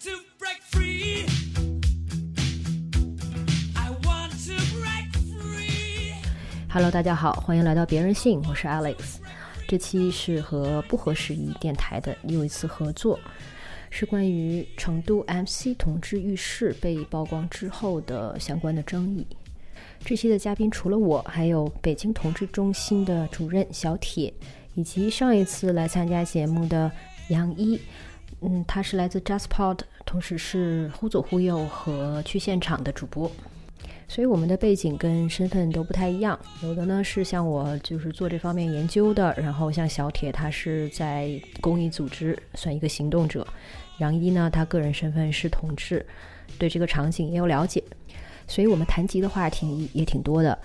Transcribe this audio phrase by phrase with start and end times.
[0.00, 1.26] to break free.
[6.70, 9.16] Hello 大家好欢迎来到别人性我是 alex
[9.66, 13.18] 这期是和不合时宜电台的又一次合作
[13.90, 19.26] 是关于成都 mc 同志浴室被曝光之后的相关的争议。
[20.00, 24.32] 这期的嘉宾除了我还有北京同志中心的主任小铁
[24.74, 26.90] 以及上一次来参加节目的
[27.28, 27.78] 杨一。
[28.40, 33.30] 嗯，他是来自 JustPod，同时是忽左忽右和去现场的主播。
[34.10, 43.46] 所以我们的背景跟身份都不太一样，有的呢是像我就是做这方面研究的，然后像小铁他是在公益组织算一个行动者，
[43.98, 46.06] 杨一呢他个人身份是同志，
[46.58, 47.84] 对这个场景也有了解，
[48.46, 50.58] 所以我们谈及的话题也挺多的，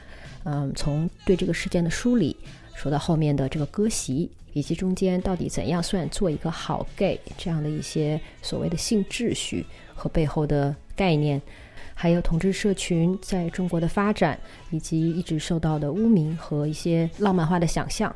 [0.45, 2.37] 嗯，从对这个事件的梳理，
[2.75, 11.41] 说到后面的这个割席，以及中间到底怎样算做一个好 gay 这样的一些所谓的性秩序和背后的概念。
[11.95, 14.39] 还有同志社群在中国的发展，
[14.71, 18.13] 以及一直受到的污名和一些浪漫化的想象。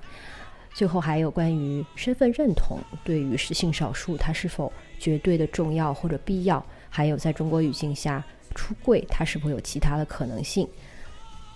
[0.73, 8.23] 最后还有关于身份认同对于是性少数它是否绝对的重要或者必要，还有在中国语境下
[8.55, 10.67] 出柜它是否有其他的可能性。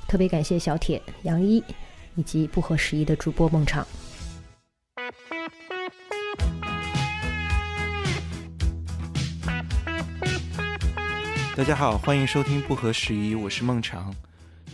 [0.07, 1.63] 特别感谢小铁、杨一
[2.15, 3.85] 以及不合时宜的主播孟畅。
[11.53, 14.13] 大家好，欢迎收听不合时宜，我是孟尝。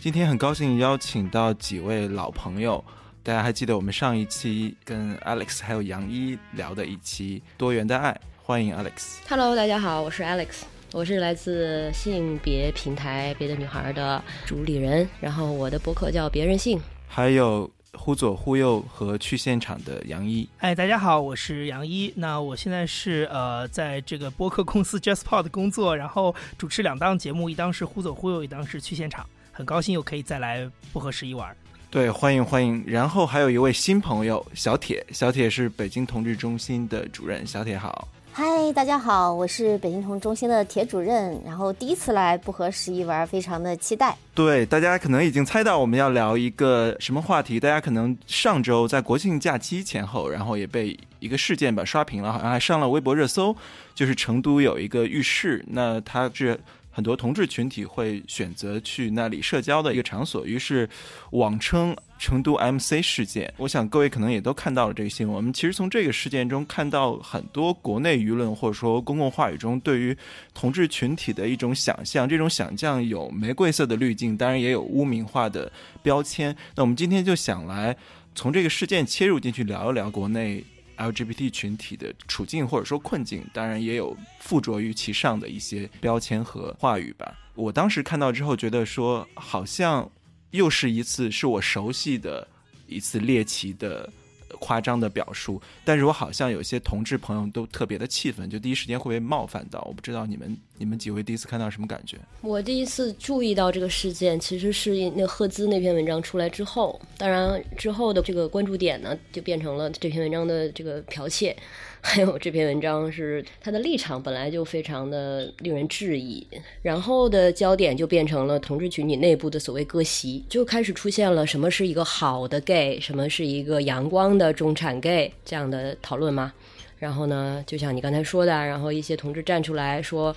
[0.00, 2.82] 今天很高兴邀请到几位老朋友，
[3.24, 9.16] 大家还记得我们上一期跟 Alex 还有杨一聊的一期多元的爱，欢迎 Alex。
[9.28, 10.62] Hello，大家好，我是 Alex，
[10.92, 17.68] 我是来自性别平台别的女孩的主理人，然后我的博客叫别任性，还有。
[17.98, 22.10] 忽左忽右和去现场的杨一，哎，大家好，我是杨一。
[22.16, 29.26] 那我现在是呃，在这个播客公司 JustPod 工作，然后主持两档节目，一档是忽左忽右，一档是去现场。
[29.50, 31.54] 很高兴又可以再来不合时宜玩。
[31.90, 32.82] 对，欢迎欢迎。
[32.86, 38.06] 然后还有一位新朋友小铁，小铁是北京同志中心的主任，小铁好。
[38.40, 44.16] 嗨，大家好，我是北京同中心的铁主任，然后第一次来不合时宜玩，非常的期待。
[44.32, 53.56] 对，大家可能已经猜到我们要聊一个什么话题，大家可能上周在国庆假期前后，然后也被一个事件吧刷屏了，好像还上了微博热搜，
[53.92, 56.56] 就是成都有一个浴室，那它是。
[56.98, 60.90] 很多同志群体会选择去那里社交的一个场所，于是
[61.30, 63.54] 网称成都 MC 事件。
[63.56, 65.36] 我想各位可能也都看到了这个新闻。
[65.36, 70.16] 我们其实从这个事件中看到很多国内舆论或者说公共话语中对于
[70.52, 75.70] 同志群体的一种想象，这种想象有玫瑰色的滤镜，当然也有污名化的
[76.02, 76.52] 标签。
[76.74, 77.96] 那我们今天就想来
[78.34, 80.64] 从这个事件切入进去聊一聊国内。
[80.98, 87.34] LGBT 群体的处境或者说困境，当然也有附着于其上的一些标签和话语吧。
[87.54, 90.10] 我当时看到之后，觉得说好像
[90.50, 92.46] 又是一次是我熟悉的
[92.86, 94.12] 一次猎奇的。
[94.60, 99.78] 夸张的表述，但是我好像有些同志朋友都特别的气愤，就第一时间会被冒犯到。
[99.82, 102.16] 我不知道你们你们几位第一次看到什么感觉？
[102.40, 111.56] 我第一次注意到这个事件，其实是那赫兹那篇文章出来之后，当然之后的这个关注点呢，就变成了这篇文章的这个剽窃。
[112.00, 116.46] 还有这篇文章是他的立场本来就非常的令人质疑，
[116.80, 126.52] 然后的焦点就变成了同志群体内部的所谓割席，就开始出现了什么是一个好的 gay，什么是一个阳光的中产 gay 这样的讨论吗？
[126.98, 130.34] 然后呢，就像你刚才说的，然后一些同志站出来说，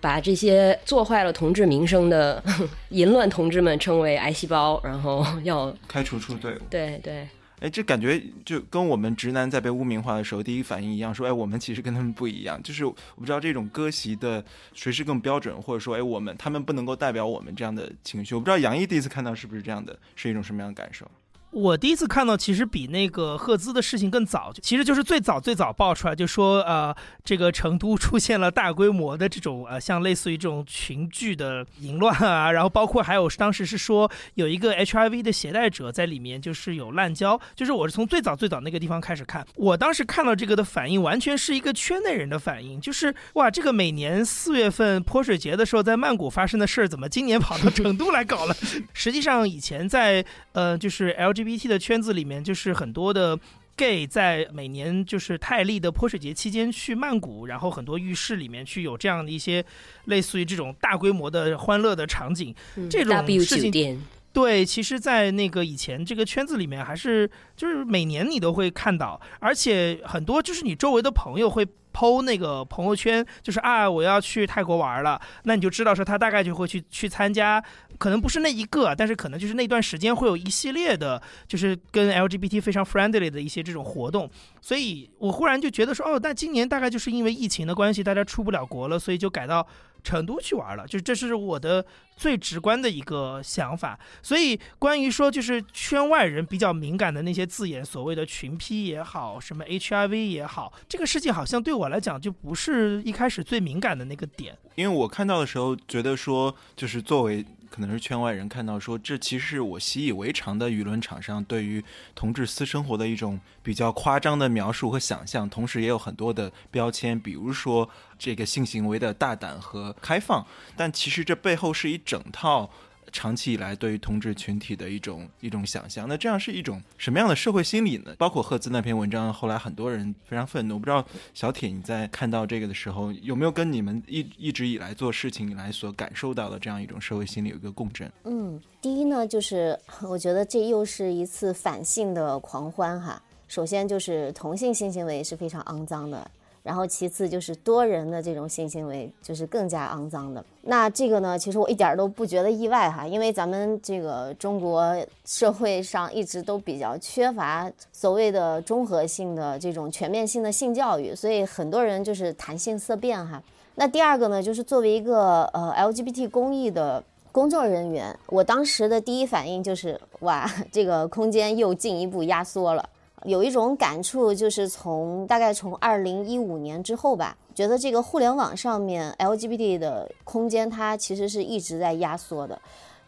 [0.00, 2.42] 把这些做坏了同志名声的
[2.90, 6.58] 淫乱同志们称为癌细胞，然后 要开除出队伍。
[6.68, 7.26] 对对。
[7.58, 12.62] 哎，这感觉就跟我们直男在被污名化的时候第一反应一样，说哎，我们其实跟他们不一样。
[12.62, 14.44] 就是我不知道这种割席的
[14.74, 18.34] 谁是更标准，或者说哎，我们他们不能够代表我们这样的情绪。
[18.34, 21.10] 我不知道杨毅第一次看到是不是这样的，是一种什么样的感受？
[21.50, 26.94] 我第一次看到，其实比那个赫兹的事情更早，其实就是最早最早爆出来，就说呃，
[27.24, 48.54] 这个成都出现了大规模的这种呃，像类似于这种群聚的淫乱啊，然后包括还有当时是说有一个 HIV 的携带者在里面，就是有滥交，就是我是从最早最早那个地方开始看，我当时看到这个的反应，完全是一个圈内人的反应，就是哇，这个每年四月份泼水节的时候在曼谷发生的事儿，怎么今年跑到成都来搞了？
[48.92, 50.22] 实际上以前在
[50.52, 51.45] 呃，就是 LGBT。
[51.46, 53.38] BT 的圈子里面，就是很多的
[53.76, 59.64] gay 在每年就是泰利的泼水节期间去曼谷，然后很多浴室里面去有这样的一些
[60.06, 62.54] 类似于这种大规模的欢乐的场景，
[62.90, 64.02] 这种事情。
[64.32, 71.66] 对，其实，在那个以前这个圈子里面，还是就是每年你都会看到，而且很多就是你周围的朋友会。
[71.96, 77.64] 剖那个朋友圈，就是啊我要去泰国玩了，那你就知道说他大概就会去去参加，
[77.96, 84.30] 可能不是那一个，但是可能就是那段时间会有一系列的，就是跟 LGBT 非常 friendly 的一些这种活动。
[84.60, 89.66] 所以我忽然就觉得说，哦，那今年大概就是因为疫情的关系，大家出不了国了，所以就改到。
[90.04, 91.84] 成都去玩了，就这是我的
[92.16, 93.98] 最直观的一个想法。
[94.22, 104.56] 所以关于说就是圈外人比较敏感的那些字眼，所谓的群批也好，什么 HIV 也好，这个事情好像对我来讲就不是一开始最敏感的那个点。
[104.74, 107.44] 因为我看到的时候觉得说，就是作为。
[107.68, 111.84] 可能是圈外人看到说，这其实是我习以为常的舆论场上对于
[112.14, 117.86] 同志私生活的一种比较夸张的描述和想象，同时也有很多的标签，比如说
[118.18, 120.46] 这个性行为的大胆和开放，
[120.76, 122.70] 但其实这背后是一整套。
[123.12, 128.12] 长期以来对于同志群体的一种一种想象，那这样是一种什么样的社会心理呢？
[128.18, 130.74] 包括赫兹那篇文章，后来很多人非常愤怒。
[130.74, 138.10] 我不知道小铁你在看到这个的时候，有没有跟你们一一直以来做事情以来所感受到的这样一种社会心理有一个共振？
[138.24, 143.22] 嗯，第一呢，就是我觉得这又是一次反性的狂欢哈。
[143.48, 146.28] 首先就是同性性行为是非常肮脏的。
[146.66, 150.44] 然后其次就是多人的这种性行为，就是更加肮脏的。
[150.62, 163.40] 那这个呢，其实我一点都不觉得意外哈，因为咱们这个中国社会上一直都比较缺乏所谓的综合性的这种全面性的性教育，所以很多人就是谈性色变哈。
[163.76, 172.84] 那第二个呢，就是作为一个呃 LGBT 公益的工作人员，我当时的第一反应就是哇，这个空间又进一步压缩了。
[173.26, 182.60] 有一种感触，就是从大概从二零一五年之后吧，觉得这个互联网上面 LGBT 的空间，它其实是一直在压缩的。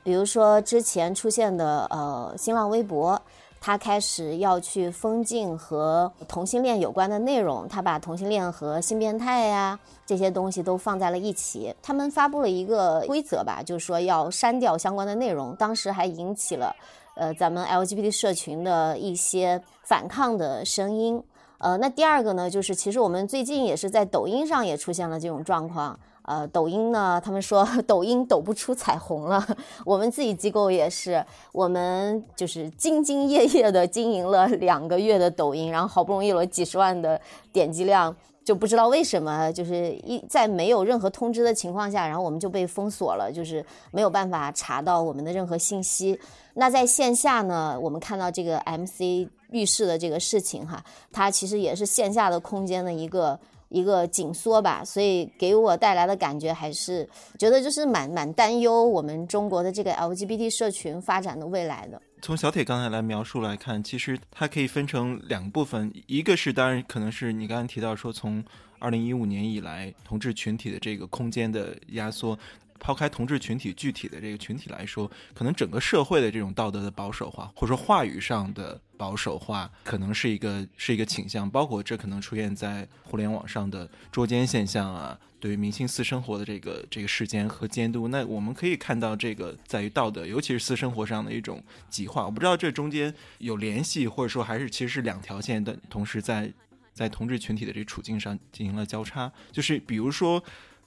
[0.03, 3.21] 比如说之前出现的呃新浪微博，
[3.61, 11.75] 它开始要去封禁和同性恋有关的内容，它把同性恋和性变态呀这些东西都放在了一起。
[11.83, 16.75] 他们发布了一个规则吧，就是说要删掉相关的内容，当时还引起了。
[17.19, 21.21] 呃，咱们 LGBT 社群的一些反抗的声音。
[21.59, 25.99] 呃，那第二个呢，就是其实我们最近也是在抖音上也出现了这种状况。
[26.23, 29.45] 呃，抖音呢，他们说 抖音抖不出彩虹了。
[29.85, 37.21] 我们自己机构也是，我们就是兢兢业业的经营了两个月的抖音，然后好不容易有了几十万的
[37.53, 38.15] 点击量。
[38.49, 46.19] 就不知道为什么，就是一在没有任何通知的情况下，然后我们就被封锁了，就是没有办法查到我们的任何信息。
[46.55, 57.07] 那在线下呢，我们看到这个 MC 浴室的这个事情哈，它其实也是线下的空间的一个一个紧缩吧，所以给我带来的感觉还是
[57.39, 62.01] 觉得就是蛮蛮担忧我们中国的这个 LGBT 社群发展的未来的。
[62.21, 68.45] 从小铁刚才来描述来看，其实它可以分成两部分，一个是当然可能是你刚才提到说，从
[68.79, 72.39] 二零一五年以来，同志群体的这个空间的压缩，
[72.79, 78.81] 抛开同志群体具体的这个群体来说，可能整个社会的这种道德的保守化，或者说话语上的。
[78.99, 92.25] 保守化可能是一个是一个倾向，包括这可能出现在互联网上的捉奸现象啊，对于明星私生活的这个这个事件和监督，那我们可以看到这个在于道德，尤其是私生活上的一种极化。
[92.25, 96.53] 我不知道这中间有联系，或者说还是其实是两条线的，同时在
[96.93, 100.43] 在同志群体的这个处境上进行了交叉，就是比如说。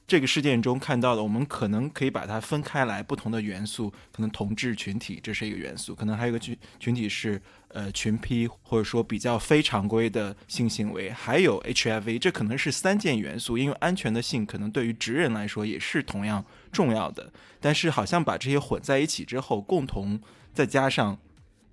[0.08, 17.32] 这个事件中看到的，我们可能可以把它分开来，不同的元素，可能同志群体这是一个元素，可能还有一个群群体是呃群批或者说比较非常规的性行为，还有 HIV，这可能是三件元素，因为安全的性可能对于直人来说也是同样重要的，
[17.62, 20.20] 但是好像把这些混在一起之后，共同
[20.54, 21.18] 再加上。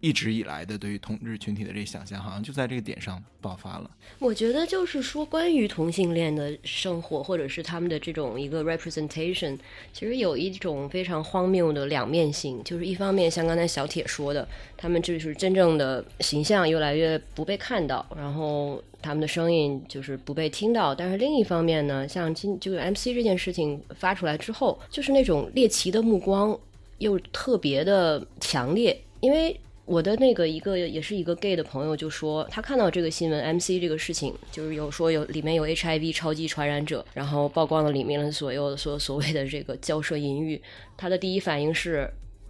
[0.00, 3.90] 一直以来的对于同志群体的这想象，好像就在这个点上爆发了。
[4.20, 9.58] 我觉得就是说，关于同性恋的生活，或者是他们的这种一个 representation，
[9.92, 12.62] 其实有一种非常荒谬的两面性。
[12.62, 20.94] 就是一方面，像刚才小铁说的，他们就是真正的形象越来越不被看到，然后他们的声音就是不被听到。
[20.94, 26.56] 但是另一方面呢，像今就是 MC 这件事情发出来之后，就是那种猎奇的目光
[26.98, 29.58] 又特别的强烈，因为。
[29.88, 40.60] 我的那个一个也是一个 gay 的朋友就说，他看到这个新闻 MC 这个事情，就是有说有里面有 HIV 超级传染者，然后曝光了里面的所有所所谓的这个交涉淫欲，
[40.94, 42.06] 他的第一反应是，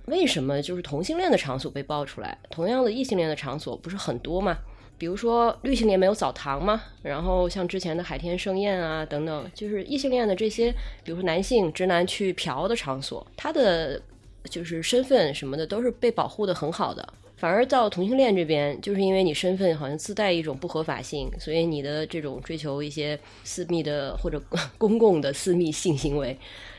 [0.06, 4.58] 为什么就是同性恋的场所被爆出来，同样的异性恋的场所不是很多吗？
[4.98, 6.82] 比如说绿性恋没有澡堂吗？
[7.02, 10.72] 然后像之前的海天盛宴啊等等，就是异性恋的这些，
[11.04, 14.02] 比如说男性直男去嫖的场所，他的
[14.50, 17.08] 就是身份什么的都是被保护的很好的。
[17.38, 24.42] 反而到同性恋这边，就是因为你身份好像自带一种不合法性，所以你的这种追求一些私密的或者
[24.76, 26.36] 公共的私密性行为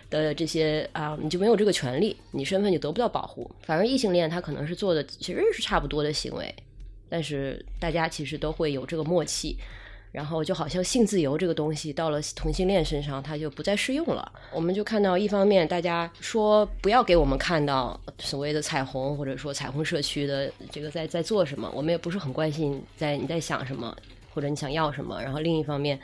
[0.09, 3.49] 的这些啊，你就没有这个权利，你身份就得不到保护。
[3.61, 6.53] 反而异性恋他可能是做的其实是差不多的行为，
[7.07, 9.55] 但是大家其实都会有这个默契。
[10.11, 14.31] 然后就好像性自由这个东西到了同性恋身上，它就不再适用了。
[14.51, 23.95] 我们就看到，一方面大家说不要给我们看到所谓的彩虹，或者说彩虹社区的这个在在做什么，我们也不是很关心在你在想什么，
[24.33, 25.21] 或者你想要什么。
[25.21, 25.99] 然后另一方面。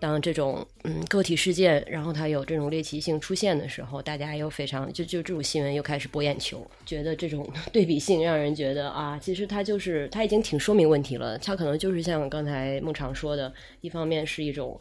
[0.00, 14.78] 当这种嗯个体事件，然后它有这种猎奇性出现的时候，大家又非常就就这种新闻又开始博眼球，觉得这种 对比性让人觉得啊，其实它就是它已经挺说明问题了，它可能就是像刚才孟常说的，一方面是一种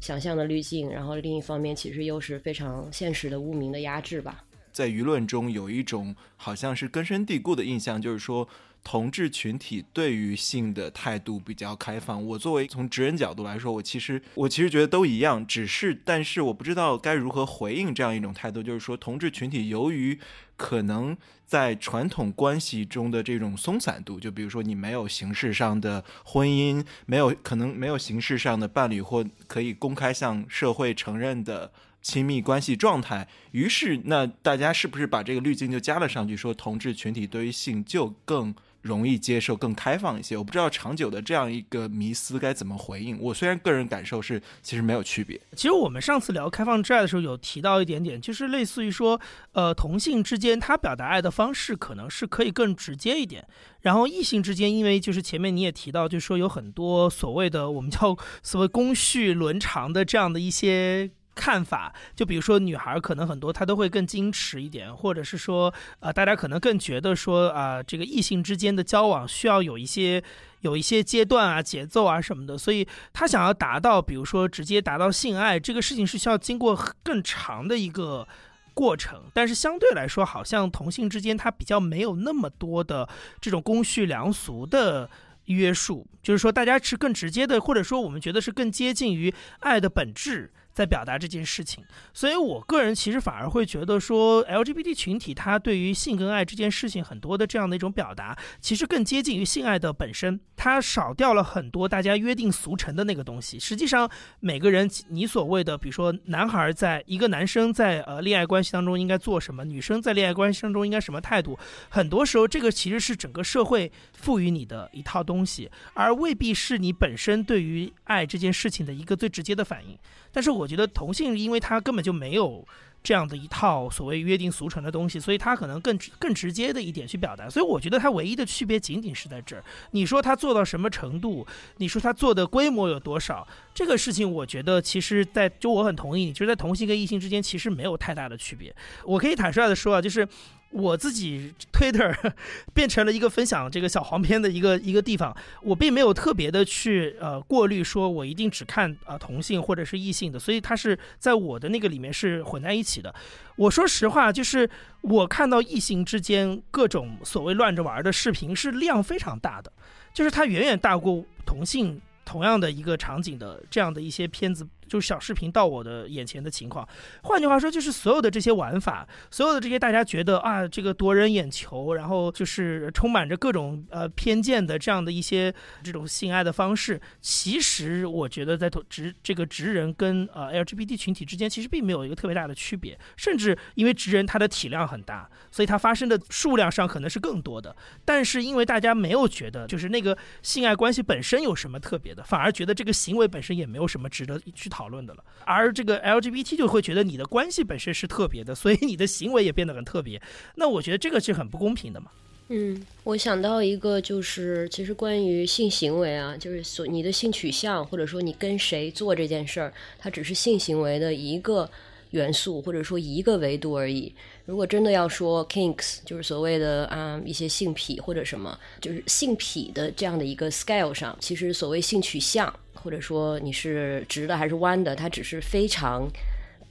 [0.00, 4.44] 想象的滤镜，然后另一方面其实又是非常现实的污名的压制吧。
[4.72, 8.48] 在舆论中有一种好像是根深蒂固的印象，就是说。
[8.84, 12.24] 同志群体对于性的态度比较开放。
[12.24, 18.62] 我作为从直人角度来说，我其实我其实觉得都一样，只是但是我不知道该如何回应这样一种态度。
[18.62, 20.18] 就是说，同志群体由于
[20.56, 31.72] 可能在传统关系中的这种松散度，就比如说你没有形式上的婚姻，没有可能没有形式上的伴侣或可以公开向社会承认的
[32.02, 38.54] 亲密关系状态，于是那大家是不是把这个滤镜就加了上去，说同志群体对于性就更。
[38.84, 40.36] 容易接受，更开放一些。
[40.36, 43.18] 我不知道长久的这样一个迷思该怎么回应。
[43.18, 45.40] 我虽然个人感受是，其实没有区别。
[45.56, 49.18] 其实我们上次聊开放之爱的时候，有提到一点点，就是类似于说，
[49.52, 53.42] 呃，同性之间他表达爱的方式可能是可以更直接一点。
[53.80, 61.10] 然后异性之间，因为就是前面你也提到，就是说有很多所谓的我们叫所谓公序伦常的这样的一些。
[61.34, 70.22] 看法，就比如说女孩可能很多她都会更矜持一点，或者是说，呃，大家可能更觉得说，啊，这个异性之间的交往需要有一些
[70.60, 78.26] 有一些阶段啊、节奏啊什么的，所以他想要达到，比如说直接达到性爱这个事情是需要经过更长的一个
[78.72, 83.08] 过程，但是相对来说，好像同性之间他比较没有那么多的
[83.40, 85.10] 这种公序良俗的
[85.46, 90.52] 约束，就是说大家是更直接的，或者说我们觉得是更接近于爱的本质。
[90.74, 103.56] 在表达这件事情，所以我个人其实反而会觉得说，LGBT 群体他对于性跟爱这件事情很多的这样的一种表达，其实更接近于性爱的本身，它少掉了很多大家约定俗成的那个东西。
[103.58, 111.56] 实际上，每个人你所谓的，比如说男孩在一个男生在呃恋爱关系当中应该做什么，女生在恋爱关系当中应该什么态度，
[111.88, 119.96] 很多时候这个其实是整个社会赋予你的一套东西，而未必是你本身对于爱这件事情的一个最直接的反应。
[120.32, 122.66] 但是我我觉得同性，因为他根本就没有
[123.02, 127.50] 这样的一套所谓约定俗成的东西，所以他可能更更直接的一点去表达。
[127.50, 129.62] 所以我觉得他唯一的区别仅仅是在这儿。
[129.90, 131.46] 你说他做到什么程度？
[131.76, 133.46] 你说他做的规模有多少？
[133.74, 138.74] 这个事情，我觉得其实，在就我很同意你，就是在同性跟异性之间其实没有太大的区别。
[139.04, 140.26] 我可以坦率的说啊，就是。
[140.74, 142.12] 我自己 Twitter
[142.74, 153.14] 变成了一个分享这个小黄片的一个一个地方，我并没有特别的去呃过滤，说我一定只看啊同性或者是异性的，所以它是在我的那个里面是混在一起的。
[153.54, 154.68] 我说实话，就是
[155.02, 159.72] 我看到异性之间各种所谓乱着玩的视频是量非常大的，
[160.12, 164.66] 就是它远远大过同性同样的一个场景的这样的一些片子。
[164.88, 166.86] 就是小视频到我的眼前的情况，
[167.22, 187.74] 换句话说，就是所有的这些玩法，所有的这些大家觉得啊，这个夺人眼球，然后就是充满着各种呃偏见的这样的一些这种性爱的方式，其实我觉得在直这个直人跟呃 LGBT 群体之间，其实并没有一个特别大的区别，甚至因为直人他的体量很大，所以他发生的数量上可能是更多的，
[188.04, 194.68] 但是因为大家没有觉得就是那个性爱关系本身有什么特别的，反而觉得这个行为本身也没有什么值得去。
[194.74, 200.20] 讨论的了，而这个 LGBT 就会觉得你的关系本身是特别的， 所以你的行为也变得很特别。
[200.56, 202.10] 那我觉得这个是很不公平的嘛。
[202.48, 211.70] 嗯，我想到一个，就是其实关于性行为啊，就是所你的性取向，或者说你跟谁做这件事儿，它只是性行为的一个
[212.10, 214.12] 元素，或者说一个维度而已。
[214.44, 222.52] 如果真的要说 kinks，就是所谓的啊一些性癖或者什么，就是性癖的这样的一个 scale 上，其实所谓性取向。
[222.84, 226.06] 或者说你是直的还是弯的，它只是非常，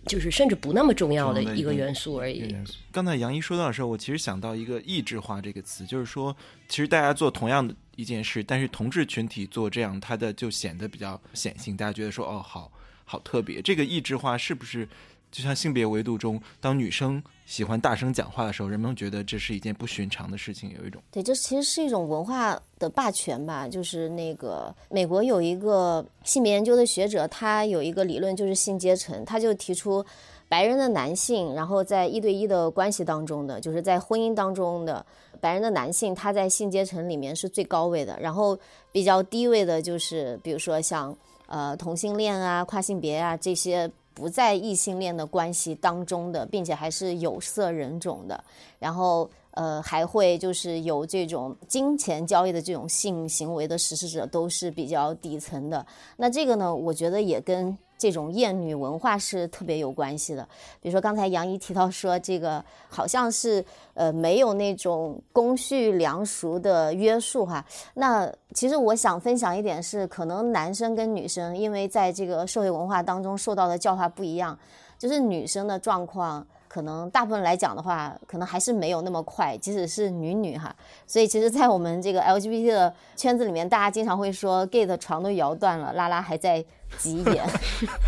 [0.05, 2.55] 就是甚至不那么重要的一个元素而已。
[2.91, 6.35] 刚才杨一说到的时候，我其实想到一个异质化这个词，就是说，
[6.69, 12.71] 其实大家做同样的一件事，但是同志群体做这样，它的就显得比较显性，大家觉得说哦，好
[13.05, 13.59] 好特别。
[13.59, 14.87] 这个异质化是不是
[15.33, 23.67] 就像性别维度中，当女生喜欢大声讲话的时候，人们觉得这是一件不寻常的事情，有一种对，这其实是一种文化的霸权吧。
[23.67, 30.05] 就是那个美国有一个性别研究的学者，他有一个理论，就是性阶层，他就提出
[30.47, 35.03] 白人的男性，然后在一对一的关系当中的，就是在婚姻当中的
[35.41, 38.55] 白人的男性，他在性阶层里面是最高位的，然后
[38.91, 43.89] 比较低位的就是比如说像呃同性恋啊、跨性别啊这些。
[44.13, 48.43] 不在异性恋的关系当中的，并且还是有色人种的，
[48.79, 55.85] 然后呃还会就是有这种金钱交易的这种性行为的实施者，都是比较底层的。
[56.17, 57.77] 那这个呢，我觉得也跟。
[57.97, 60.47] 这种厌女文化是特别有关系的，
[60.81, 67.63] 比如说刚才杨怡提到说，这个好像是呃没有那种公序良俗的约束哈。
[67.93, 74.57] 那其实我想分享一点是，可能男生跟女生因为在这个社会文化当中受到的教化不一样，
[74.97, 76.45] 就是女生的状况。
[76.67, 80.75] 可能大部分来讲的话，可能还是没有那么快，即使是女女哈。
[81.05, 86.65] 所以其实，在我们这个 LGBT 的圈子里面，大家经常会说 gay 的床都摇断了，拉拉还在
[86.97, 87.45] 急眼，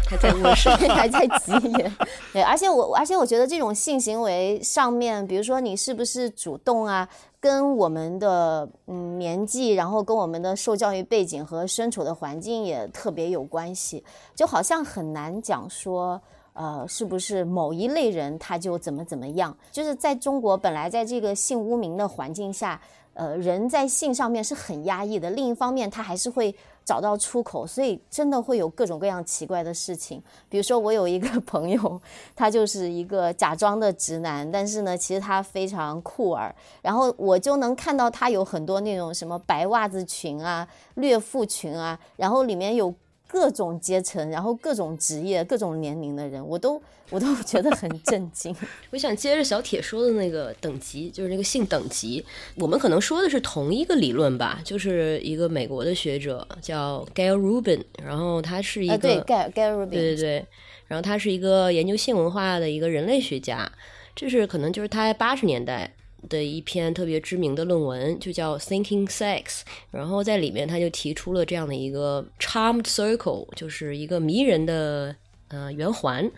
[0.07, 1.95] 还在卧室，还在急眼。
[2.33, 7.07] 对，而且我，而且我觉得这种性行为上面，比如说你是不是主动啊，
[7.39, 14.03] 跟我们的嗯年纪，然后跟我们的受教育背景和身处的环境也特别有关系，
[14.35, 16.21] 就好像很难讲说。
[16.57, 19.53] 呃，是不是某一类人他就怎么怎么样？
[19.73, 22.79] 就是在中国本来在这个性污名的环境下，
[23.13, 25.29] 呃，人在性上面是很压抑的。
[25.29, 30.21] 另一方面，他还是会找到出口，所以真的会有各种各样奇怪的事情。
[30.47, 32.01] 比如说，我有一个 朋友，
[32.35, 36.55] 他就是一个假装的直男，但是呢，其实他非常酷儿。
[36.83, 42.93] 然后我就能看到他有很多那种什么白袜子裙啊、略腹裙啊，然后里面有。
[43.35, 48.55] 各种阶层，然后各种职业、各种年龄的人，我都我都 觉得很震惊。
[48.91, 60.45] 我想接着小铁说的那个等级，就是那个性等级，我们可能说的是同一个理论吧，就是一个美国的学者叫 Gail Rubin，然后他是一个对 Gail Gail Rubin，对对对，
[60.87, 63.69] 然后他是一个研究性文化的一个人类学家，
[64.15, 65.91] 这是可能就是他八十年代。
[66.29, 69.43] 的一篇特别知名的论文，就叫《Thinking Sex》，
[69.91, 75.15] 然后在里面他就提出了这样的一个 Charmed Circle，就是一个迷人的
[75.49, 76.29] 呃圆环，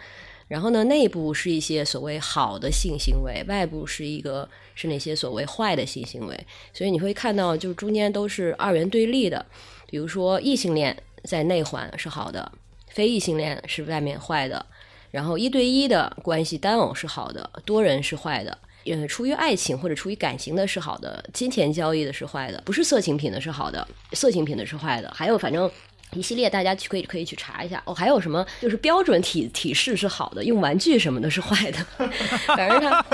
[0.48, 9.46] 然后呢内部是一些所谓好的性行为，外部是一个是那些所谓坏的性行为，所以你会看到就是中间都是二元对立的，
[9.90, 12.52] 比如说异性恋在内环是好的，
[12.88, 14.66] 非异性恋是外面坏的，
[15.12, 18.58] 然后一对一的关系单偶是好的，多人是坏的。
[18.92, 25.12] 呃，出于爱情或者出于感情的是好的，金钱交易的是坏的，不是色情品的是好的，色情品的是坏的。
[25.14, 25.70] 还有反正
[26.14, 27.94] 一系列，大家可以可以去查一下哦。
[27.94, 31.78] 还有什么就是标准体体式是好的，用玩具什么的是坏的。
[32.56, 33.06] 反正它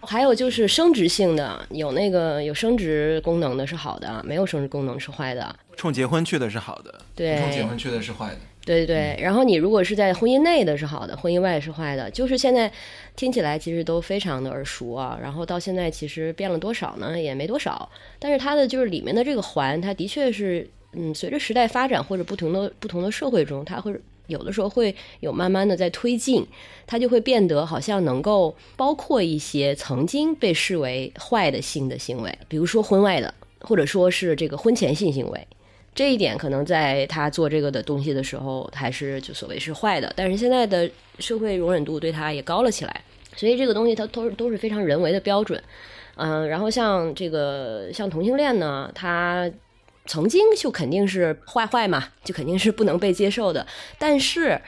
[0.06, 5.54] 还有就是生殖性的，有那个有生殖功能的是好的，没有生殖功能是坏的。
[5.76, 8.36] 冲结婚去的是好的，对，冲结婚去的是坏的。
[8.62, 12.70] 对对对，然后你如果是在婚姻内的是好的，婚姻外是坏的，就是现在
[13.16, 15.18] 听起来其实都非常的耳熟啊。
[15.20, 17.18] 然后到现在其实变了多少呢？
[17.18, 17.88] 也没多少。
[18.18, 23.94] 但是它的就是里面的这个环，它的确是嗯，随着时代发展或者不同的不同的社会中，它会
[24.26, 26.46] 有的时候会有慢慢的在推进，
[26.86, 35.46] 它就会变得好像能够包括一些曾经被视为坏的性的行为，比如说婚外的，或者说是这个婚前性行为。
[35.92, 40.12] 这一点可能在他做这个的东西的时候，还是就所谓是坏的。
[40.16, 45.60] 但是现在的社会容忍度对他也高了起来，所以这个东西它都都是非常人为的标准。
[46.14, 49.50] 嗯，然后像这个像同性恋呢，他
[50.06, 53.66] 曾经就肯定是坏坏嘛，就肯定是不能被接受的。
[53.98, 54.60] 但是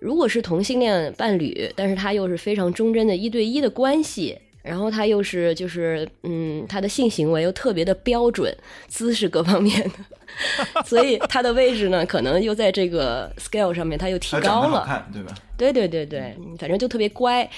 [0.00, 4.38] 如果是同性恋伴侣，但是他又是非常忠贞的一对一的关系。
[4.62, 8.52] 然后他又是就是嗯，他的性行为又特别的标准，
[8.88, 9.80] 姿势各方面
[10.74, 15.32] 的， 所以他的位置呢，可能又在这个 scale 上面，他又提高了，对吧？
[15.56, 17.48] 对对对对，反正就特别乖，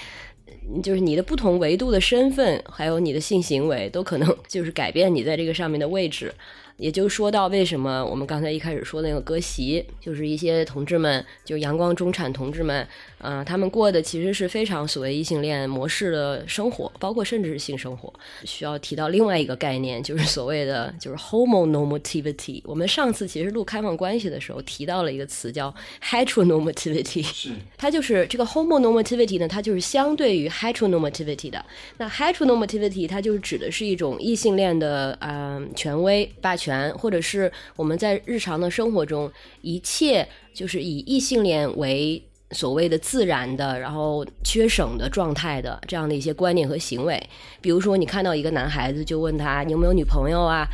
[0.82, 6.30] 就是你的不同维度的身份，还有你的性行为，都可能就是改变你在这个上面的位置。
[6.78, 12.86] 也就说到为什么我们刚才一开始说那个割席，就是一些同志们，就阳光中产同志们，
[13.18, 18.12] 啊，他们过的其实是非常所谓异性恋模式的生活，包括甚至是性生活。
[18.44, 22.62] 需要提到另外一个概念，就是所谓的就是 homonormativity。
[22.64, 31.64] 我们上次其实录开放关系的时候提到了一个词叫 heteronormativity，是它就是这个 homonormativity 呢，它就是相对于 heteronormativity 的。
[31.96, 36.67] 那 heteronormativity 它就是指的是一种异性恋的嗯权威霸权。
[36.68, 39.30] 权，或者是我们在日常的生活中，
[39.62, 47.22] 一切就是以异性恋为所谓的自然的，然后缺省的状态的这样的一些观念和行为。
[47.60, 50.66] 比如说，你看到一个男孩子，就问他你有没有女朋友啊？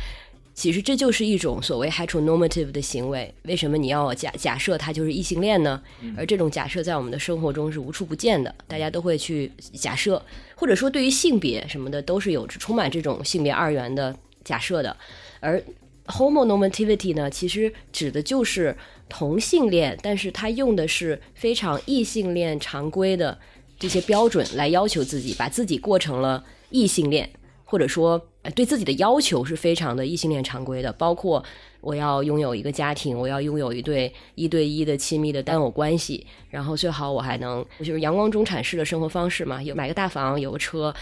[0.53, 3.33] 其实这就是一种所谓 heteronormative 的行为。
[3.43, 5.81] 为什么你要假假设他就是异性恋呢？
[6.15, 10.23] 而这种假设在我们的生活中是无处不见的，大家都会去假设，
[10.55, 14.95] 或者说对于性别什么的都是有充满这种性别二元的假设的。
[15.41, 15.61] 而
[16.07, 18.75] homonormativity 呢，其实指的就是
[19.09, 23.37] 同性恋，但是他用的是非常异性恋常规的
[23.79, 27.29] 这些标准来要求自己，把自己过成了异性恋，
[27.63, 28.27] 或者说。
[28.53, 31.43] 对自己的要求是非常的异性恋常规的，包括
[31.81, 40.93] 我要拥有一个家庭，我要拥有一对一对一的亲密的单偶关系，然后最好我还能就是阳光中产式的生活方式嘛，有买个大房，有个车，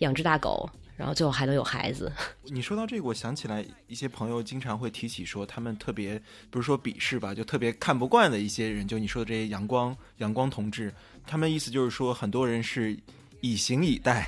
[0.00, 0.68] 养只大狗，
[1.00, 2.12] 然后最后还能有孩子。
[2.44, 10.92] 你说到这个，我想起来一些朋友经常会提起说，他们特别不是说鄙视吧，就特别看不惯的一些人，就你说的这些阳光阳光同志，
[11.26, 12.94] 他们意思就是说，很多人是
[13.40, 14.26] 以形以待。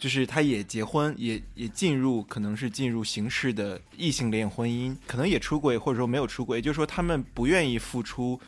[0.00, 8.40] 就是他也结婚，也也进入可能是进入形式的异性恋婚姻，可能也出轨或者说没有出轨，也就是说他们不愿意付出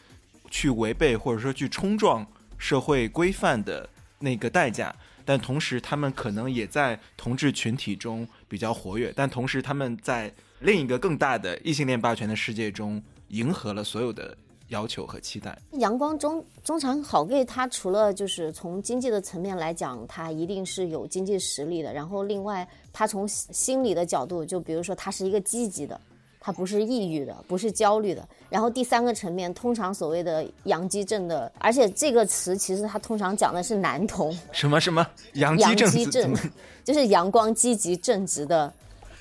[0.51, 3.87] 去违背或者说去冲撞社会规范的
[4.19, 14.37] 那个代价，但同时他们可能也在同志群体中比较活跃，但同时他们在另一个更大的异性恋霸权的世界中迎合了所有的。
[14.69, 15.55] 要求和期待。
[15.73, 21.93] 阳光中中产好 gay，他除了就是从经济的层面来讲，他一定是有经济实力的。
[21.93, 26.01] 然后另外，他从心理的角度，就比如说他是一个积极的，
[26.45, 28.29] 他不是抑郁的，不是焦虑的。
[28.51, 34.37] 然后第三个层面，通常所谓的阳基症的，而且这个词其实他通常讲的是男同。
[34.51, 36.35] 什么什么阳基症？
[36.83, 38.73] 就是阳光、积极、正直的。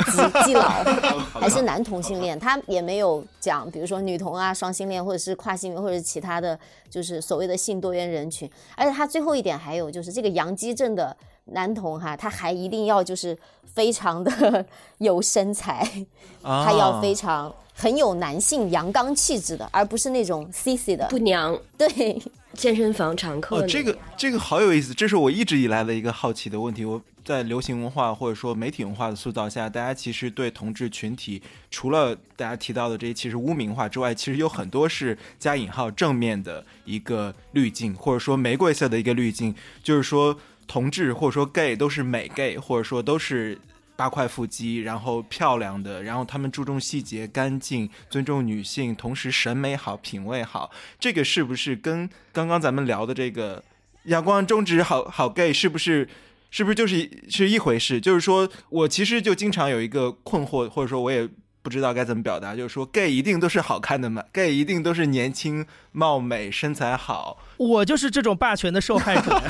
[0.04, 0.68] 基基佬
[1.40, 8.50] 还是男同性恋，他也没有讲，比如说女同啊、双性恋，或者是跨性别，或者是其他的就是所谓的性多元人群。
[8.76, 13.38] 而且他最后一点还有就是这个阳基症的男同哈，他还一定要就是
[13.74, 14.66] 非常的
[15.00, 15.88] 有身材，
[16.42, 21.58] 他要非常很有男性阳刚气质的，而不是那种 C C 的不娘。
[21.78, 22.22] 对，
[22.54, 23.58] 健身房常客。
[23.58, 26.86] 哦，这个这个好有意思，这是我一直以来的一个好奇的问题。
[26.86, 27.02] 我。
[27.24, 40.36] 在流行文化或者说媒体文化的塑造下，大家其实对同志群体，除了大家提到的这些其实污名化之外，其实有很多是加引号正面的一个滤镜，或者说玫瑰色的一个滤镜，就是说
[40.68, 43.60] 同志或者说 gay 都是美 gay，或者说都是
[43.96, 50.72] 八块腹肌，然后漂亮的，然后他们注重细节、干净、尊重女性，同时审美好、品味好。
[51.00, 53.64] 这个是不是跟刚刚咱们聊的这个
[54.06, 56.08] 阳光中指好好 gay 是不是？
[56.54, 58.02] 是不是就是是一回事？
[58.02, 61.26] 就是说我其实就经常有一个困惑，或者说我也
[61.62, 67.38] 不知道该怎么表达，就是说 gay 一定都是好看的嘛？gay 一定都是年轻貌美身材好？
[67.58, 69.42] 我就是这种霸权的受害者。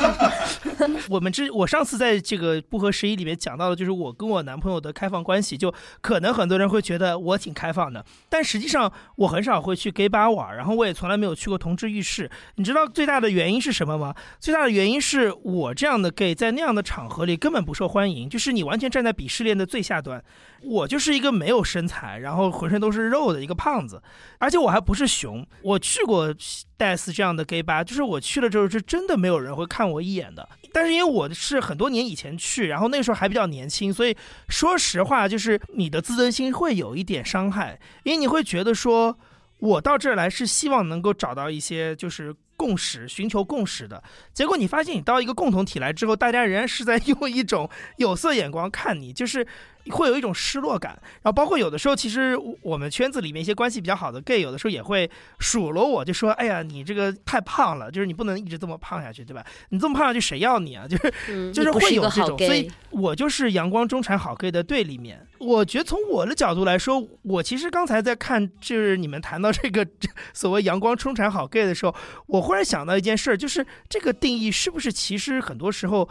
[1.10, 12.30] 我们之我上次在这个不合时宜里面讲到的，就是我跟我男朋友的开放关系，就可能很多人会觉得我挺开放的，但实际上我很少会去 gay 吧玩，然后我也从来没有去过同志浴室。
[12.54, 14.14] 你知道最大的原因是什么吗？
[14.38, 20.22] 最大的原因是我这样的 gay 在那样的场合里根本不受欢迎，就是你完全站在鄙视链的最下端。
[20.62, 24.02] 我就是一个没有身材，然后浑身都是肉的一个胖子，
[24.38, 25.46] 而且我还不是熊。
[25.62, 26.34] 我去过
[26.76, 30.48] 戴斯这样的 gay 吧，就是我去了之后是真的没有人会看我一眼的。
[30.72, 34.16] 但是因为我是很多年以前去，然后那时候还比较年轻，所以
[34.48, 39.18] 说实话，就是你的自尊心会有一点伤害，因为你会觉得说，
[39.58, 44.00] 我到这儿来是希望能够找到一些就是共识，寻求共识的。
[44.32, 49.46] 结果你发现你到一个共同体来之后，大家仍然是在用一种有色眼光看你，就是。
[49.90, 59.44] 会有一种失落感，然后包括有的时候，其实我们圈子里面一些关系比较好的 gay，有的时候也会数落我，就说：“哎呀，你这个太胖了，就是你不能一直这么胖下去，对吧？
[59.70, 65.26] 你这么胖下去，谁要你啊？”就是就是会有这种，所以我就是阳光中产好 gay 的对立面。
[65.38, 69.86] 我觉得从我的角度来说，我其实刚才在看，就是你们谈到这个
[70.34, 71.94] 所谓阳光中产好 gay 的时候，
[72.26, 76.08] 我忽然想到一件事儿，就是这个定义是不是其实很多时候。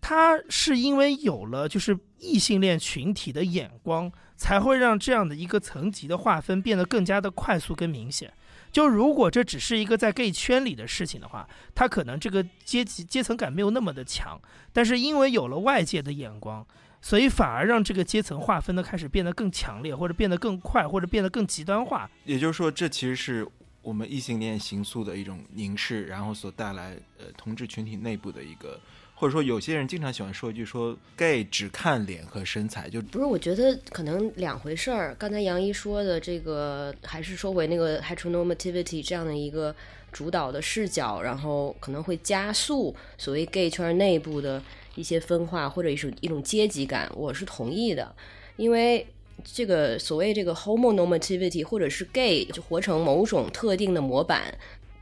[0.00, 8.32] 他是因为有了就是异性恋群体的眼光，才会让这样的一个层级的划分变得更加的快速跟明显。
[8.70, 14.40] 就如果这只是一个在 gay 圈里的事情的话，他可能这个阶级阶层感没有那么的强。
[14.72, 16.64] 但是因为有了外界的眼光，
[17.00, 22.08] 所以反而让这个阶层划分的开始变得更强烈，或者变得更快，或者变得更极端化。
[22.24, 23.46] 也就是说，这其实是
[23.82, 28.78] 我们异性恋行诉的一种凝视，然后所带来呃同志群体内部的一个。
[29.18, 35.12] 或者说有些人经常喜欢说一句说 gay 只看脸和身材，就不是，我觉得可能两回事儿。
[35.18, 39.74] 刚才杨一说的这个，还是说回那个 heteronormativity 这样的一个
[40.12, 44.62] 主导的视角，然后可能会加速所谓 gay 圈内部的
[44.94, 48.14] 一些分化或者一种一种阶级感，我是同意的，
[48.56, 49.06] 因为。
[49.44, 54.52] 这个所谓这个 homonormativity，或者是 gay 就活成某种特定的模板，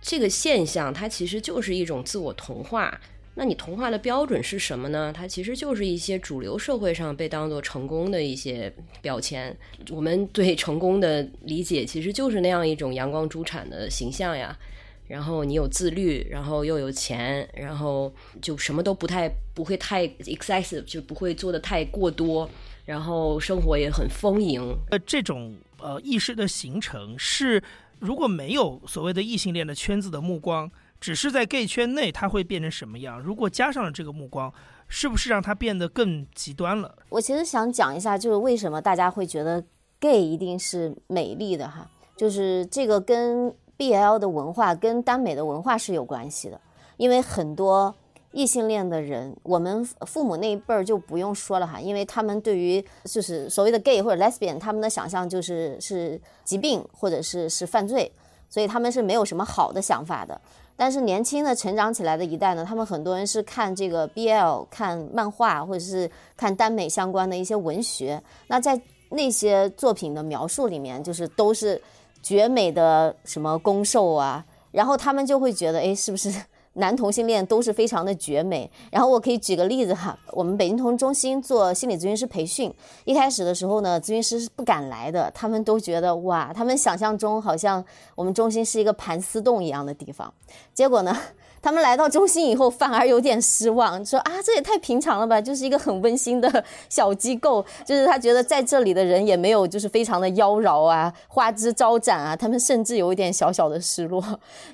[0.02, 3.00] 这个现象它其实就是一种自我同化。
[3.38, 5.12] 那你同化的标准是什么呢？
[5.14, 8.72] 它其实就是一些主流社会上被当做成功的一些
[9.02, 9.54] 标签。
[9.90, 14.58] 我们对成功的理解其实就是那样一种阳光猪产的形象呀。
[15.06, 22.50] 然后你有自律，然后又有钱，然后就什么都不太不会太 excessive，就不会做的太过多。
[22.86, 24.74] 然后生活也很丰盈。
[24.90, 27.62] 呃，这种呃意识的形成是，
[28.00, 33.20] 如果没有所谓的异性恋的圈子的目光，只是在 gay 圈内，它会变成什么样？
[33.20, 34.52] 如果加上了这个目光，
[34.88, 36.96] 是不是让它变得更极端了？
[37.08, 39.62] 我其实想讲一下，就是为什么大家会觉得
[40.00, 41.90] gay 一定是美丽的哈？
[42.16, 46.60] 就是这个跟 BL 的文化、跟耽美的文化是有关系的，
[46.96, 47.94] 因为很多。
[48.32, 58.12] 异性恋的人，我们父母那一辈儿就不用说了哈，因为他们对于就是所谓的 gay 或者 lesbian，他们的想象就是是疾病或者是是犯罪，
[58.50, 60.38] 所以他们是没有什么好的想法的。
[60.76, 68.22] 但是年轻的成长起来的一代呢，他们很多人是看这个 BL，看漫画或者是看耽美相关的一些文学。
[68.46, 71.80] 那在那些作品的描述里面，就是都是
[72.22, 76.30] 绝美的什么攻受啊，然后他们就会觉得，哎，是不是？
[76.76, 82.72] 男同性恋都是非常的绝美，然后我可以举个例子哈，我们北京同中心做心理咨询师培训，
[83.04, 87.84] 一开始的时候呢，咨询师是不敢来的，他们都觉得哇，他们想象中好像
[88.14, 90.32] 我们中心是一个盘丝洞一样的地方，
[90.72, 91.16] 结果呢。
[91.66, 104.22] 他们来到中心以后，反而有点失望，说啊，这也太平常了吧，就是一个很温馨的小机构，就是他觉得在这里的人也没有就是非常的妖娆啊，花枝招展啊，他们甚至有一点小小的失落。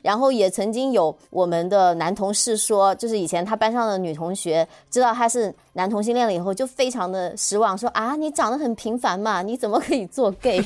[0.02, 10.62] 然后也曾经有我们的男同事说，就是以前他班上的女同学知道他是男同性恋了以后，就非常的失望，说啊，你长得很平凡嘛，你怎么可以做 gay？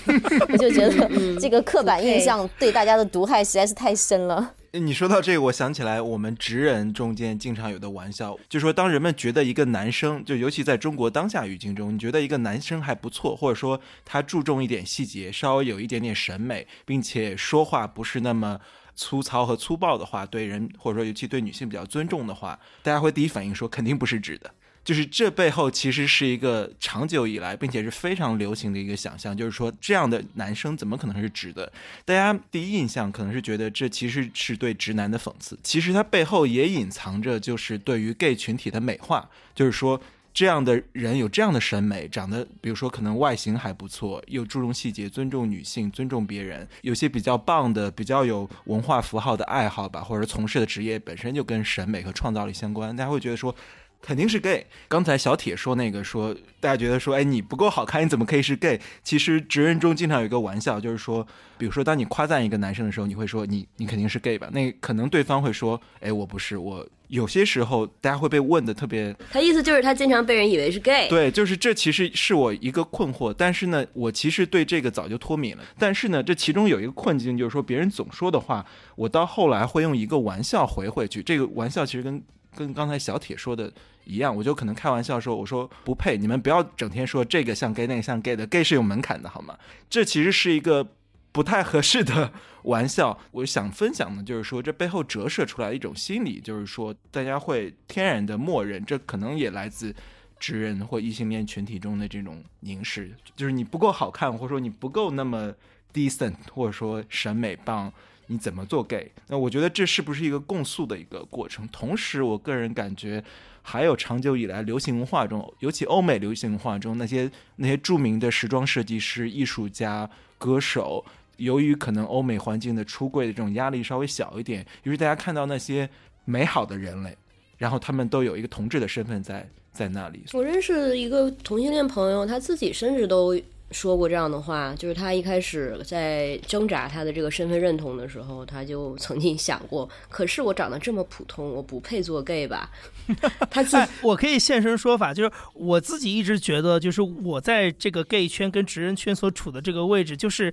[0.49, 1.09] 我 就觉得
[1.39, 4.55] 这个刻板印象对大家的毒害实在是太深了。
[4.79, 18.61] 你说到这个，我想起来我们直人中间经常有的玩笑，就说当人们觉得一个男生，就尤其在中国当下语境中，你觉得一个男生还不错，或者说他注重一点细节，稍微有一点点审美，并且说话不是那么
[18.95, 24.51] 粗糙和粗暴的话，对人或者说尤其对女性比较尊重的话，大家会第一反应说肯定不是直的。
[24.87, 31.73] 就是这背后其实是一个长久以来并且是非常流行的一个想象，就是说这样的男生怎么可能是直的？
[32.05, 40.01] 大家第一印象可能是觉得这其实是对直男的讽刺，其实它背后也隐藏着就是对于 gay 群体的美化，就是说
[40.33, 53.53] 这样的人有这样的审美，长得比如说可能外形还不错，又注重细节，尊重女性，尊重别人，有些比较棒的、比较有文化符号的爱好吧，或者从事的职业本身就跟审美和创造力相关，大家会觉得说。
[54.01, 54.67] 肯定是 gay。
[54.89, 58.81] 刚才小铁说那个说，大家觉得说，哎，你不够好看，你怎么可以是 gay？
[59.03, 61.27] 其实直人中经常有一个玩笑，就是说，
[61.59, 64.49] 比如说当你夸赞一个男生的时候，你会说你你肯定是 gay 吧？
[64.53, 66.57] 那可能对方会说，哎，我不是。
[66.57, 71.09] 我有些时候大家会被问的特别，他意思就是他经常被人以为是 gay。
[71.09, 73.33] 对，就是这其实是我一个困惑。
[73.33, 75.63] 但是呢，我其实对这个早就脱敏了。
[75.79, 81.23] 但是呢，这其中有一个困境，就是说别人总说的话，我到后来会用一个玩笑回回去。
[81.23, 82.21] 这个玩笑其实跟
[82.57, 83.73] 跟刚才小铁说的。
[84.09, 89.59] 一样，我就可能开玩笑说，我说不配，你们不要整天说这个像 gay 那个像 gay 的，gay 是有门槛的，好吗？
[89.91, 90.87] 这其实是一个
[91.33, 93.19] 不太合适的 玩笑。
[93.33, 99.93] 我想分享的就是说，这背后折射出来一种心理，就是说大家会天然的默认，这可能也来自
[100.39, 105.53] 直人或异性恋群体中的这种凝视，就是你不够好看，或者说你不够那么
[105.93, 107.93] decent，或者说审美棒，
[108.27, 109.11] 你怎么做 gay？
[109.29, 111.67] 那我觉得这是不是一个共诉的一个过程？
[111.69, 113.23] 同时，我个人感觉。
[113.69, 120.09] 还有长久以来流行文化中，尤其欧美流行文化中那些那些著名的时装设计师、艺术家、
[120.39, 121.05] 歌手，
[121.39, 125.91] 由于可能欧美环境的出柜的这种压力稍微小一点，于是大家看到那些
[126.25, 127.19] 美好的人类，
[127.59, 130.23] 然后他们都有一个同志的身份在在那里。
[130.33, 133.37] 我认识一个同性恋朋友，他自己甚至都。
[133.73, 142.71] 说过这样的话，就是他一开始在挣扎他的这个身份认同的时候，他就曾经想过：可是我长得这么普通，我不配做 gay 吧？
[143.51, 150.53] 他自我可以现身说法，就是我自己一直觉得，就是我在这个 gay 圈跟直人圈所处的这个位置，就是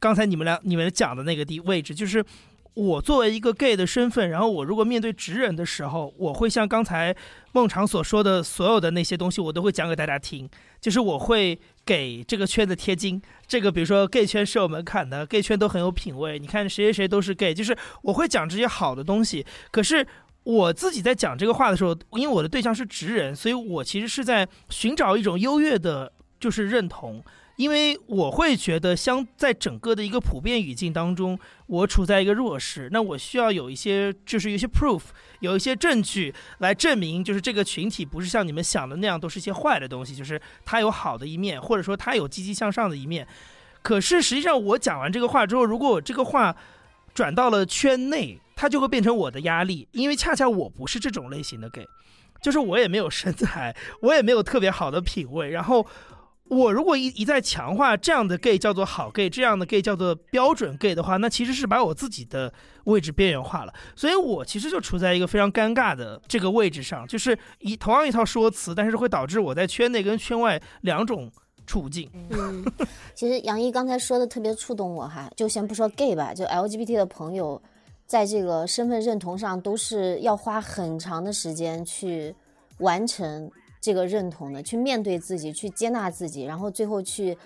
[0.00, 2.24] 刚才你们俩你们讲的那个地位置，就是
[2.72, 7.14] 我作为一个 gay 的身份，然后我如果面对直人的时候，我会像刚才
[7.52, 10.48] 孟尝所说的所有的那些东西，我都会讲给大家听。
[10.80, 16.38] 就是我会给这个圈子贴金，这个比如说 gay 圈是有门槛的，gay 圈都很有品位。
[16.38, 19.44] 你看谁谁谁都是 gay，就是我会讲这些好的东西。
[19.70, 20.06] 可是
[20.44, 27.22] 我自己在讲这个话的时候，因为我的对象是直人，所以我其实是在寻找一种优越的，就是认同。
[27.56, 35.02] 因为我会觉得，相在整个的一个普遍语境当中，我处在一个弱势，那我需要有一些，就是有一些 proof，
[35.38, 43.24] 有一些证据来证明，就是这个群体不是像你们想的那样，都是一些坏的东西，就是它有好的一面，或者说它有积极向上的一面。
[43.82, 46.56] 可是实际上，我讲完这个话之后，如果我这个话
[47.14, 51.86] 转到了圈内，它就会变成我的压力，因为恰恰我不是这种类型的 gay，
[52.42, 55.86] 就是我也没有身材，我也没有特别好的品味，然后。
[56.50, 62.52] 我如果一一再强化这样的 gay 叫做好 gay，这样的 gay 叫做标准 gay 的话，那其实是把我自己的
[62.84, 63.72] 位置边缘化了。
[63.96, 71.32] 所以我其实就处在一个非常尴尬的这个位置上，就是一同样一套说辞，但是会导致我在圈内跟圈外两种
[71.66, 72.10] 处境。
[72.28, 72.62] 嗯，
[73.16, 77.60] 其实杨毅刚才说的特别触动我哈，就先不说 gay 吧，就 LGBT 的朋友，
[78.06, 82.34] 在这个身份认同上都是要花很长的时间去
[82.78, 83.50] 完成。
[83.84, 87.36] 这个认同的，去面对自己，去接纳自己，然后最后去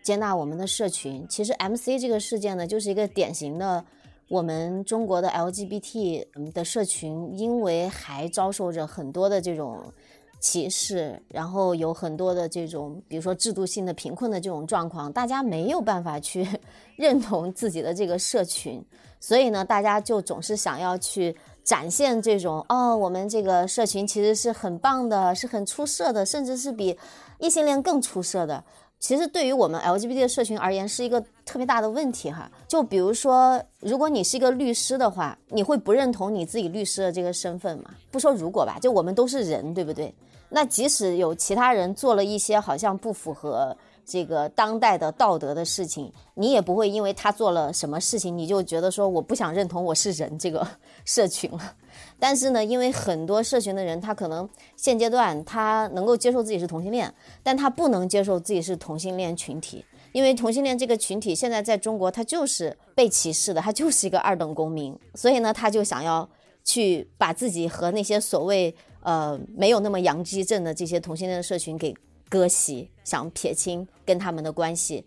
[0.00, 1.26] 接纳我们的社群。
[1.28, 3.84] 其实 M C 这个事件呢，就是一个典型的
[4.28, 9.92] 我们中国的 L G B T 的社群，因为还遭受着很多的这种
[10.38, 16.46] 歧视，然后有很多的这种，比如说制度性的贫困的这种状况，大家没有办法去
[16.94, 18.80] 认同自己的这个社群，
[19.18, 21.34] 所以呢，大家就总是想要去。
[21.68, 26.96] 展现这种哦，我们这个社群其实是很棒的，是很出色的，甚至是比
[27.38, 28.64] 异性恋更出色的。
[28.98, 32.50] 其实对于我们 LGBT 的社群而言，是一个特别大的问题哈。
[32.66, 37.90] 就比如说，如果你是一个律师的话，你会不认同你自己律师的这个身份吗？
[38.10, 40.14] 不说如果吧，就我们都是人，对不对？
[40.48, 43.76] 那即使有其他人做了一些好像不符合。
[44.08, 50.66] 这个当代的道德的事情，你也不会因为他做了什么事情，你就觉得说我不想认同我是人这个
[51.04, 51.74] 社群了。
[52.18, 66.26] 但是呢，因为很多社群的人，他可能现阶段他能够接受自己是同性恋，但他不能接受自己是同性恋群体，因为同性恋这个群体现在在中国他就是被歧视的，他就是一个二等公民，所以呢，他就想要
[66.64, 71.94] 去把自己和那些所谓呃没有那么阳基症的这些同性恋的社群给。
[72.28, 75.04] 割席，想撇清跟他们的关系，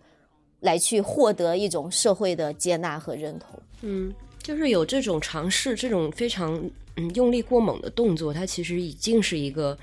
[0.60, 3.60] 来去获得一种社会的接纳和认同。
[3.82, 6.62] 嗯，就是有这种尝试，这种非常
[6.98, 9.78] 嗯用力过猛的动作，它其实已经是一个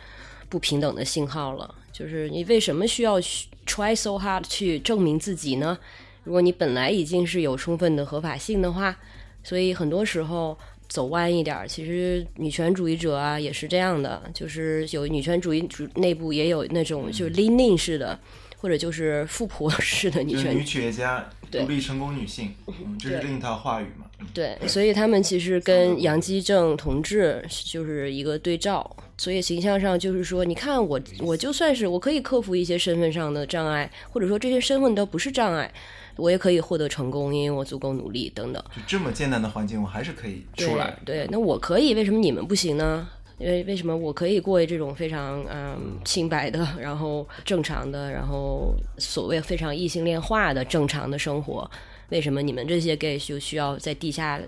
[0.49, 1.75] 不平等的信号了。
[1.93, 3.21] 就是你为什么需要
[3.67, 5.79] try so hard 去证明自己呢？
[6.25, 8.97] 如果你本来已经是有充分的合法性的话，
[9.43, 10.59] 所以很多时候。
[10.89, 18.19] 走弯一点儿，其实女权主义者啊也是这样的，就是有女权主义主内部也有那种就是 leaning 式的，
[18.57, 22.55] 或者就是富婆 式的女权女企业家、独立成功女性，
[22.99, 24.07] 这是另一套话语嘛？
[24.35, 35.73] 对，所以他们其实跟杨基正同志就是一个对照，所以形象上就是说，你看我，我就算是我可以克服一些身份上的障碍，或者说这些身份都不是障碍。
[36.19, 38.63] 我也可以获得成功，因为我足够努力，等等。
[38.75, 40.95] 就这么艰难的环境，我还是可以出来。
[41.05, 43.09] 对，那我可以，为什么你们不行呢？
[43.39, 51.71] 因为为什么我可以过这种非常嗯清白的，然后正常的，然后所谓非常异性恋化的正常的生活？
[52.09, 54.41] 为什么你们这些 gay 就需要在地下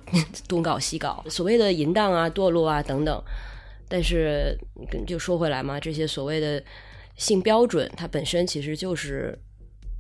[0.49, 3.23] 东搞西搞， 所谓的淫荡啊、堕落啊等等？
[3.89, 4.59] 但是
[5.07, 6.61] 就说回来嘛，这些所谓的
[7.15, 9.39] 性标准，它本身其实就是。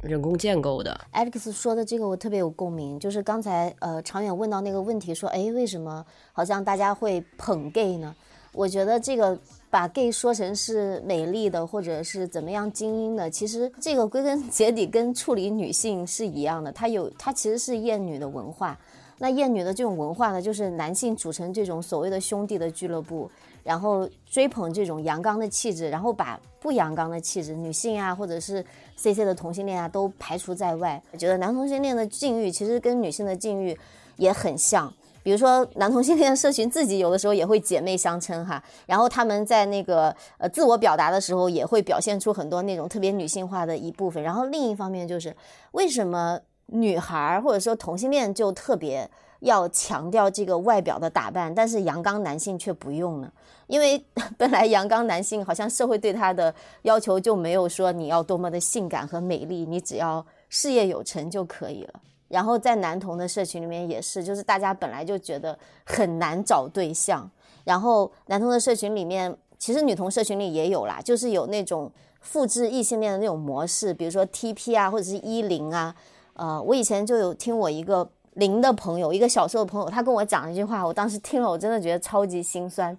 [0.03, 8.15] 人工建构的，Alex 说的这个我特别有共鸣，就是刚才呃长远问到那个问题，说哎为什么好像大家会捧 gay 呢？
[8.53, 18.79] 我觉得这个把 gay 说成是美丽的或者是怎么样精英的，其实这个归根结底跟处理女性是一样的，它有它其实是厌女的文化。
[19.23, 23.31] 那厌女的这种文化呢，就是男性组成这种所谓的兄弟的俱乐部。
[23.63, 28.65] 然后追捧这种阳刚的气质，然后把不阳刚的气质，女性啊，或者是
[29.01, 31.03] C C 的同性恋啊，都排除在外。
[31.11, 33.75] 我觉得男同性恋的境遇其实跟女性的境遇
[34.17, 34.93] 也很像。
[35.23, 44.23] 比如说，男同性恋社群自己有的时候也会姐妹相称哈，然后他们在那个呃自我表达的时候，也会表现出很多那种特别女性化的一部分。
[44.23, 45.35] 然后另一方面就是，
[45.73, 53.31] 为什么女孩或者说同性恋就特别要强调这个外表的打扮，但是阳刚男性却不用呢？
[53.71, 54.05] 因为
[54.37, 56.53] 本来阳刚男性好像社会对他的
[56.83, 62.01] 要求就没有说你要多么的性感和美丽，你只要事业有成就可以了。
[62.27, 67.29] 然后在男同的社群里面也是，就是大家本来就觉得很难找对象，
[67.65, 71.91] 然后男同的社群里面，其实女同社群里也有啦，就是有那种
[72.21, 75.95] 复制异性恋的那种模式，比如说 TP 啊，或者是一零啊。
[76.35, 82.97] 呃，我以前就有听我一个零的朋友，一个小时候的朋友，他跟我讲一句话，我当时听了，我真的觉得超级心酸。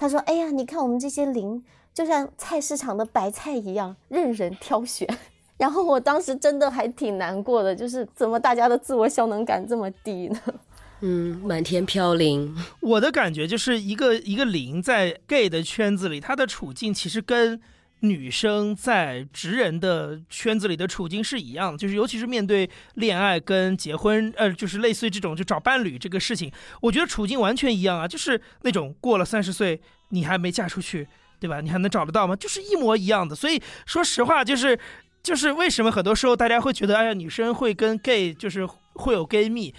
[0.00, 5.06] 他说：“哎呀，你看我们这些零，就像菜市场的白菜一样，任人挑选。
[5.58, 10.40] ”然后我当时真的还挺难过的，就是怎么大家的自我效能感这么低呢？
[11.02, 12.56] 嗯，满天飘零。
[12.80, 17.60] 我的感觉就是一个一个零在 gay 的圈子里，他的处境其实跟
[18.00, 29.80] 女生在直人的圈子里的处境是一样的，就是尤其是面对恋爱跟结婚，呃，就是类似于这种就找伴侣这个事情，我觉得处境完全一样啊，就是那种过了三十岁
[30.10, 31.06] 你还没嫁出去，
[31.38, 31.60] 对吧？
[31.60, 32.34] 你还能找得到吗？
[32.34, 33.34] 就是一模一样的。
[33.36, 34.78] 所以说实话，就是。
[35.22, 39.74] 就是为什么很多时候大家会觉得，哎呀，女生会跟 gay 就是会有 gay 蜜？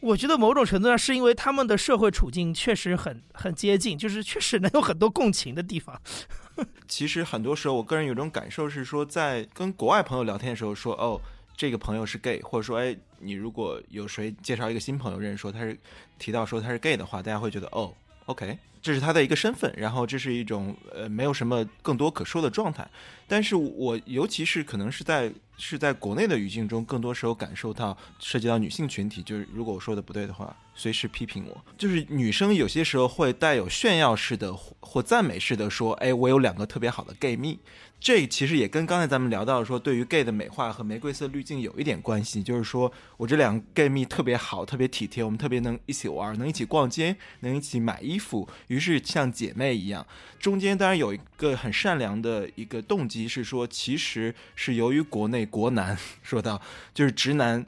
[0.00, 5.96] 我觉得某种程度上是因为他们的社会处境确实很很接近，就是确实能有很多共情的地方。
[6.88, 11.20] 其实很多时候，我个人有种感受是说，在跟国外朋友聊天的时候，说哦，
[11.56, 15.78] 这个朋友是 gay，或者说，哎，你如果有谁介绍一个新朋友认识，说他是
[16.18, 17.92] 提到说他是 gay 的话，大家会觉得哦
[18.26, 18.58] ，OK。
[18.82, 22.84] 这是他的一个身份，然后这是一种呃没有什么更多可说的状态。
[23.28, 25.32] 但是我尤其是可能是在
[25.64, 31.64] 是在国内的语境中，更多时候感受到涉及到女性群体，就是如果我说的不对的话，随时批评我。
[31.78, 37.60] 就是女生有些时候会带有炫耀式的或赞美式的说：“哎，我有两个特别好的 gay 蜜。”
[38.02, 42.42] 这其实也跟刚才咱们聊到说，对于 gay 的美化和玫瑰色滤镜有一点关系。
[42.42, 50.04] 就是说我这两个 gay 蜜特别好，特别体贴，我们特别能一起玩，能一起逛街，能一起买衣服，于是像姐妹一样。
[50.40, 56.60] 中间当然有一个很善良的一个动机，是说其实是由于国内国男说到，
[56.92, 57.64] 就是直男。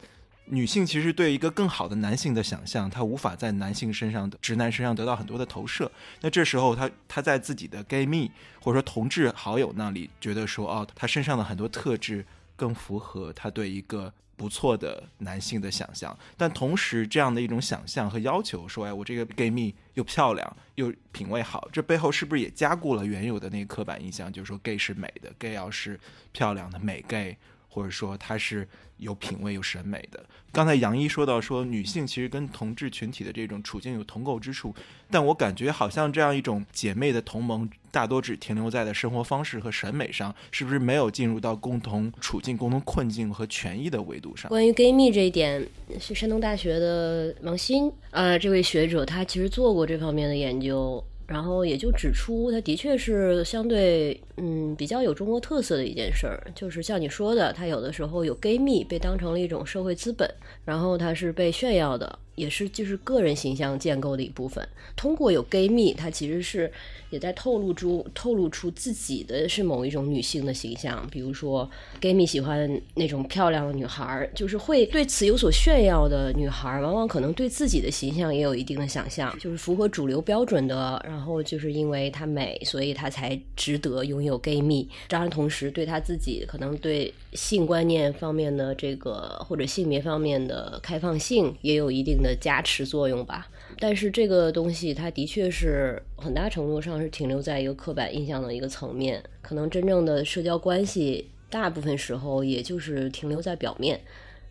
[0.46, 5.90] 女性其实对一个更好的男性的想象，她无法在男性身上的直男身上得到很多的投射。
[6.20, 8.30] 那这时候，她她在自己的 gay 蜜
[8.60, 12.24] 或者说同志好友那里，觉得说，哦，他身上的很多特质
[12.56, 16.16] 更符合她对一个不错的男性的想象。
[16.36, 24.30] 但同时，这样的一种想象和要求，说，哎，我这个 gay 蜜又漂亮又品味好，这背后是不是也加固了原有的那个刻板印象？
[24.30, 25.98] 就是说，gay 是美的，gay 要是
[26.32, 27.36] 漂亮的美 gay，
[27.74, 28.68] 或者说他是。
[28.98, 30.24] 有品位、有审美的。
[30.52, 34.72] 刚才杨一说到说，女性其实跟同志群体的这种处境有同构之处，
[35.10, 44.48] 但我感觉好像这样一种姐妹的同盟，大多只停留在的生活方式和审美上，是不是没有进入到共同处境、共同困境和权益的维度上？
[44.48, 45.66] 关于 gay 蜜这一点，
[45.98, 51.04] 是山东大学的王鑫啊，这位学者他其实做过这方面的研究。
[51.26, 60.28] 然后也就指出，它的确是相对嗯比较有中国特色的一件事儿，就是像你说的，它有的时候有 gay 蜜被当成了一种社会资本，
[60.64, 62.18] 然后它是被炫耀的。
[62.34, 64.66] 也是就是个人形象建构的一部分。
[64.96, 66.70] 通过有 gay 蜜，她其实是
[67.10, 71.06] 也在透露出透露出自己的是某一种女性的形象。
[71.10, 71.68] 比如说
[72.00, 81.00] ，gay 蜜喜欢那种漂亮的女孩，就是会对此有所炫耀的女孩，往往可能对自己的形象也有一定的想象，就是符合主流标准的。
[81.06, 84.88] 然后就是因为她美，所以她才值得拥有 gay 蜜。
[85.08, 92.23] 当然，同时对她自己可能对性观念方面的这个或者性别方面的开放性也有一定。
[92.24, 93.46] 的加持作用吧，
[93.78, 104.00] 但是这个东西它的确是很大程度上是停留在一个刻板印象的一个层面，可能真正的社交关系大部分时候也就是停留在表面，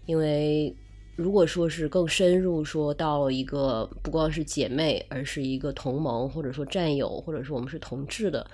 [0.05, 0.73] 因为
[1.15, 8.45] 如果说是更深入，说到了一个不光是姐妹，而是一个同盟或者说战友，或者说我们是同志的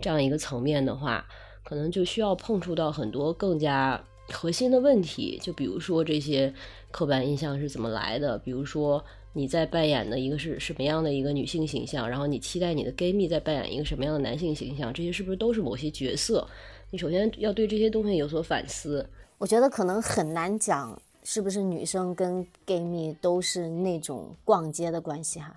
[0.00, 1.24] 这样一个层面的话，
[1.62, 6.52] 可能就需要碰触到很多更加核心的问题，就比如说这些。
[6.94, 8.38] 刻板印象是怎么来的？
[8.38, 16.46] 比如说你在扮演的一个是什么样的一个女性形象，然后你期待你的 gay 蜜在扮演一个什么样的男性形象，这些是不是都是某些角色？
[16.92, 19.04] 你首先要对这些东西有所反思。
[19.38, 25.52] 我觉得可能很难讲是不是女生跟 gay 蜜都是那种逛街的关系哈。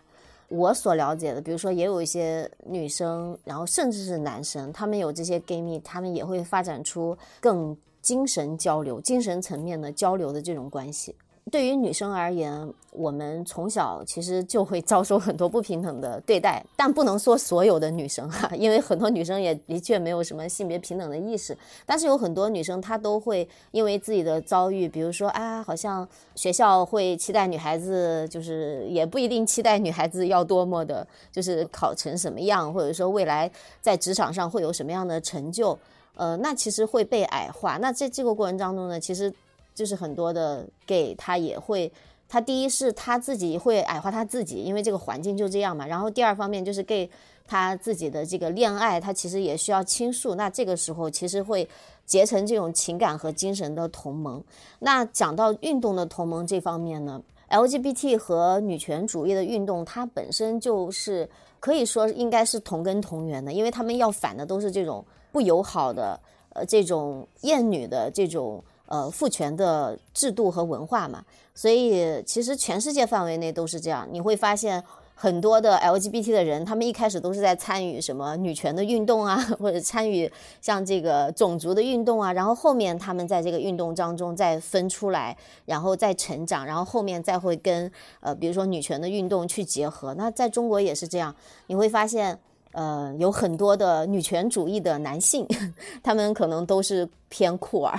[0.47, 11.13] 我所了解的，比如说也有一些女生，然后甚至是男生，他们有这些 gay 蜜，他们也会发展出更精神交流、精神层面的交流的这种关系。
[11.49, 21.57] 对于女生而言，我们从小其实就会遭受很多不平等的对待，但不能说所有的女生哈，因为很多女生也的确没有什么性别平等的意识。
[21.85, 35.79] 但是有很多女生她都会因为自己的遭遇，比如说啊，好像学校会期待女孩子，就是也不一定期待女孩子要多么的，就是考成什么样，或者说未来在职场上会有什么样的成就，
[36.15, 37.77] 呃，那其实会被矮化。
[37.77, 39.33] 那在这个过程当中呢，其实。
[39.77, 41.91] 就是很多的 gay 他也会，
[42.27, 45.85] 他第一是他自己会矮化他自己，因为这个环境就这样嘛。
[45.85, 47.07] 然后第二方面就是 gay
[47.45, 50.33] 他自己的这个恋爱，他其实也需要倾诉。
[50.33, 51.69] 那这个时候其实会
[52.07, 54.43] 结成这种情感和精神的同盟。
[54.79, 57.21] 那讲到运动的同盟这方面呢
[57.51, 66.19] ，LGBT 和女权主义的运动，它本身就是可以说应该是同根同源的，因为他们要反的都是这种不友好的。
[66.53, 71.23] 呃，这种厌女的这种呃父权的制度和文化嘛，
[71.53, 74.07] 所以其实全世界范围内都是这样。
[74.11, 74.83] 你会发现
[75.13, 80.31] 很多的 LGBT 的人，他们一开始都是在参与什么女权的运动啊，或者参与
[80.61, 85.35] 像这个种族的运动啊，然后后面他们在这个运动当中再分出来，
[85.65, 90.13] 然后再成长，然后后面再会跟呃比如说女权的运动去结合。
[90.13, 91.35] 那在中国也是这样，
[91.67, 92.39] 你会发现。
[92.73, 95.47] 呃，有很多的女权主义的男性，
[96.03, 97.97] 他们可能都是偏酷儿，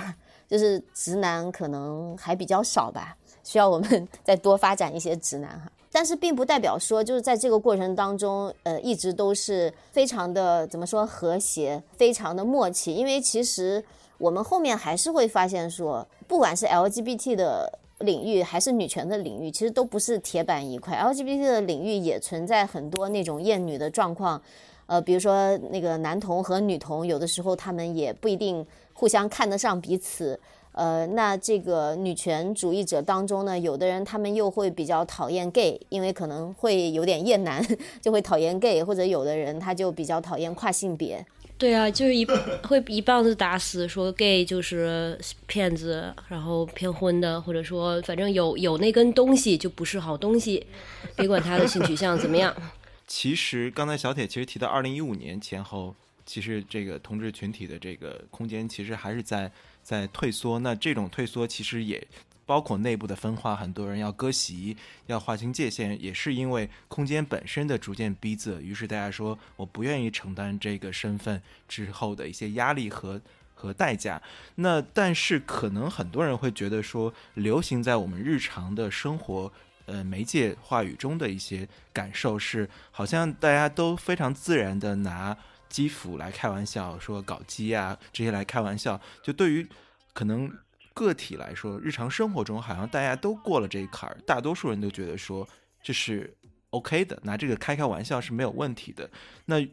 [0.49, 5.71] 就是直男可能还比较少吧，需要我们 再多发展一些直男哈。
[5.91, 12.93] 但是并不代表说，就是在这个过程当中，呃，一直都是非常的怎么说和谐，非常的默契。
[12.93, 13.83] 因为其实
[14.19, 20.95] 我们后面还是会发现说，不管是 LGBT 的领域还是女权的领域，其实都不是铁板一块。
[20.95, 24.39] LGBT 的领域也存在很多那种厌女的状况。
[24.85, 28.65] 呃，比如说那个男同和女同，有的时候他们也不一定
[28.99, 30.37] 互相看得上彼此。
[30.73, 37.65] 呃，那这个女权主义者当中呢，有的人他们又会比较讨厌 gay，因为可能会有点厌男，
[38.01, 41.25] 就会讨厌 gay，或者有的人他就比较讨厌跨性别。
[41.57, 42.25] 对啊，就是一
[42.67, 50.67] 会一棒子打死，说 gay 就是骗子，然后骗婚的，或者说反正有有那根东西就不是好东西，
[51.15, 52.53] 别管他的性取向怎么样。
[53.07, 55.95] 其实刚才小铁其实提到二零一五年前后，
[56.29, 59.51] 其实这个同志群体的这个空间其实还是在
[59.81, 60.59] 在退缩。
[60.59, 62.07] 那这种退缩其实也
[62.45, 64.77] 包括内部的分化，很多人要割席，
[65.07, 68.59] 要划清界限，也是因为空间本身的逐渐逼仄。
[68.59, 73.19] 于是大家说，我不愿意承担这个身份之后的一些压力和
[73.55, 74.21] 和代价。
[74.53, 79.51] 那但是可能很多人会觉得说，流行在我们日常的生活。
[79.87, 85.35] 呃，媒介话语中的一些感受是，好像大家都非常自然的拿
[85.69, 88.99] 基辅来开玩笑，说搞基啊这些来开玩笑。
[89.23, 89.67] 就对于
[90.13, 90.51] 可能
[90.93, 95.47] 个体来说，日常生活中好像大家都过了这一坎儿，大多数人都觉得说
[95.81, 96.35] 这是
[96.71, 99.09] OK 的，拿这个开开玩笑是没有问题的。
[99.45, 99.65] 那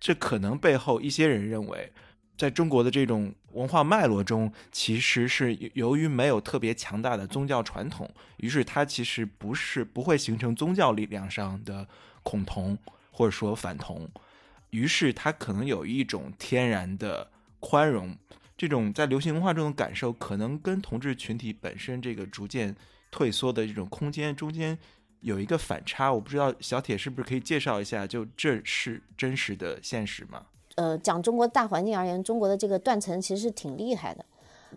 [0.00, 1.92] 这可能背后一些人认为。
[2.36, 11.86] 在中国的这种文化脉络中，其实是由于没有特别强大的宗教传统，于是它其实不是不会形成宗教力量上的
[12.24, 12.76] 恐同
[13.12, 14.10] 或者说反同，
[14.74, 18.12] 于是他可能有一种天然的宽容。
[18.56, 22.74] 这种在流行文化中的感受，可能跟同志群体本身这个逐渐
[23.08, 24.76] 退缩的这种空间中间
[25.20, 26.12] 有一个反差。
[26.12, 30.44] 我不知道小铁是不是可以介绍一下，就这是真实的现实吗？
[30.74, 34.24] 呃，讲中国大环境而言，中国的这个断层其实是挺厉害的。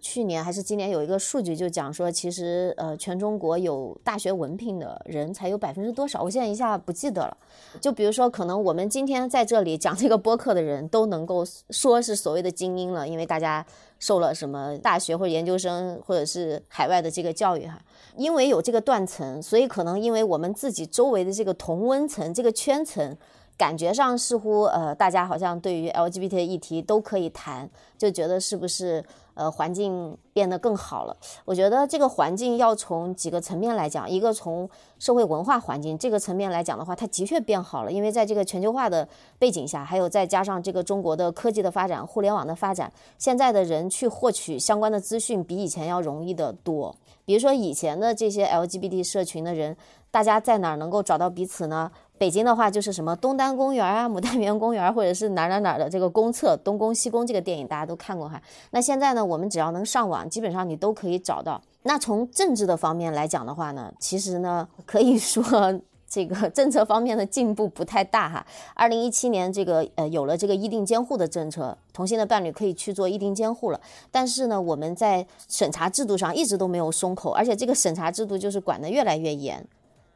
[0.01, 6.21] 去年还是今年有一个数据就讲说，其实呃，全中国有大学文凭的人才有百分之多少？
[6.21, 7.37] 我现在一下不记得了。
[7.81, 13.65] 就比如说，可能我们今天在这里讲这个播客的人都能够说是所谓的精英了，因为大家
[13.99, 17.81] 受了什么大学或者研究生或者是海外的这个教育哈。
[18.15, 23.15] 因为有这个断层，所以可能因为我们自己周围的这个同温层、这个圈层。
[23.57, 27.67] 感觉上似乎呃，大家好像对于 LGBT 的议题都可以谈，
[27.97, 29.03] 就觉得是不是
[29.37, 31.15] 呃环境变得更好了？
[31.45, 34.69] 我觉得这个环境要从几个层面来讲，一个从
[34.99, 39.07] 社会文化环境这个层面来讲的话，它的确变好了，因为在这个全球化的
[39.39, 46.93] 背景下，还有再加上这个中国的科技的发展、互联网的发展，现在的人去获取相关的资讯比以前要容易得多。
[47.23, 49.75] 比如说以前的这些 LGBT 社群的人，
[50.09, 51.91] 大家在哪儿能够找到彼此呢？
[52.17, 58.41] 北京的话就是什么东单公园啊、牡丹园公园，或者是哪哪哪的这个公厕，东宫西宫这个电影大家都看过哈。
[58.71, 61.61] 那现在呢，我们只要能上网，基本上你都可以找到。
[61.83, 65.43] 那从政治的方面来讲的话呢，其实呢可以说
[66.09, 68.45] 这个政策方面的进步不太大哈。
[68.73, 73.79] 二零一七年这个呃有了这个议定监护的政策，同性的伴侣可以去做议定监护了。
[74.09, 79.65] 但是呢，我们在审查制度上一直都没有松口，而且这个审查制度就是管得越来越严，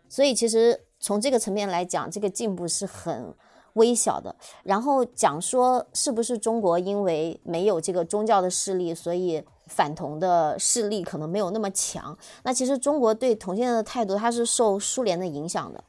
[0.09, 0.81] 所以其实。
[1.01, 3.33] 从这个层面来讲，这个进步是很
[3.73, 4.33] 微小的。
[4.63, 12.17] 然后讲说，是不是中国因为没有这个宗教的势力，所以反同的势力可能没有那么强？
[12.43, 15.83] 那其实中国对同性恋的态度，它是受苏联的影响的。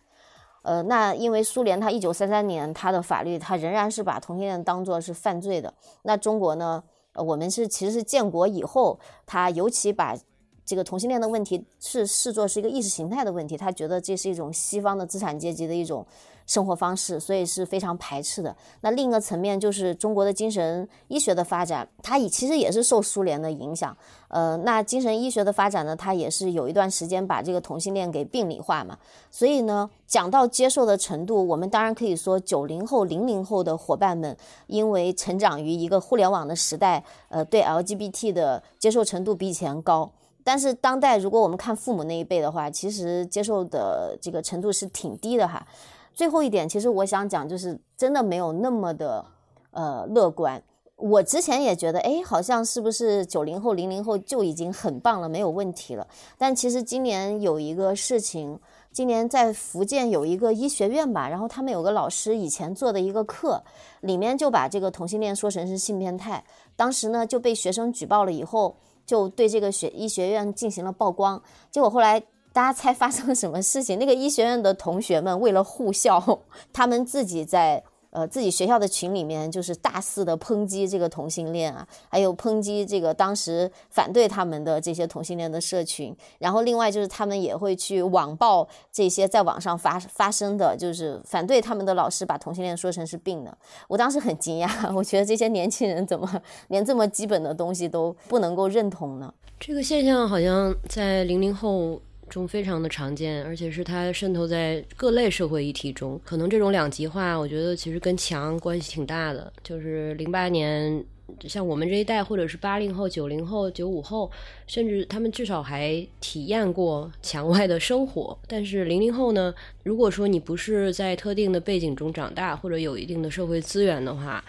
[0.62, 5.72] 呃，那因为苏联它一九三三年它的法律，它仍然是把同性恋当作是犯罪的。
[6.02, 6.82] 那中国呢？
[7.14, 10.16] 呃，我们是其实是建国以后，它尤其把
[10.64, 16.06] 这个同性恋的问题是视作是一个意识形态的问题，他觉得这是一种西方的资产阶级的一种
[16.46, 18.54] 生活方式，所以是非常排斥的。
[18.80, 23.96] 那另一个层面就是中国的精神医学的发展，它也其实也是受苏联的影响。
[24.28, 28.96] 呃，那精神医学的发展呢，它也是有一段时间把这个同性恋给病理化嘛。
[29.30, 34.36] 所以呢，讲到接受的程度，我们当然可以说九零后、零零后的伙伴们，
[34.68, 40.10] 因为成长于一个互联网的时代，呃，对 LGBT 的接受程度比以前高。
[40.44, 45.66] 但是当代，如果我们看父母那一辈的话，其实接受的这个程度是挺低的哈。
[46.12, 49.24] 最后一点，其实我想讲，就是真的没有那么的
[49.70, 50.62] 呃乐观。
[50.96, 56.06] 我之前也觉得，哎，好像是不是九零后、零零后就已经很棒了，没有问题了。
[56.36, 58.58] 但其实今年有一个事情，
[58.92, 63.62] 今年在福建有一个医学院吧，然后他们有个老师以前做的一个课，
[64.02, 66.44] 里面就把这个同性恋说成是性变态，
[66.76, 68.76] 当时呢就被学生举报了以后。
[69.06, 72.20] 就对这个学医学院进行了曝光，结果后来
[72.52, 73.98] 大家猜发生了什么事情？
[73.98, 76.40] 那个医学院的同学们为了护校，
[76.72, 77.84] 他们自己在。
[78.12, 86.14] 呃，自己学校的群里面就是大肆的抨击这个同性恋啊，还有抨击这个当时反对他们的这些同性恋的社群。
[86.38, 93.56] 然后另外就是他们也会去网暴这些在网上发发生的，就是反对他们的老师把同性恋说成是病的。
[93.88, 96.28] 我当时很惊讶， 我觉得这些年轻人怎么
[96.68, 99.32] 连这么基本的东西都不能够认同呢？
[99.58, 101.98] 这个现象好像在零零后。
[102.32, 106.18] 中非常的常见，而且是它渗透在各类社会议题中。
[106.24, 109.52] 可能这种两极化，我觉得其实跟墙关系挺大的。
[109.62, 111.04] 就是零八年，
[111.46, 114.30] 像我们这一代，或者是八零后、九零后、九五后，
[114.66, 118.38] 甚至他们至少还体验过墙外的生活。
[118.48, 124.42] 但是零零后呢，如果说你不是在特定的背景中长大，或者有一定的社会资源的话，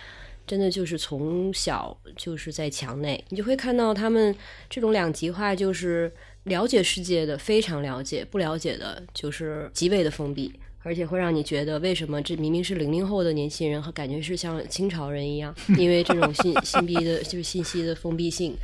[0.47, 4.33] 真的就是从小就是在墙内，你就会看到他们
[4.69, 6.09] 这种两极化，就是。
[6.43, 18.55] 了解世界的非常了解，不了解的就是极为的封闭，而且会让你觉得为什么这明明是零零后的年轻人，和感觉是像清朝人一样， 因为这种信 信逼的，就是信息的封闭性，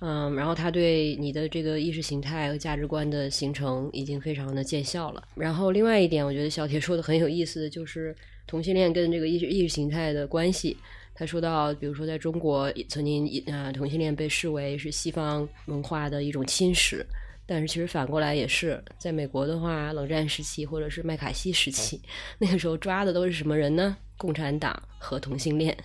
[0.00, 5.22] 嗯，然后他对你的这个意识形态和价值观的形成已经非常的见效了。
[5.34, 8.14] 然后另外一点，我觉得小铁说的很有意思的就是
[8.46, 10.76] 同性恋跟这个意识意识形态的关系。
[11.18, 17.04] 他说到，比如说，在中国曾经，呃，同性恋被视为是西方文化的一种侵蚀，
[17.44, 22.00] 但是其实反过来也是，在美国的话，冷战时期或者是麦卡锡时期，
[22.38, 23.96] 那个时候抓的都是什么人呢？
[24.16, 25.76] 共产党和同性恋，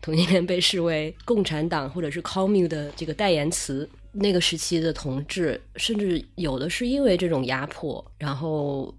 [0.00, 3.88] 同性恋被视为共产党或者是 commune 的这个代言词。
[4.10, 8.92] 那个时期的同志，甚至有的是因为这种压迫，然后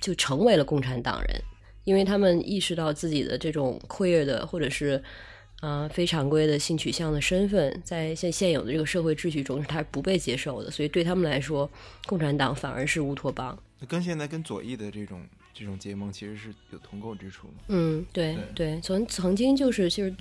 [0.00, 1.40] 就成为了共产党人。
[1.84, 5.02] 因为他们意识到自己的这种 queer 的或者是
[5.60, 11.68] 啊非常规的性取向的身份，在现现有的这个社会秩序中是他不被接受的，所以对他们来说，
[12.06, 13.58] 共产党反而是乌托邦。
[13.86, 15.22] 跟现在跟左翼的这种
[15.54, 20.14] 这种结盟其实是有同构之处嗯，对对，曾曾经就是就是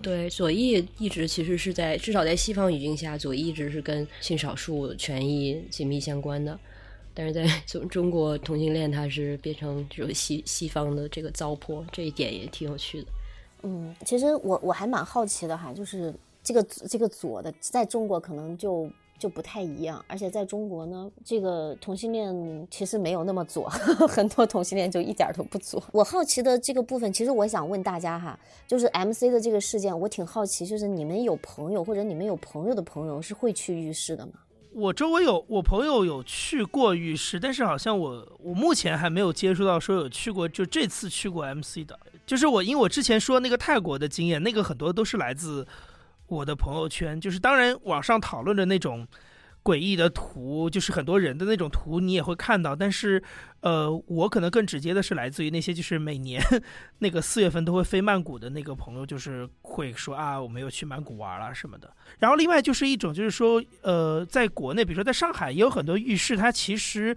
[0.00, 6.58] 对左翼一直其实是在至少在西方语境下，左翼一直是跟性少数权益紧密相关的。
[7.12, 13.06] 但是在中中国同性恋，它是变成这种西西方的这个糟粕，这一点也挺有趣的。
[13.68, 18.88] 嗯，其实我我还蛮好奇的哈，就是这个这个左的，在中国可能就
[19.18, 23.68] 就不太一样，而且在中国呢，这个同性恋其实没有那么左，
[24.08, 25.82] 很多同性恋就一点都不左。
[25.90, 28.38] 我好奇的这个部分，其实我想问大家哈，
[28.68, 34.32] 就是 M C 的这个事件，我挺好奇，就是你们有朋友或者你们有朋友的朋友是会去浴室的吗？
[34.76, 45.66] 我周围有我朋友有去过浴室，但是好像我我目前还没有接触到说有去过，就这次去过 MC 的，就是我因为我之前说那个泰国的经验，那个很多都是来自
[46.26, 49.08] 我的朋友圈，就是当然网上讨论的那种。
[49.66, 52.76] 诡异的图就是很多人的那种图，你也会看到。
[52.76, 53.20] 但是，
[53.62, 56.40] 呃，我可能更直接的是来自于那些就是每年
[57.00, 61.92] 那个四月份都会飞曼谷的那个朋友，就是会说啊，我们又去曼谷玩了什么的。
[62.20, 67.16] 然后另外就是一种就是说，呃，在国内，比如说在上海也有很多浴室，它其实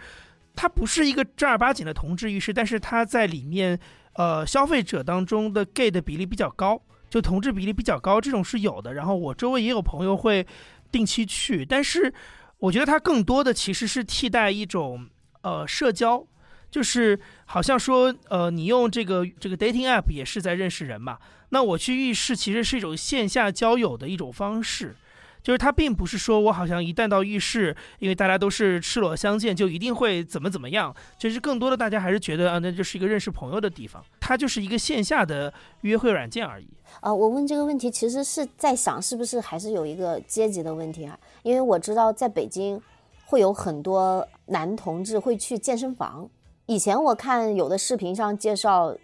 [0.55, 3.79] 它不是一个正儿八经的同志浴室，但是它在里面，
[4.13, 6.81] 呃，消费者当中的 gay 的比例比较高，
[7.11, 8.95] 就同志比例比较高，这种是有的。
[8.95, 10.47] 然后我周围也有朋友会
[10.91, 12.11] 定期去，但是。
[12.59, 15.07] 我觉得它更多的其实是替代一种
[15.41, 16.25] 呃社交，
[16.69, 21.17] 就是好像说呃你用这个这个 dating app 也是在认识人嘛。
[21.49, 24.95] 那我去浴室其实是一种线下交友的一种方式。
[25.41, 30.95] 就是它并不是说我好像一旦到浴室，因为大家都是赤裸相见，就一定会怎么怎么样。
[31.17, 36.67] 其实更多的大家还是觉得啊，那就是一个认识朋友的地方，它就是一个线下的约会软件而已。
[36.99, 41.17] 啊，我问这个问题其实是在想，是不是还是有一个阶级的问题啊？
[41.43, 42.81] 因为我知道在北京，
[43.25, 46.29] 会有很多男同志会去健身房。
[46.65, 48.95] 以前我看有的视频上介绍，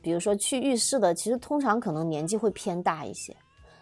[0.00, 3.34] 比如说去浴室的，其实通常可能年纪会偏大一些，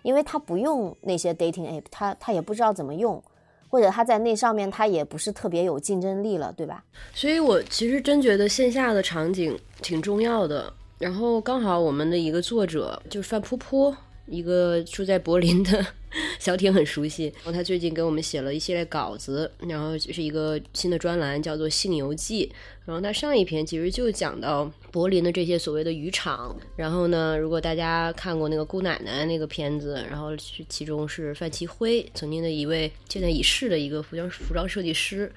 [0.02, 3.22] 因为他不用那些 dating app，他他也不知道怎么用，
[3.68, 6.84] 或者他在那上面他也不是特别有竞争力了，对吧？
[7.12, 10.72] 所以我其实真觉得线下的场景挺重要的。
[10.98, 13.94] 然后刚好我们的一个作者就是范扑扑，
[14.26, 15.86] 一个住在柏林的
[16.38, 22.46] 小铁很熟悉，然后他最近给我们写了一系列稿子，然后就是一个新的专栏叫做《性游记》。
[22.86, 26.56] 然后他上一篇其实就讲到柏林的这些所谓的渔场。
[26.74, 30.30] 然后呢，如果大家看过那个姑奶奶那个片子，然后
[30.68, 35.30] 其中是范奇辉，曾经的一位现在已逝的一个服装服装设计师，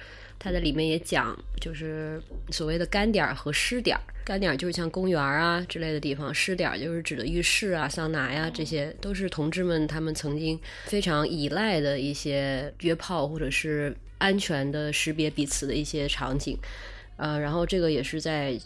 [0.44, 2.20] 他在里面也讲，就是
[2.50, 4.02] 所谓的干点儿和湿点儿。
[4.26, 16.58] 干点儿就是像公园啊之类的地方，湿点儿就是指的浴室啊、桑拿呀，这些都是同志们他们曾经非常依赖的一些约炮或者是安全的识别彼此的一些场景。
[17.18, 18.60] 呃，然后这个也是在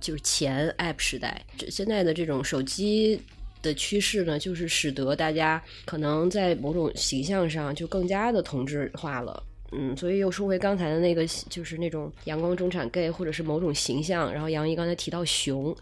[0.00, 3.20] 就是前 App 时代，现在的这种手机
[3.62, 9.40] 的趋势呢，就是使得大家可能在某种形象上就更加的同质化了。
[9.72, 14.32] 嗯，所以又说回刚才的那个，就是那种阳光中产 gay 或者是某种形象。
[14.32, 15.74] 然后杨怡刚才提到熊，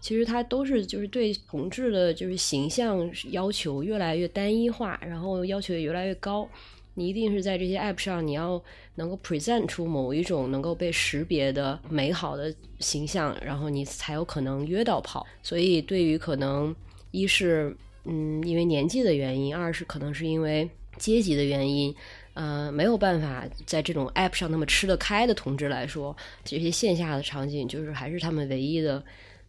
[0.00, 6.48] 其实它都是就是对同志的就是形象要求越来越单一化，然后要求也越来越高。
[6.96, 8.62] 你一定是在这些 app 上，你要
[8.94, 15.26] 能够 present 出某一种能够被识别的美好的形象，然后你才有可能约到炮。
[15.42, 16.72] 所以，对于可能
[17.10, 21.92] 一是嗯因为年纪的原因，二是可能是因为阶级的原因，
[22.34, 29.02] 呃没有办法在这种 app 上那么吃得开的同志来说，这些线下的场景就是还是他们唯一的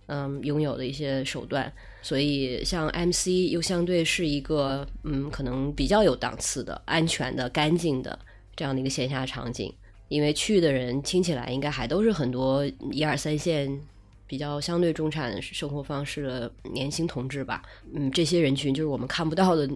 [0.07, 1.71] 嗯拥有的一些手段。
[2.01, 8.17] 所以，像 MC 又相对是一个，嗯，可能比较有档次的、安全的、干净的
[8.55, 9.73] 这样的一个线下场景。
[10.07, 13.67] 因为去的人听起来应该还都是很多一二三线、
[14.27, 17.63] 比较相对中产生活方式的年轻同志吧。
[17.91, 19.67] 嗯，这些人群就是我们看不到的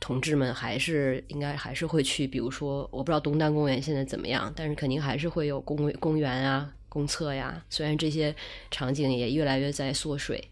[0.00, 2.26] 同志们，还是应该还是会去。
[2.26, 7.64] 比如说，我不知道东单公园现在怎么样，但是肯定还是会有公公园啊、公厕呀。
[7.68, 8.34] 虽然这些
[8.70, 10.42] 场景也越来越在缩水。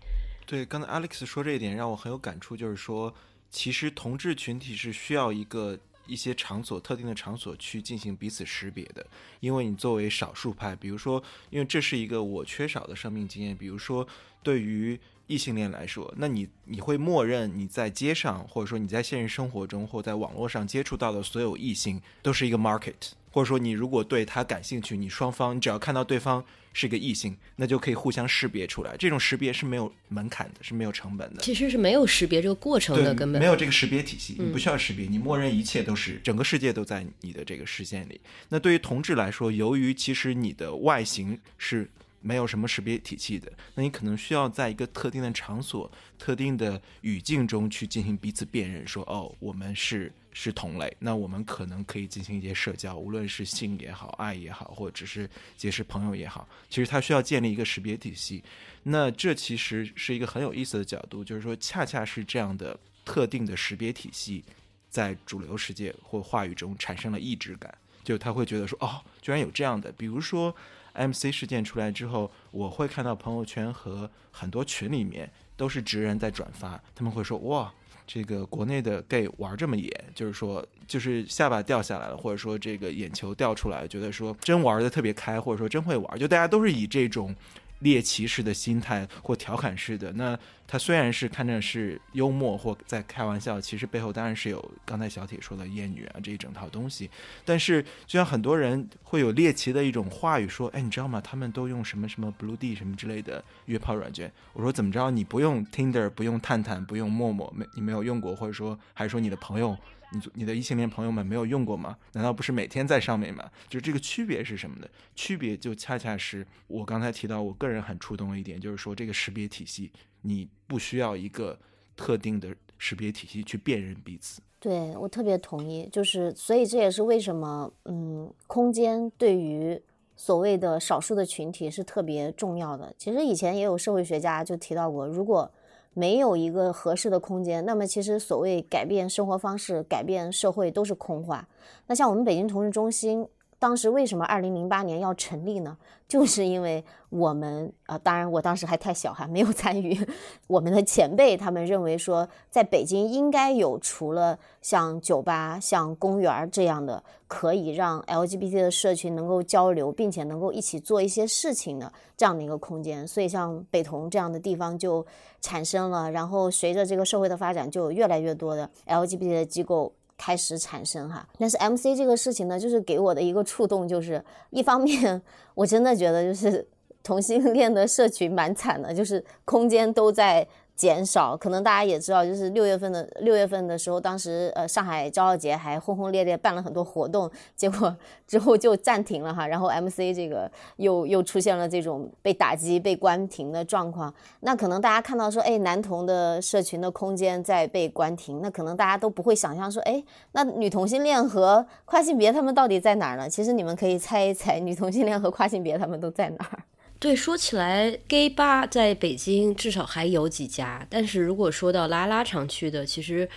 [0.45, 3.15] 对，刚才 Alex 说这一点让我很有感触，就是说，
[3.51, 9.05] 其实同志群体是需要一个一些场所、特定的场所去进行彼此识别的，
[9.41, 14.07] 因为你作为少数派，比如说，因为这是一个我缺少的生命经验，比如说，
[14.43, 22.95] 对于异性恋来说，那你你会默认你在街上，或者说你在现实生活中或在网络上接触到的所有异性都是一个 market，
[23.31, 26.45] 或者说你如果对他感兴趣，你双方你只要看到对方。
[26.79, 28.95] 是个异性，那就可以互相识别出来。
[28.99, 31.41] 这种识别是没有门槛的，是没有成本的。
[31.41, 38.21] 其实是没有识别这个过程的，根本没有这个识别体系，你不需要识别，你默认一切都是整个世界都在你的这个视线里。
[38.51, 41.89] 那对于同志来说，由于其实你的外形是
[42.27, 50.13] 没有什么识别体系的，那你可能需要在一个特定的场所、特定的语境中去进行彼此辨认，说哦，我们是。
[50.39, 58.45] 是同类，那我们可能可以进行一些社交，无论是性也好，爱也好，或者只是结识朋友也好，其实它需要建立一个识别体系。
[58.83, 64.45] 那这其实是一个很有意思的角度，就是说，恰恰是这样的特定的识别体系，
[64.91, 67.75] 在主流世界或话语中产生了异质感，
[68.05, 70.55] 就他会觉得说，哦，居然有这样的，比如说
[70.97, 77.73] MC 事件出来之后，我会看到朋友圈和很多群里面都是直人在转发，他们会说，哇。
[78.09, 87.35] 这个国内的 gay 玩这么野，就是说，就是下巴掉下来了，或者说这个眼球掉出来，觉得说真玩的特别开，或者说真会玩，就大家都是以这种。
[87.81, 97.09] 猎奇式的心态或调侃式的，那他虽然是看着是幽默或在开玩笑，其实背后当然是有刚才小铁说的艳女啊这一整套东西。
[97.45, 101.21] 但是就像很多人会有猎奇的一种话语说，哎，你知道吗？
[101.21, 104.33] 他们都用什么什么 Blue D 什么之类的约炮软件。
[104.53, 105.11] 我说怎么着？
[105.11, 109.77] 你不用 Tinder，不用探探，不用陌陌，没你没有用过，或者说还是说你的朋友？
[110.13, 111.97] 你你的异性恋朋友们没有用过吗？
[112.13, 113.51] 难道不是每天在上面吗？
[113.69, 114.89] 就这个区别是什么的？
[115.15, 119.91] 区别就恰恰是我刚才提到，我个人很触动的一点，就是说这个识别体系，
[120.23, 121.59] 你不需要一个
[121.97, 124.41] 特定的识别体系去辨认彼此。
[124.59, 129.81] 对我特别同意，就是所以这也是为什么，嗯，空间对于
[130.17, 132.93] 所谓的少数的群体是特别重要的。
[132.97, 135.51] 其实以前也有社会学家就提到过，如果
[135.99, 141.49] 没有一个合适的空间，那么其实所谓改变生活方式、改变社会都是空话。
[141.87, 143.27] 那像我们北京同志中心，
[143.59, 145.77] 当时为什么二零零八年要成立呢？
[146.07, 149.99] 就是因为我们啊，当然我当时还太小还，没有参与。
[150.47, 163.09] 我们的前辈他们认为说，在北京应该有除了像酒吧、像公园这样的可以让 LGBT 的社群能够交流，并且能够一起做一些事情的这样的一个空间。
[163.09, 165.05] 所以像北同这样的地方就
[165.41, 169.93] 产生了，然后随着这个社会的发展，就有越来越多的 LGBT 的机构。
[170.17, 175.21] 开始产生哈，但是 MC 这个事情呢，就是给我的一个触动，就是一方面
[175.55, 176.67] 我真的觉得就是
[177.03, 180.47] 同性恋的社群蛮惨的，就是空间都在。
[180.77, 187.97] 减少，可能大家也知道，就是六月份的六月份的时候，当时呃上海骄傲节还轰轰烈烈办了很多活动，结果
[188.27, 194.13] 之后就暂停了哈，然后 MC 这个又又出现了这种被打击、被关停的状况。
[194.41, 203.29] 那可能大家看到说，哎，男同的社群的空间在被关停，那可能大家都不会想象说，哎，那女同性恋和跨性别他们到底在哪儿呢？
[203.29, 206.63] 其实你们可以猜一猜，女同性恋和跨性别他们都在哪儿？
[206.99, 210.87] 对，说起来，gay 吧在北京至少还有几家。
[210.89, 213.29] 但是如果说到拉拉常去的，其实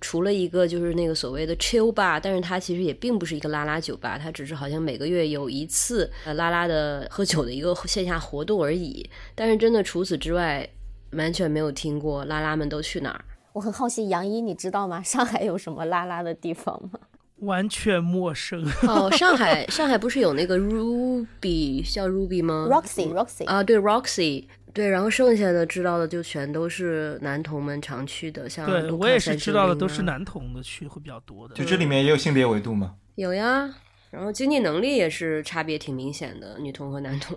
[0.00, 9.08] 除了一个就是那个所谓的 chill 吧，但是它其实也并不是一个拉拉酒吧，它只是好像每个月有一次呃拉拉的喝酒的一个线下活动而已。
[9.34, 10.68] 但是真的除此之外，
[11.12, 13.24] 完全没有听过拉拉们都去哪儿。
[13.54, 15.02] 我很好奇，杨一你知道吗？
[15.02, 17.00] 上海有什么拉拉的地方吗？
[17.40, 31.54] 完全陌生哦，上海上海不是有那个 Ruby 叫 Ruby 吗？Roxy Roxy 啊，对 Roxy 对，然后剩下的知道的就全都是男同们常去的，像对我也是知道的都是男同的去会比较多的。
[31.54, 32.94] 就这里面也有性别维度吗？
[33.14, 33.72] 有呀，
[34.10, 37.36] 然后经济能力也是差别挺明显的，女同和男同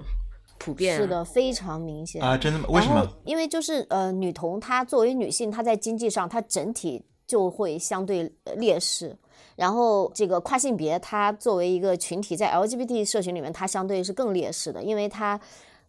[0.59, 2.65] 普遍是的，非常明显啊，真的吗？
[2.69, 3.07] 为什么？
[3.25, 9.15] 因为就是呃，女同她作为女性，她在经济上她整体就会相对劣势。
[9.61, 15.39] 然后，这个跨性别，它作为一个群体，在 LGBT 社群里面，它相对是更劣势的，因为它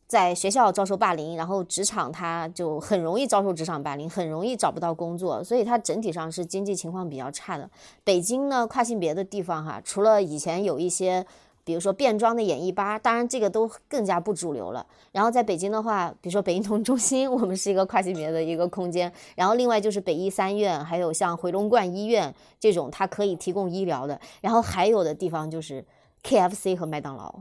[0.06, 7.66] 在学校遭受霸凌，然后职场它就很容易遭受职场霸凌，很容易找不到工作，所以它整体上是经济情况比较差的。
[8.04, 11.24] 北京呢，跨性别的地方哈，除了以前有一些。
[11.64, 14.84] 比如说变装的演艺吧，当然这个都更加不主流了。
[15.12, 19.12] 然后在北京的话，比如说北医同中心， 我们是一个跨性别的一个空间。
[19.36, 24.20] 然后另外就是北医三院，还有像回龙观医院这种，它可以提供医疗的。
[24.40, 25.84] 然后还有的地方就是
[26.24, 27.34] KFC 和麦当劳。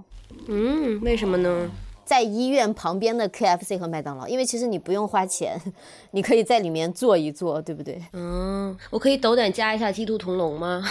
[0.47, 1.69] 嗯，为什么呢？
[2.03, 5.57] 在医院旁边的 KFC 和麦当劳，因为其实你不用花钱，
[6.11, 8.01] 你可以在里面坐一坐，对不对？
[8.11, 10.83] 嗯，我可以斗胆加一下基督同龙吗？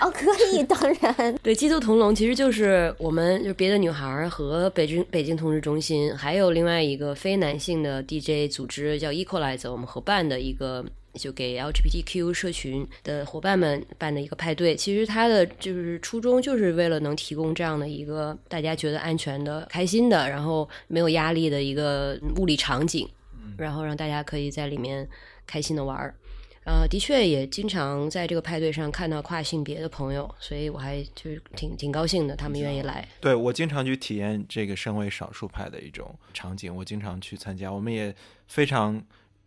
[0.00, 1.34] 哦，可以， 当然。
[1.42, 14.74] 对，基督同笼其实就是我们就是别的女孩和北京北京同志中心，还有另外一个非男性的 DJ 组织叫 Equalize，我们合办的一个就给 LGBTQ 社群的伙伴们办的一个派对。
[14.74, 23.08] 其实它的就是初衷就是为了能提供这样的一个大家觉得安全的、开心的，然后没有压力的一个物理场景，
[23.56, 25.08] 然后让大家可以在里面
[25.46, 26.14] 开心的玩儿。
[26.68, 33.08] 呃，的确也经常在这个派对上看到跨性别的朋友，所以我还就是挺挺高兴的，他们愿意来。
[33.22, 37.72] 对我经常去体验这个身为少数派的一种场景，我经常去参加。
[37.72, 38.14] 我们也
[38.48, 39.02] 非常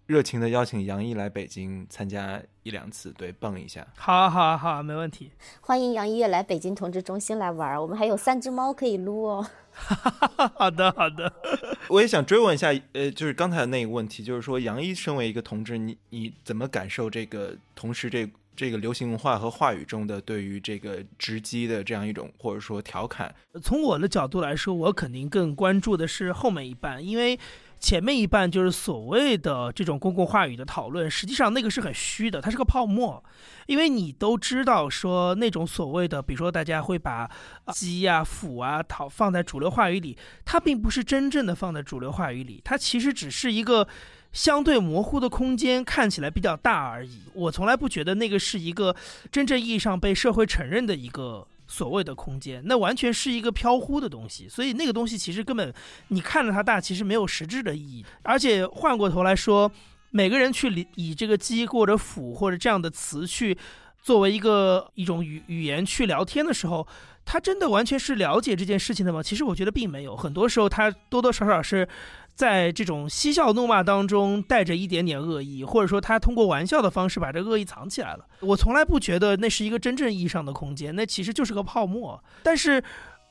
[0.07, 3.85] 热情的邀请杨毅来北京参加一两次，对，蹦一下。
[3.95, 5.29] 好啊，好啊，好啊，没问题。
[5.59, 9.45] 欢迎杨毅也来北京同志中心来玩，我们还有三只猫可以撸哦。
[10.55, 11.31] 好的，好的。
[11.89, 23.33] 我也想追问一下，呃，就是刚才的那个问题，就是说，杨一身为一个同志，你你怎么感受这个同时这这个流行文化和话语中的对于这个直击的这样一种或者说调侃？
[23.61, 27.39] 从我的角度来说，我肯定更关注的是后面一半，因为。
[27.81, 33.21] 前面一半就是所谓的这种公共话语的讨论，实际上那个是很虚的，它是个泡沫，
[33.65, 37.27] 因为你都知道说那种所谓的，比如说大家会把
[37.73, 40.15] 鸡啊、腐啊讨放在主流话语里，
[40.45, 43.87] 它并不是真正的放在主流话语里，它其实只是一个
[44.31, 47.23] 相对模糊的空间，看起来比较大而已。
[47.33, 48.95] 我从来不觉得那个是一个
[49.31, 51.47] 真正意义上被社会承认的一个。
[51.71, 55.73] 所谓的空间，那完全是一个飘忽的东西，所以那个东西其实根本
[56.09, 58.05] 你看着它大，其实没有实质的意义。
[58.23, 59.71] 而且换过头来说，
[60.09, 63.57] 每个人去理以这个鸡或者腐或者这样的词去
[64.03, 66.85] 作为一个一种语语言去聊天的时候，
[67.23, 69.23] 他真的完全是了解这件事情的吗？
[69.23, 71.87] 其实我觉得并没有，很多时候他多多少少是。
[72.35, 78.25] 在这种嬉笑怒骂当中，带着一点点恶意，或者说他通过玩笑的方式把这恶意藏起来了。
[78.39, 82.23] 我从来不觉得那是一个真正意义上的空间，那其实就是个泡沫。
[82.41, 82.83] 但是，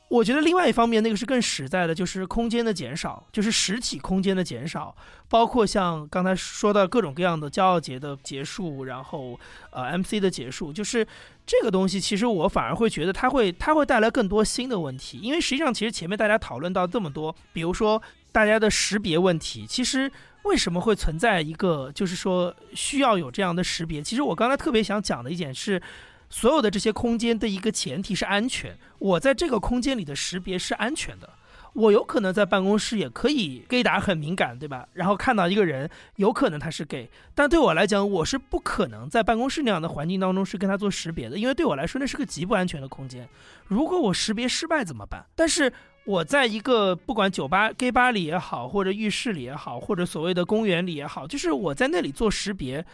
[0.09, 4.95] 我觉得另外一方面，那个是更实在的，就是空间的减少，就是实体空间的减少，
[5.29, 9.39] 包括像刚才说到各种各样的骄傲节的结束，然后
[9.71, 11.07] 呃 MC 的结束，就是。
[11.47, 18.01] 这个东西其实我反而会觉得它会它会带来更多新的问题，因为实际上其实前面大家讨论到这么多，比如说
[18.33, 20.11] 大家的识别问题，其实
[20.45, 24.03] 为什么会存在一个就是说需要有这样的识别？
[24.03, 25.81] 其实我刚才特别想讲的一点是，
[26.29, 31.29] 所有的这些空间的一个前提是安全，我在这个空间里的识别是安全的。
[31.73, 34.89] 我有可能在办公室也可以 gay 打很敏感，对吧？
[34.93, 43.29] 然后看到一个人，有可能他是 gay，但对我来讲，我是不可能在办公室那样的环境当中是跟他做识别的，因为对我来说那是个极不安全的空间。
[43.69, 45.25] 如果我识别失败怎么办？
[45.37, 45.73] 但是
[46.05, 52.85] 我在一个不管酒吧、gay 吧里也好，或者浴室里也好，或者所谓的公园里也好，就是我在那里做识别。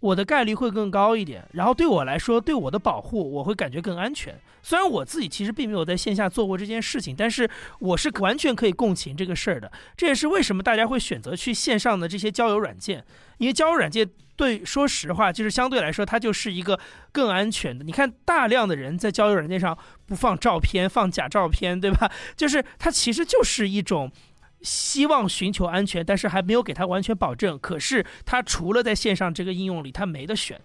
[0.00, 4.34] 我的概率会更高一点，然后对我来说，对我的保护，我会感觉更安全。
[4.60, 7.48] 虽然我自己其实并没有在线下做过这件事情，但是
[7.78, 9.70] 我是完全可以共情这个事儿的。
[9.96, 13.04] 这也是为什么大家会选择去线上的这些交友软件，
[13.38, 16.76] 因为交友软件对，说实话，就是相对来说它就是一个
[17.12, 17.84] 更安全的。
[17.84, 19.78] 你看，大量的人在交友软件上
[20.12, 22.12] 不放照片，放假照片，对吧？
[22.36, 24.12] 就是它其实就是一种。
[24.60, 27.58] 希望寻求安全，但是还没有给他完全保证。
[27.58, 30.60] 可是他除了在线上这个应用里，他没得选。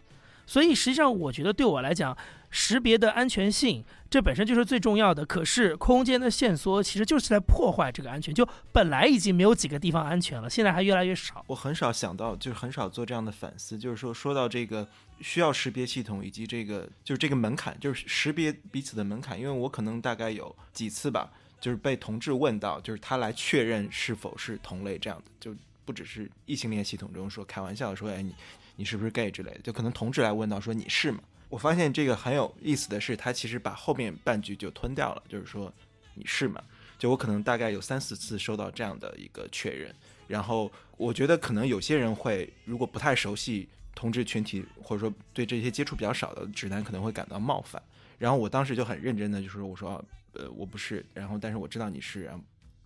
[0.46, 2.16] 所以实际上，我觉得对我来讲，
[2.52, 5.26] 识别的安全性这本身就是最重要的。
[5.26, 8.32] 可是空间的线索其实就是在破坏这个安全。
[8.32, 11.44] 就本来已经没有几个地方安全了，现在还越来越少。
[11.48, 13.80] 我很少想到，就是很少做这样的反思。
[13.80, 14.88] 就是说，说到这个
[15.22, 19.40] 需要识别系统以及这个就是这个门槛，就是识别彼此的门槛。
[19.40, 21.32] 因为我可能大概有几次吧。
[21.60, 25.56] 就是被同志问到，就是他来确认是否是同类这样的，就
[25.86, 28.32] 不只是异性恋系统中说开玩笑说，哎，你
[28.76, 31.20] 你是不是 gay 之类的，就可能同志来问到说你是吗？
[31.50, 35.74] 我发现这个很有意思的是，他其实把后面半句就吞掉了，就是说
[36.14, 36.64] 你是吗？
[37.00, 39.92] 就我可能大概有三四次收到这样的一个确认，
[40.28, 43.68] 然后我觉得可能有些人会如果不太熟悉
[43.98, 47.82] 同志群体，或者说对这些接触比较少的直男可能会感到冒犯，
[48.20, 50.04] 然后我当时就很认真的就说我说。
[50.34, 52.40] 呃，我不是，然后但是我知道你是，然后，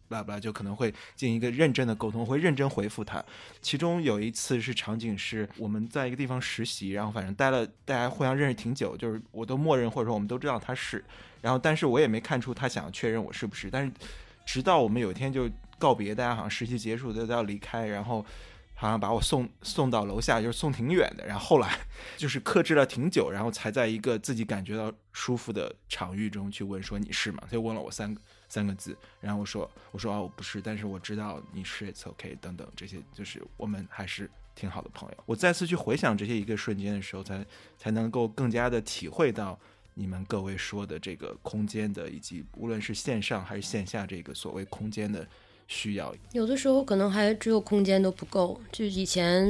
[0.07, 3.21] 巴拉巴拉就可能会进行一个认真的沟通，会认真回复他。
[3.61, 11.03] 其中有一次是场景是我们在一个地方实习，然后反正待了大家互相认识挺久，就是我都默认或者说我们都知道他是，
[11.41, 13.91] 然后但是我也没看出他想要确认我是不是，但是
[14.45, 18.25] 直到我们有一天就告别，大家好像实习结束都要离开，然后。
[18.81, 21.23] 好像把我送送到楼下，就是送挺远的。
[21.23, 21.77] 然后后来
[22.17, 27.43] 就是克制了挺久，然后才在一个自己感觉到舒服的场域中去问说你是吗？
[27.43, 28.17] 他就问了我三
[28.49, 35.17] 三个字，然后我说我说啊我不是，但是我知道你是，it's OK 等等这些，就是我们还是挺好的朋友。
[35.27, 37.45] 我再次去回想这些一个瞬间的时候，才
[37.77, 39.59] 才能够更加的体会到
[39.93, 45.27] 你们各位说的这个空间的，以及无论是线上还是线下这个所谓空间的。
[45.73, 48.59] 需要有的时候可能还只有空间都不够。
[48.73, 49.49] 就以前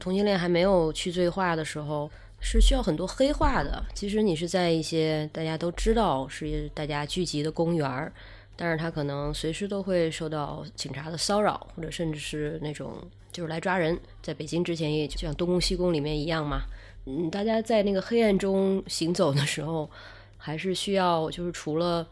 [0.00, 2.10] 同性恋还没有去罪化的时候，
[2.40, 3.80] 是需要很多黑化的。
[3.94, 8.12] 其实你是在一些大家都知道是大家聚集的公园儿，
[8.56, 12.92] 但是他可能随时都会受到警察的骚扰，或者甚至是那种
[13.30, 13.96] 就是来抓人。
[14.20, 16.62] 在北京之前也就像东宫西宫里面一样嘛。
[17.06, 19.88] 嗯，大家在那个黑暗中行走的时候，
[20.36, 22.04] 还是需要就是除了。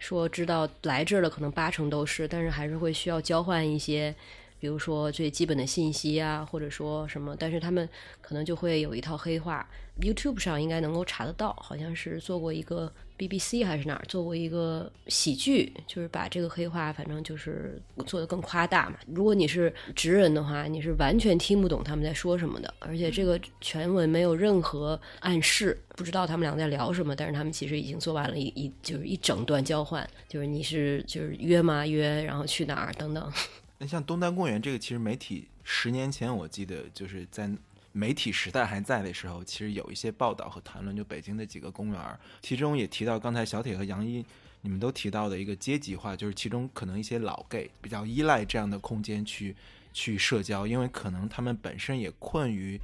[0.00, 4.12] 说知道来这儿的可能八成都是，但是还是会需要交换一些，
[4.58, 7.88] 比如说最基本的信息啊，或者说什么，但是他们
[8.20, 9.68] 可能就会有一套黑话。
[10.00, 18.96] YouTube 上应该能够查得到，好像是做过一个 BBC 还是哪儿做过一个喜剧，就是把这个黑话反正就是做的更夸大嘛。
[19.06, 27.14] 如果你是直人的话，你是完全听不懂他们在说什么的，而且这个全文没有任何暗示，不知道他们俩在聊什么。
[27.14, 33.32] 但是他们其实已经做完了一一就是一整段交换，就是你是就是约吗约，然后去哪儿等等。
[33.78, 37.50] 那像东单公园这个，其实媒体十年前我记得就是在。
[37.92, 44.24] 媒体时代还在的时候，其实有一些报道和谈论，就北京的几个公园，其中也提到刚才小铁和杨一
[44.60, 49.56] 你们都提到的一个阶级化，就是其中可能一些老 gay 比较依赖这样的空间去
[49.92, 52.78] 去社交，因为可能他们本身也困于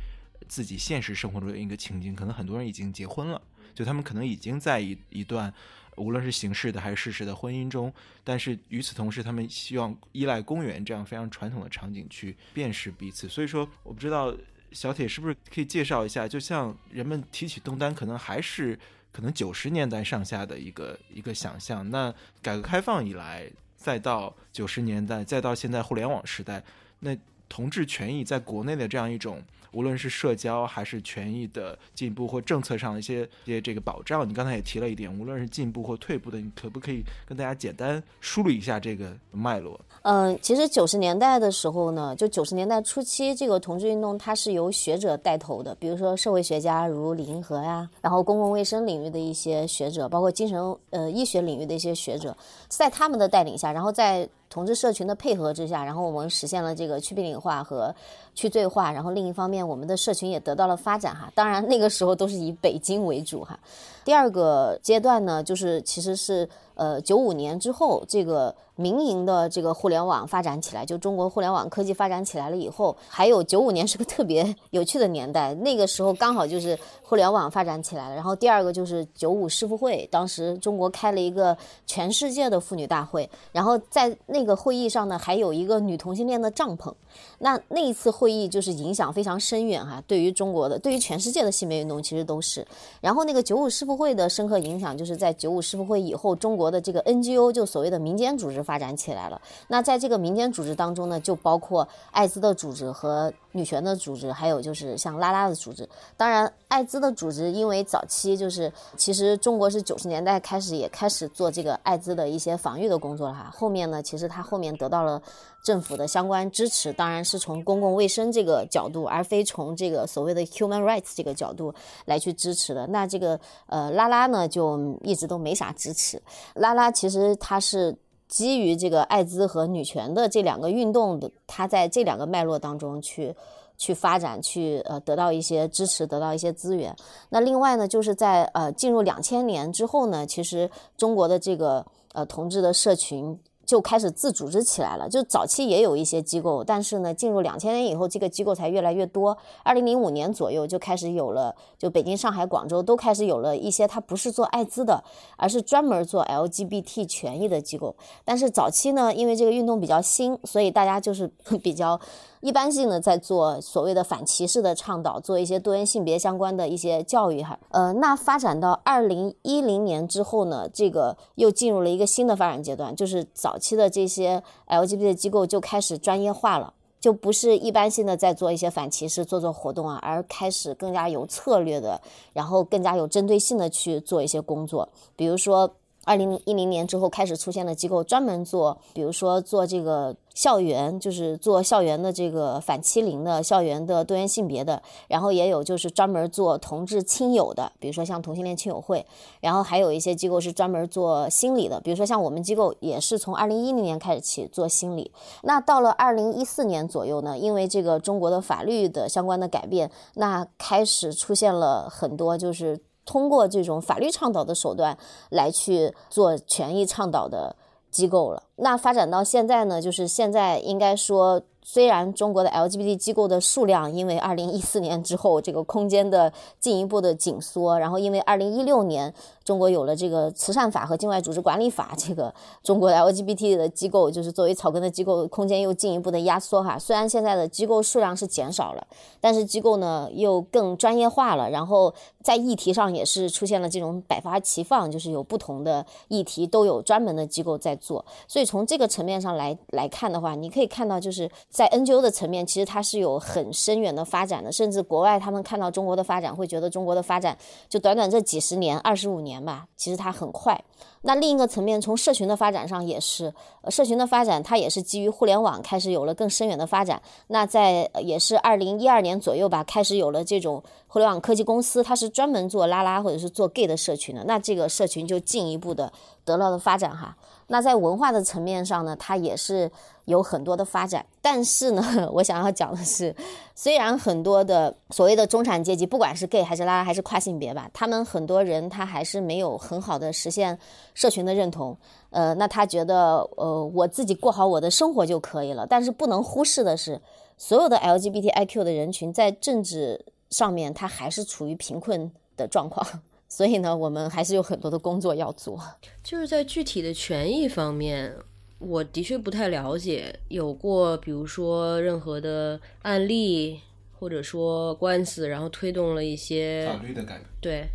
[0.48, 3.40] 自己现实生活中的一个情境，可能很多人已经结婚了，
[3.74, 5.52] 就他们可能已经在一一段
[5.96, 7.92] 无论是形式的还是事实的婚姻中，
[8.24, 14.34] 但是与此同时，他们希望依赖公园这样非常传统的场景去辨识彼此，所以说我不知道。
[14.72, 16.26] 小铁是不是可以介绍一下？
[16.28, 18.78] 就像人们提起东单，可能还是
[19.12, 21.88] 可能九十年代上下的一个一个想象。
[21.90, 22.12] 那
[22.42, 26.62] 改革开放以来，再到九十年代，再到现在互联网时代，
[27.00, 27.16] 那
[27.48, 29.42] 同志权益在国内的这样一种
[29.72, 34.28] 无论是社交还是权益的进步或政策上的一些一些这个保障。
[34.28, 39.78] 你刚才也提了一点，无论是进步或退步的，你可不可以跟大家简单梳理一下这个脉络？
[40.02, 50.60] 嗯，其实九十年代的时候呢，就九十年代初期，这个同志运动它是由学者带头的，比如说社会学家如李银河呀，然后公共卫生领域的一些学者，包括精神
[50.90, 52.36] 呃医学领域的一些学者，
[52.68, 57.94] 在他们的带领下，然后在同志社群的配合之下，然后我们实现了这个去病理化和
[58.34, 61.30] 去罪化，然后另一方面，我们的社群也得到了发展哈。
[61.34, 63.58] 当然那个时候都是以北京为主哈。
[64.06, 68.54] 第二个阶段呢，就是其实是呃九五年之后这个。
[68.78, 78.14] 民营的这个互联网发展起来，就中国互联网科技发展起来了以后，还有九五年是个特别 有趣的年代，那个时候刚好就是互联网发展起来了。
[78.14, 86.92] 然后第二个就是九五世妇会，当时中国开了一个全世界的妇女大会，然后在那个会议上呢，还有一个女同性恋的帐篷。
[87.38, 92.66] 那那一次会议就是影响非常深远哈，对于中国的，对于全世界的性别运动其实都是。
[93.00, 98.66] 然后那个九五世妇会的深刻影响，就是在九五世博会以后，中国的这个 NGO 就所谓的民间组织。
[98.66, 99.40] 发展起来了。
[99.68, 105.88] 那在这个民间组织当中呢，就包括艾滋的组织和女权的组织，还有就是像拉拉的组织。
[106.16, 113.52] 当然，艾滋的组织因为早期就是其实中国是九十年代开始也开始做这个艾滋的一些防御的工作了哈。
[113.54, 115.22] 后面呢，其实它后面得到了
[115.66, 122.86] 政府的相关支持，当然是从公共卫生这个角度，而非从这个所谓的 human rights 这个角度来去支持的。
[122.86, 126.22] 那这个呃拉拉呢，就一直都没啥支持。
[126.54, 127.96] 拉拉其实它是。
[128.28, 133.32] 基于这个艾滋和女权的这两个运动的，它在这两个脉络当中去
[133.78, 136.92] 去发展，去呃得到一些支持，得到一些资源。
[137.28, 143.38] 那另外呢，就是在呃进入两千年之后呢，其实中国的这个呃同志的社群。
[143.66, 145.08] 就开始自组织起来了。
[145.08, 149.36] 就早期也有一些机构，但是呢，进入两千年以后，这个机构才越来越多。
[149.64, 155.02] 二零零五年左右就开始有了，就北京、上海、广州都开始有了一些，它不是做艾滋的，
[155.36, 157.96] 而是专门做 LGBT 权益的机构。
[158.24, 161.26] 但是早期呢，因为这个运动比较新，所以大家就是
[161.62, 162.00] 比较。
[162.46, 167.58] 一般性的在做所谓的反歧视的倡导，做一些多元性别相关的一些教育哈。
[167.70, 182.00] 呃，那发展到二零一零年之后呢，这个又进入了一个新的发展阶段，就是早期的这些 LGBT 机构就开始专业化了，就不是一般性的在做一些反歧视做做活动啊，而开始更加有策略的，
[182.32, 185.68] 然后更加有针对性的去做一些工作，比如说。
[186.06, 199.04] 二零一零年之后开始出现了机构，专门做，比如说做这个校园，就是做校园的这个反欺凌的，校园的多元性别的，然后也有就是专门做同志亲友的，比如说像同性恋亲友会，
[199.40, 205.10] 然后还有一些机构是专门做心理的，比如说像我们机构也是从二零一零年开始起做心理。
[205.42, 212.80] 那到了二零一四年左右呢，因为这个中国的法律的相关的改变，那开始出现了很多就是。
[213.06, 214.98] 通过这种法律倡导的手段
[215.30, 217.56] 来去做权益倡导的
[217.90, 218.42] 机构了。
[218.56, 221.40] 那发展到现在呢，就是现在应该说。
[221.68, 229.12] 虽然中国的 LGBT 机构的数量因为二零一四年之后这个空间的进一步的紧缩，然后因为二零一六年
[229.46, 232.34] 中国有了这个慈善法和境外组织管理法，这个
[232.64, 236.76] 中国 LGBT 的机构就是作为草根的机构，空间又进一步的压缩哈。
[236.76, 238.84] 虽然现在的机构数量是减少了，
[239.20, 248.04] 但是机构呢又更专业化了，然后在议题上也是出现了这种百花齐放，就是有不同的议题都有专门的机构在做。
[248.26, 251.30] 所以从这个层面上来来看的话，你可以看到就是。
[251.48, 257.36] 在 NGO 的层面，其实它是有很深远的发展的，甚至国外他们看到中国的发展，会觉得中国的发展
[257.68, 260.62] 就短短这几十年、二十五年吧，其实它很快。
[261.02, 263.32] 那另一个层面，从社群的发展上也是，
[263.68, 267.00] 社群的发展它也是基于互联网开始有了更深远的发展。
[267.28, 275.92] 那在也是二零一二年左右吧，开始有了这种互联网科技公司，它是专门做拉拉或者是做 gay 的社群的，那这个社群就进一步的
[276.24, 277.16] 得到了发展哈。
[277.48, 279.70] 那在文化的层面上呢，它也是
[280.06, 281.04] 有很多的发展。
[281.22, 281.82] 但是呢，
[282.12, 283.14] 我想要讲的是，
[283.54, 290.58] 虽然很多的所谓的中产阶级，不管是 gay 还是拉拉还是跨性别吧，他们很多人他还是没有很好的实现
[290.94, 291.76] 社群的认同。
[292.10, 295.66] 呃，那他觉得，呃，我自己过好我的生活就可以了。
[295.66, 297.00] 但是不能忽视的是，
[297.36, 302.84] 所有的 LGBTIQ 的人群在政治上面，他还是处于贫困的状况。
[303.28, 305.60] 所以呢，我们还是有很多的工作要做。
[306.02, 308.14] 就是在具体的权益方面，
[308.58, 313.60] 我的确不太了解，有过比如说任何的案例，
[313.98, 317.24] 或者说官司，然后推动了一些法律的改革。
[317.40, 317.66] 对，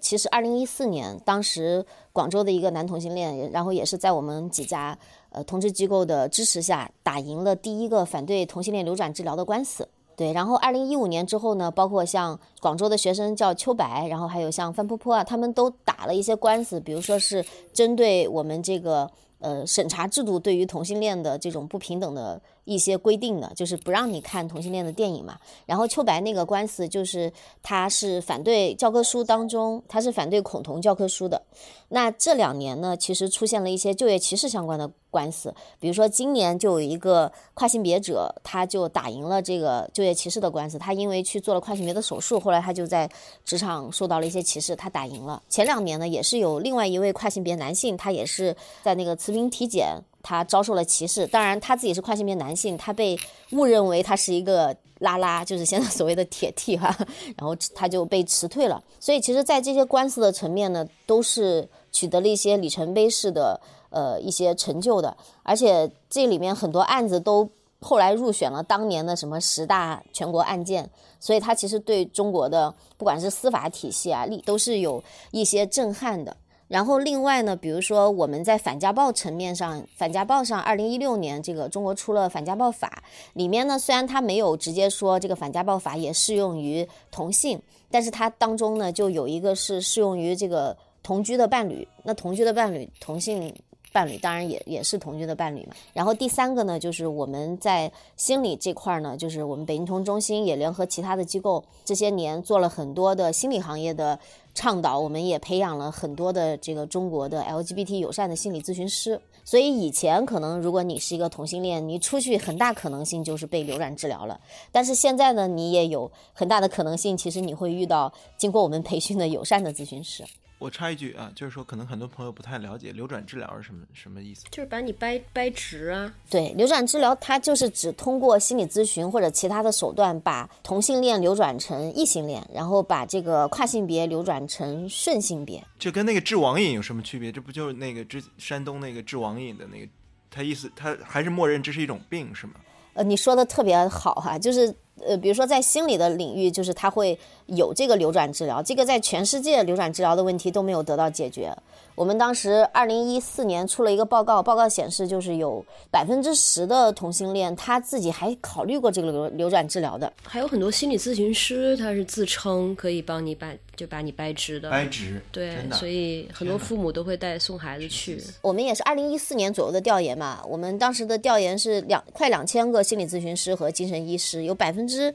[0.00, 4.98] 其实二零一四年，当时广州的一个男同性恋，然后也是在我们几家
[5.30, 9.86] 呃同志机构的支持下，打赢了第一个反对同性恋流转治疗的官司。
[10.16, 19.10] 对，然后二零一五年之后呢，包括像广州的学生叫秋白，然后还有像范坡坡啊，他们都打了一些官司，比如说是针对我们这个
[19.40, 25.38] 呃审查制度对于同性恋的这种不平等的一些规定的，就是不让你看同性恋的电影嘛。
[25.66, 27.32] 然后秋白那个官司就是
[27.62, 31.42] 他是反对教科书当中，他是反对恐同教科书的。
[31.88, 40.78] 那这两年呢，其实出现了一些就业歧视相关的官司，比如说今年就有一个跨性别者，他就打赢了这个就业歧视的官司。
[40.78, 43.08] 他因为去做了跨性别的手术，后来他就在
[43.44, 45.40] 职场受到了一些歧视，他打赢了。
[45.48, 51.24] 前两年呢，也是有另外一位跨性别男性，他也是在那个辞评体检，他遭受了歧视。
[51.26, 53.16] 当然，他自己是跨性别男性，他被
[53.52, 56.96] 误认为他是一个拉拉，就是现在所谓的铁 T 哈，
[57.36, 58.82] 然后他就被辞退了。
[58.98, 63.60] 所以，其实，在这些官司的层面呢，都是取得了一些里程碑式的
[63.90, 67.48] 呃一些成就的，而且这里面很多案子都
[67.80, 70.88] 后来入选了当年的什么十大全国案件，
[71.20, 76.34] 所以他其实对中国的不管是司法体系啊，力都是有一些震撼的。
[76.74, 83.00] 然后另外呢，比如说我们在反家暴层面上，反家暴上，二零一六年这个中国出了反家暴法，
[83.34, 93.54] 里面呢虽然它没有直接说这个反家暴法也适用于同性，但是它当中呢就有一个是适用于这个同居的伴侣，那同居的伴侣同性。
[93.92, 95.76] 伴侣当然也也是同居的伴侣嘛。
[95.92, 104.18] 然后第三个呢，就是我们在心理这块呢，就是我们北京同中心也联合其他的机构，这些年做了很多的心理行业的
[104.54, 109.20] 倡导，我们也培养了很多的这个中国的 LGBT 友善的心理咨询师。
[109.44, 114.40] 所以以前可能如果你是一个同性恋，你出去很大可能性就是被流转治疗了。
[114.72, 120.24] 但是现在呢，你也有很大的可能性，其实你会遇到经过我们培训的友善的咨询师。
[120.64, 124.44] 我插一句啊，就是说可能很多朋友不太了解流转治疗是什么什么意思。
[124.50, 126.10] 就是把你掰掰直啊。
[126.30, 135.62] 对，流转治疗它就是指通过心理咨询或者其他的手段，把同性恋流转成异性恋，然后把这个跨性别流转成顺性别。
[135.78, 137.30] 这跟那个治网瘾有什么区别？
[137.30, 139.86] 这不就是那个之山东那个治网瘾的那个，
[140.30, 142.54] 他意思他还是默认这是一种病是吗？
[142.94, 151.52] 呃，你说的特别好哈，就是呃，比如说在心理的领域，就是它会有这个流转治疗，这个在全世界流转治疗的问题都没有得到解决。
[151.94, 160.12] 我们当时二零一四年出了一个报告，报告显示就是有百分之十的同性恋他自己还考虑过这个流流转治疗的。
[160.24, 168.20] 还有很多心理咨询师，他是自称可以帮你把就把你掰直的，掰直，对所以很多父母都会带送孩子去。
[168.42, 175.14] 我们也是二零一四年左右的调研嘛，我们当时的调研是两快两千个心理咨询师和精神医师，有百分之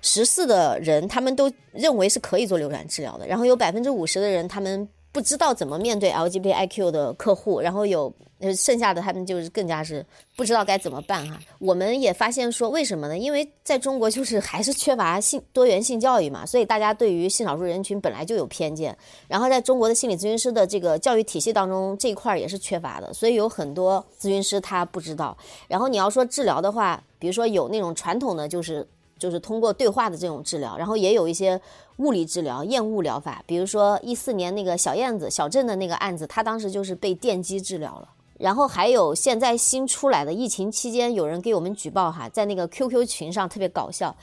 [0.00, 8.12] 十四的人他们都认为是可以做流转治疗的，然后有百分之五十的人他们不知道怎么面对 LGBTIQ 的客户，然后有
[8.56, 10.04] 剩下的他们就是更加是
[10.34, 11.38] 不知道该怎么办哈。
[11.60, 13.16] 我们也发现说，为什么呢？
[13.16, 18.98] 因为在中国就是还是缺乏性多元性教育嘛，所以大家对于性少数人群本来就有偏见。
[19.28, 25.38] 然后在中国的心理咨询师的这个教育体系当中，这一块也是缺乏的，所以有很多咨询师他不知道。
[25.68, 28.84] 然后你要说治疗的话，比如说有那种传统的就是。
[29.24, 31.58] 就是通过对话的这种治疗，然后也有一些
[31.96, 38.08] 物理治疗、厌恶疗法，比如说一四年那个小燕子小镇的那个案子，他当时就是被电击治疗了。
[38.38, 44.14] 然后还有现在新出来的，疫情期间有人给我们举报哈，在那个 QQ 群上特别搞笑，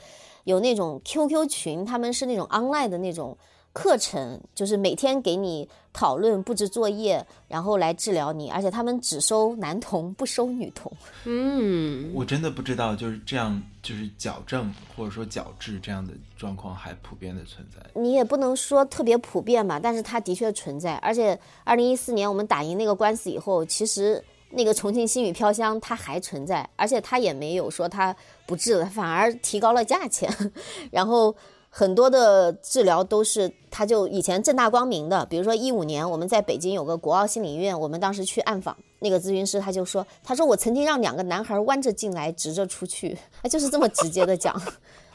[0.44, 3.36] 有那种 QQ 群，他们是那种 online 的那种
[3.72, 10.92] 课程，就是每天给你讨论、布置作业，然后来治疗你，而且他们只收男童，不收女童。
[11.24, 17.80] 嗯，我真的不知道，就是这样，就是矫正或者说矫治这样的状况还普遍的存在。
[18.00, 20.96] 你也不能说特别普遍吧，但是它的确存在。
[20.96, 28.14] 而且，二零一四年我们打赢那个官司以后，其实那个重庆新宇飘香它还存在，而且它也没有说它
[28.46, 30.30] 不治了，反而提高了价钱。
[30.92, 31.34] 然后
[31.74, 38.76] 很多的治疗都是，他就以前正大光明的，比如说一五年我们在北京有个国奥心理医院，我们当时去暗访。
[38.98, 44.54] 那个咨询师他就说：“他说我曾经让两个男孩弯着进来，直着出去，他就是这么直接的讲。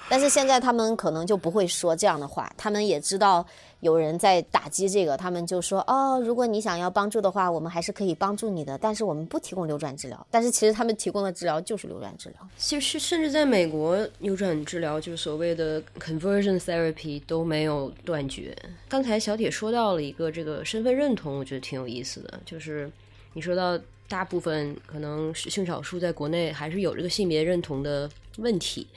[0.09, 3.45] 但是现在他们可能就不会说这样的话，他们也知道
[3.81, 10.27] 有人在打击这个，他们就说：哦，如果你想要帮助的话，我们还是可以帮助你的，但是我们不提供流转治疗。
[10.31, 12.49] 但是其实他们提供的治疗就是流转治疗。
[12.57, 18.55] 其实甚至在美国，扭转治疗就是所谓的 conversion therapy 都没有断绝。
[18.88, 22.89] 刚才小铁说到了一个这个身份认同，我觉得挺有意思的，就是
[23.34, 23.77] 你说到
[24.07, 28.88] 大部分可能是性少数在国内还是有这个性别认同的问题，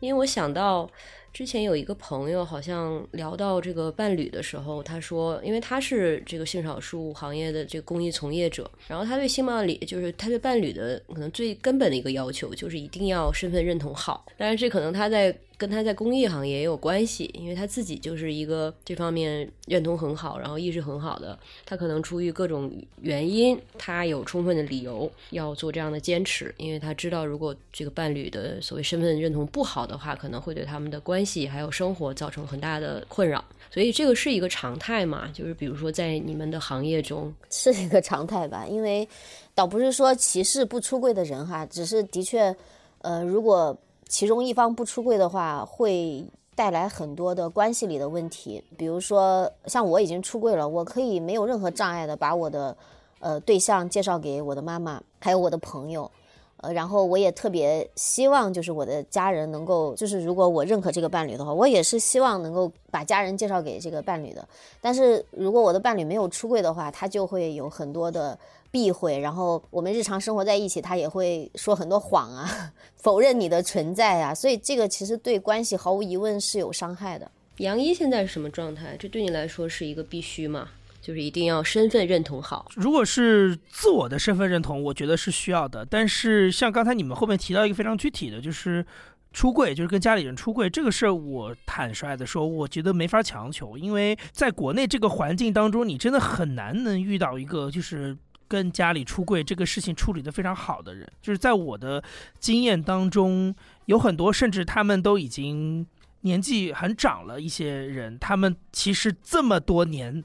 [0.00, 0.88] 因为我想到
[1.32, 21.38] 之前有一个朋友好像聊到这个伴侣的时候，他说，因为他是这个性少数行业的这个公益从业者，然后他对性伴侣就是他对伴侣的可能最根本的一个要求就是一定要身份认同好，但是这可能他在跟他在公益行业也有关系，因为他自己就是一个这方面认同很好，然后意识很好的。
[21.64, 22.70] 他可能出于各种
[23.00, 33.42] 原因，他有充分的理由要做这样的坚持，因为他知道如果这个伴侣的所谓身份认同不好的话，可能会对他们的关系还有生活造成很大的困扰。
[33.70, 35.28] 所以这个是一个常态嘛？
[35.32, 38.66] 就是比如说在你们的行业中是一个常态吧？
[38.68, 39.08] 因为
[39.54, 42.54] 倒不是说歧视不出柜的人哈，只是的确，
[43.00, 43.74] 呃，如果。
[44.08, 46.24] 其中一方不出柜的话，会
[46.54, 48.62] 带来很多的关系里的问题。
[48.76, 52.76] 比如说，像我已经出柜了，我可以没有任何障碍的把我的
[53.18, 56.10] 呃对象介绍给我的妈妈，还有我的朋友。
[56.58, 64.48] 呃，然后我也特别希望，就是我的家人能够，就是如果我认可这个伴侣的话，我也是希望能够把家人介绍给这个伴侣的。
[64.80, 68.38] 但是如果我的伴侣没有出柜的话，他就会有很多的。
[68.76, 72.46] 避讳，然后我们日常生活在一起，他也会说很多谎啊，
[72.96, 77.30] 否认你的存在啊，所以这个其实对关系毫无疑问是有伤害的。
[77.56, 78.94] 杨一现在是什么状态？
[78.98, 80.68] 这对你来说是一个必须吗？
[81.00, 82.70] 就是一定要身份认同好？
[82.74, 85.82] 如果是自我的身份认同，我觉得是需要的。
[85.86, 88.84] 但是像刚才你们后面提到一个非常具体的，就是
[89.32, 98.14] 出柜，就是跟家里人出柜这个事儿，我坦率的说，我觉得没法强求，因为在国内这个环境当中，你真的很难能遇到一个就是。
[98.48, 102.02] 跟家里出柜这个事情处理的非常好的人，就是在我的
[102.38, 103.54] 经验当中，
[103.86, 105.86] 有很多甚至他们都已经
[106.22, 110.22] 年纪很长了一些人，他们其实这么多年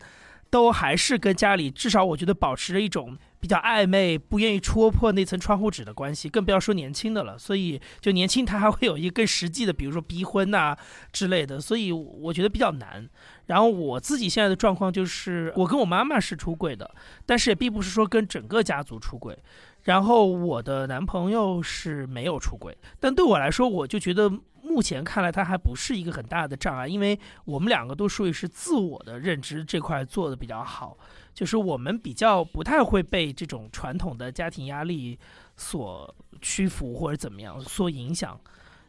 [0.49, 3.17] 都还是跟家里至少我觉得保持着一种。
[3.41, 7.35] 比较暧昧，不愿意戳破那层窗户纸的关系，更不要说年轻的了。
[7.39, 10.77] 所以，就年轻他还会有一个更实际的，比如说逼婚呐
[11.11, 11.59] 之类的。
[11.59, 13.09] 所以我觉得比较难。
[13.51, 16.89] 然后我自己现在的状况就是，我跟我妈妈是出轨的，
[17.25, 19.37] 但是也并不是说跟整个家族出轨。
[19.83, 30.97] 然后我的男朋友是没有出轨，但对我来说，我就觉得目前看来他还不是一个很大的障碍，因为我们两个都属于是自我的认知这块做的比较好，
[31.33, 35.19] 就是我们比较不太会被这种传统的家庭压力
[35.57, 38.39] 所屈服或者怎么样所影响。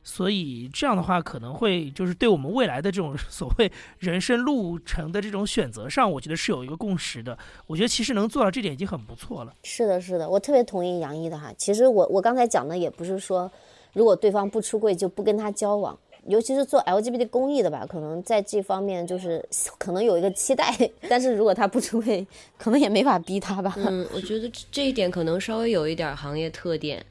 [0.05, 7.39] 所以这样的话，可能会就是对我们未来的这种 所谓人生路程的这种选择上，我觉得是有一个共识的。
[7.67, 9.55] 我觉得其实能做到这点已经很不错了。
[9.63, 11.53] 是的，是的，我特别同意杨毅的哈。
[11.57, 13.51] 其实我我刚才讲的也不是说，
[13.93, 15.97] 如果对方不出柜就不跟他交往，
[16.27, 19.45] 尤其是做 LGBT 公益的吧，可能在这方面就是
[19.79, 20.75] 可能有一个期待。
[21.09, 22.27] 但是如果他不出柜，
[22.59, 23.75] 可能也没法逼他吧。
[23.77, 27.05] 嗯，我觉得这一点可能稍微有一点行业特点。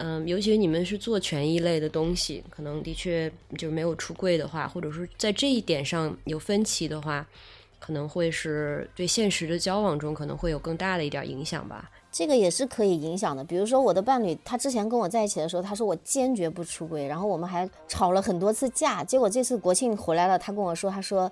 [0.00, 7.26] 嗯，尤其你们是做权益类的东西，可能的确就是没有出柜的话，或者说在这一点上有分歧的话，
[7.80, 11.90] 可能会是对现实的交往中可能会有更大的一点影响吧。
[12.12, 13.42] 这个也是可以影响的。
[13.42, 19.02] 比如说我的伴侣，他之前跟我在一起的时候，他说我坚决不出柜，然后我们还吵了很多次架。
[19.02, 21.30] 结果这次国庆回来了，他跟我说，他说。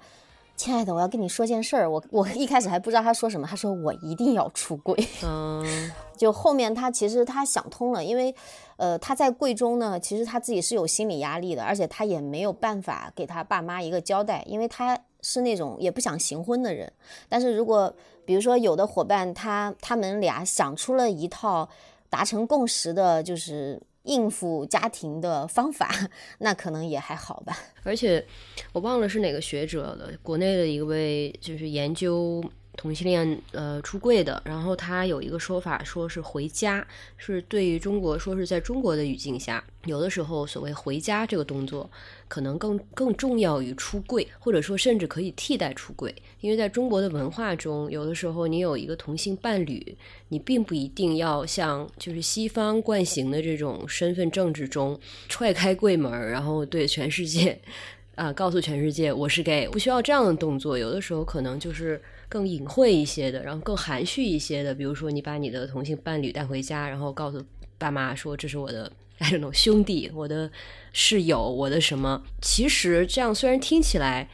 [0.57, 1.89] 亲爱的，我要跟你说件事儿。
[1.89, 4.97] 我我一开始还不知道他说什么，他说我一定要出柜。
[5.23, 5.63] 嗯，
[6.17, 8.35] 就后面他其实他想通了，因为，
[8.77, 16.91] 呃，他在柜中呢，其实他自己是有心理压力的，而且他也没有办法给他爸妈一个交代，因为他是那种也不想行婚的人。
[17.29, 21.69] 但是如果比如说有的伙伴他他们俩想出了一套
[22.09, 23.81] 达成共识的，就是。
[24.07, 25.91] 应付家庭的方法，
[26.41, 27.57] 那可能也还好吧。
[27.83, 28.25] 而且，
[28.73, 32.43] 我忘了是哪个学者的，国内的一位就是研究。
[32.77, 36.87] 同性恋呃出柜的，然后他有一个说法，说是回家
[37.17, 41.91] 是对于中国说是在中国的语境下，有的时候所谓回家这个动作
[42.29, 49.97] 可能更更重要于出柜，或者说甚至可以替代出柜，因为在中国的文化中，有的时候你有一个同性伴侣，
[50.29, 54.99] 你并不一定要像就是西方惯行的这种身份政治中
[55.29, 57.59] 踹开柜门，然后对全世界
[58.17, 62.01] 啊告诉全世界我是 gay，不需要这样的动作，有的时候可能就是。
[62.29, 67.43] 更隐晦一些的，然后更含蓄一些的，比如说你把你的同性伴侣带回家，然后告诉
[67.79, 70.51] 爸妈说这是我的，I don't know，兄弟、我的
[70.93, 72.23] 室友、我的什么。
[72.43, 74.29] 其实这样虽然听起来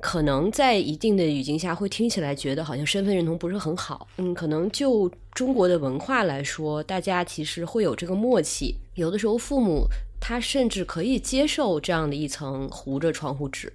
[0.00, 8.76] 可能在一定的语境下会听起来觉得好像身份认同不是很好，嗯，可能就中国的文化来说，大家其实会有这个默契。
[8.94, 9.86] 有的时候父母
[10.20, 13.72] 他甚至可以接受这样的一层糊着窗户纸。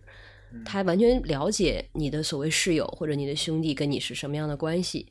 [0.66, 5.08] 他完全了解你的所谓室友或者你的兄弟跟你是什么样的关系，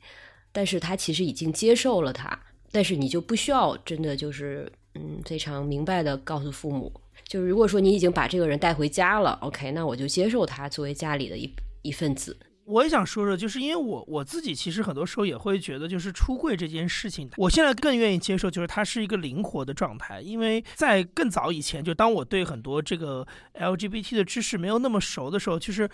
[0.53, 2.39] 但是他其实已经接受了他，
[2.71, 6.93] 但是你就不需要真的就是嗯非常明白的告诉父母，
[7.27, 11.51] 就是如果说你已经把这个人带回家了，OK，那我就接受他作为家里的一
[11.83, 12.37] 一份子。
[12.71, 20.21] 我也想说说，就是因为我我自己其实很多时候也会觉得，就是出柜这件事情，我现在更愿意接受，就是它是一个灵活的状态。
[20.21, 25.91] 因为在更早以前，就当我对很多这个 LGBT 的知识没有那么熟的时候，就是。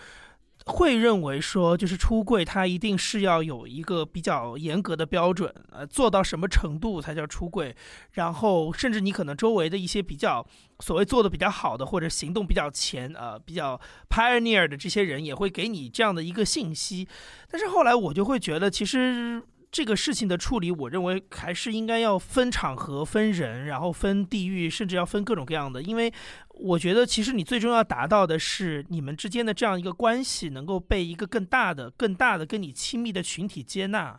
[0.65, 7.73] 会认为说，就是出柜，它一定是要有一个比较严格的标准，呃，做到什么程度才叫出柜？
[8.11, 10.45] 然后，甚至你可能周围的一些比较
[10.79, 13.79] 所谓做的比较好的，或者行动比较前，呃，比较
[14.09, 17.07] pioneer 的这些人，也会给你这样的一个信息。
[17.49, 19.41] 但是后来我就会觉得，其实。
[19.69, 25.81] 这个事情的处理，我认为还是应该要分场合、分人，然后分地域，甚至要分各种各样的。
[25.81, 26.11] 因为
[26.51, 34.17] 我觉得，其实你最终要达到的是你们之间的这样一个关系，能够被一个更大的、更大的、跟你亲密的群体接纳。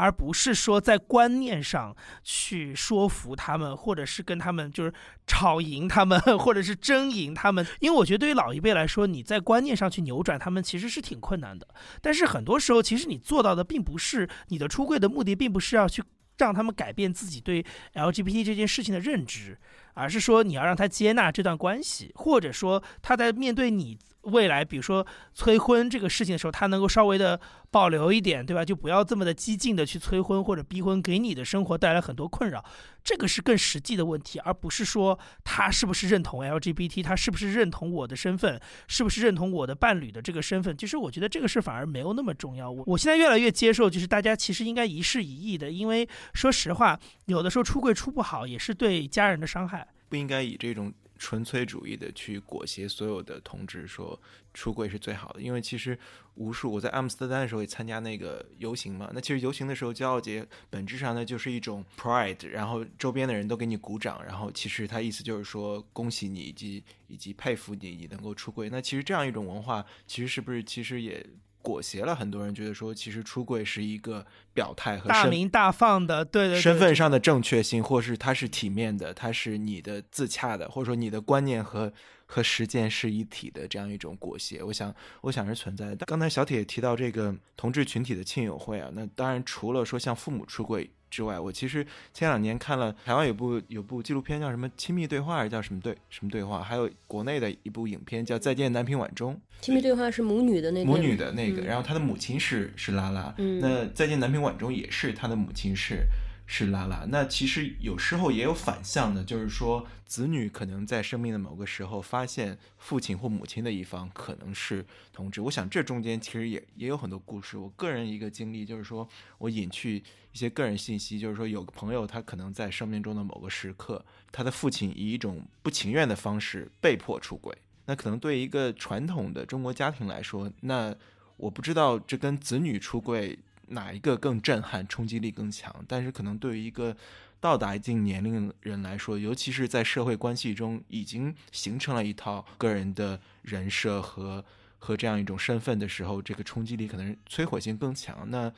[0.00, 1.94] 而不是说在观念上
[2.24, 4.90] 去说服他们，或者是跟他们就是
[5.26, 7.66] 吵赢他们， 或者是争赢他们。
[7.80, 11.68] 因为我觉得对于老一辈来说，你在观念上去扭转他们其实是挺困难的。
[12.00, 16.02] 但是很多时候，其实你做到的并不是你的出柜的目的，并不是要去
[16.38, 17.62] 让他们改变自己对
[17.92, 19.58] LGBT 这件事情的认知，
[19.92, 23.98] 而是说你要让他接纳这段关系，或者说他在面对你。
[24.22, 27.40] 未来，比如说催婚这个事情的时候，他能够稍微的
[27.70, 28.64] 保留一点，对吧？
[28.64, 32.64] 就不要这么的激进的去催婚或者逼婚，给你的生活带来很多困扰。
[33.02, 40.76] 这个是更实际的问题，而不是说他是不是认同 LGBT，他是不是认同我的身份，是不是认同我的伴侣的这个身份。
[40.76, 42.70] 其实我觉得这个事反而没有那么重要。
[42.70, 49.88] 我我现在越来越接受，就是大家其实应该一事一议的，因为说实话，有的时候出柜出不好，也是对家人的伤害。
[50.10, 50.92] 不应该以这种。
[51.20, 54.18] 纯粹主义的去裹挟所有的同志说
[54.54, 55.96] 出柜是最好的，因为其实
[56.36, 59.10] 无数我在阿姆斯特丹的时候也参加那个游行嘛。
[59.12, 68.70] 那其实游行的时候，骄傲节本质上呢就是一种 pride，然后周边的人都给你鼓掌，然后其实他意思就是说恭喜你以及以及佩服你，你能够出柜。
[68.70, 71.24] 那其实这样一种文化，其实是不是其实也。
[71.62, 81.92] 裹挟了很多人，觉得说其实出柜是一个表态和大明大放的，对对，身份上的正确性，或是它是体面的，它是你的自洽的，或者说你的观念和
[82.26, 86.06] 和实践是一体的这样一种裹挟，我想我想是存在的。
[86.06, 90.90] 刚才小铁提到这个同志群体的亲友会啊，那当然除了说像父母出柜。
[91.10, 91.84] 之外，我其实
[92.14, 96.62] 前两年看了台湾有部有部纪录片，叫什么《亲密对话》还是叫什么对什么对话？
[96.62, 99.34] 还有国内的一部影片叫《再见，南屏晚钟》。
[99.60, 100.90] 亲密对话是母女的那个。
[100.90, 106.06] 母女的那个，然后她的母亲是是拉拉，嗯那《再见，南屏晚钟》也是她的母亲是。
[106.52, 115.40] 是拉拉，那其实有时候也有反向的，就是说子女可能在生命的某个时候发现父亲或母亲的一方可能是同志。
[115.42, 117.56] 我想这中间其实也也有很多故事。
[117.56, 119.08] 我个人一个经历就是说，
[119.38, 120.02] 我隐去
[120.32, 127.56] 一些个人信息，就是说有个朋友他可能在生命中的某个时刻，他的父亲以一种不情愿的方式被迫出轨。
[127.86, 130.92] 那可能对一个传统的中国家庭来说，那
[131.36, 133.38] 我不知道这跟子女出柜。
[133.70, 135.74] 哪一个更震撼、冲击力更强？
[135.88, 136.96] 但是可能对于一个
[137.40, 144.44] 到达一定年龄人来说，尤其是在社会关系中已经形成了一套个人的人设和
[144.78, 148.28] 和这样一种身份的时候，这个冲击力可能摧毁性更强。
[148.30, 148.52] 那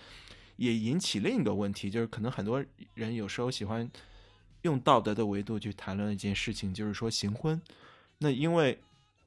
[0.57, 2.65] 也引起另一个问题，就是可能很多
[2.95, 3.89] 人有时候喜欢
[4.63, 7.61] 用道德的维度去谈论一件事情，就是说行婚。
[8.19, 8.81] 那因为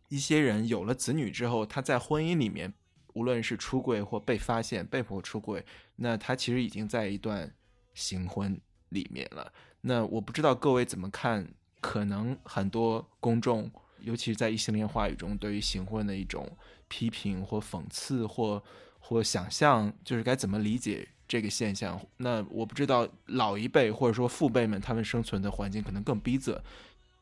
[0.09, 2.73] 一些人有了子女之后，他在婚姻里面。
[3.15, 5.65] 无论是出柜或被发现被迫出柜，
[5.97, 7.51] 那他其实已经在一段
[7.93, 8.57] 行婚
[8.89, 9.51] 里面了。
[9.81, 11.47] 那我不知道各位怎么看？
[11.81, 13.69] 可能很多公众，
[13.99, 18.63] 尤其是在异性恋话语中，对于行婚的一种批评或讽刺或
[18.99, 22.03] 或想象，就是该怎么理解这个现象？
[22.17, 26.59] 那我不知道老一辈或者说父辈们他们生存的环境可能更逼仄，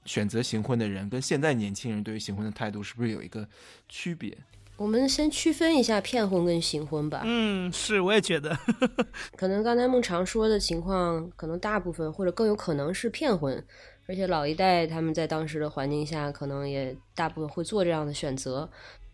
[0.05, 3.45] 选择行婚的人跟现在年轻人对于行婚的态度是不是有一个
[3.89, 4.37] 区别？
[4.83, 7.21] 我们先区分一下骗婚跟行婚吧。
[7.23, 8.53] 嗯，是，我也觉得，
[9.37, 13.65] 可能刚才孟常说的情况，可能大部分或者更有可能是骗婚，
[14.07, 18.69] 而且老一代他们在当时的环境下，可能也大部分会做这样的选择。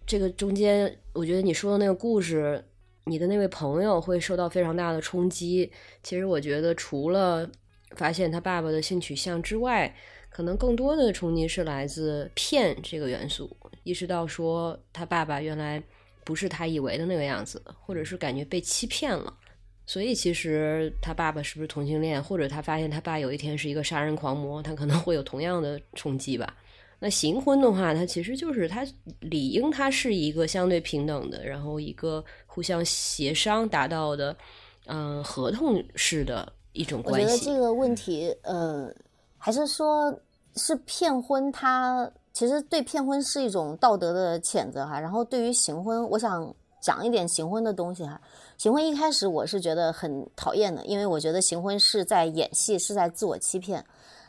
[0.07, 2.65] 这个中间，我觉得你说的那个故事，
[3.03, 5.71] 你的那位朋友会受到非常大的冲击。
[6.01, 7.47] 其实我觉得，除了
[7.95, 9.95] 发现他爸爸的性取向之外，
[10.31, 13.55] 可能更多的冲击是来自骗这个元素。
[13.84, 15.81] 意识到说他爸爸原来
[16.23, 19.34] 不是他以为的那个样子，或者是感觉被欺骗了，
[19.85, 26.56] 所以其实他爸爸是不是同性恋，或者他发现他爸有一天是一个杀人狂魔，他可能会有同样的冲击吧。
[26.99, 28.85] 那行婚的话，它其实就是他
[29.22, 34.35] 理应他是一个相对平等的，然后一个互相协商达到的，
[34.85, 37.26] 嗯，合同式的一种关系。
[37.26, 38.93] 我觉得这个问题，呃，
[39.38, 40.14] 还是说
[40.57, 42.11] 是骗婚他。
[42.40, 48.18] 其实对骗婚是一种道德的谴责哈，然后对于行婚，我想讲一点行婚的东西哈。
[48.57, 53.84] 行婚一开始我是觉得很讨厌的，因为我觉得行婚是在演戏，是在自我欺骗。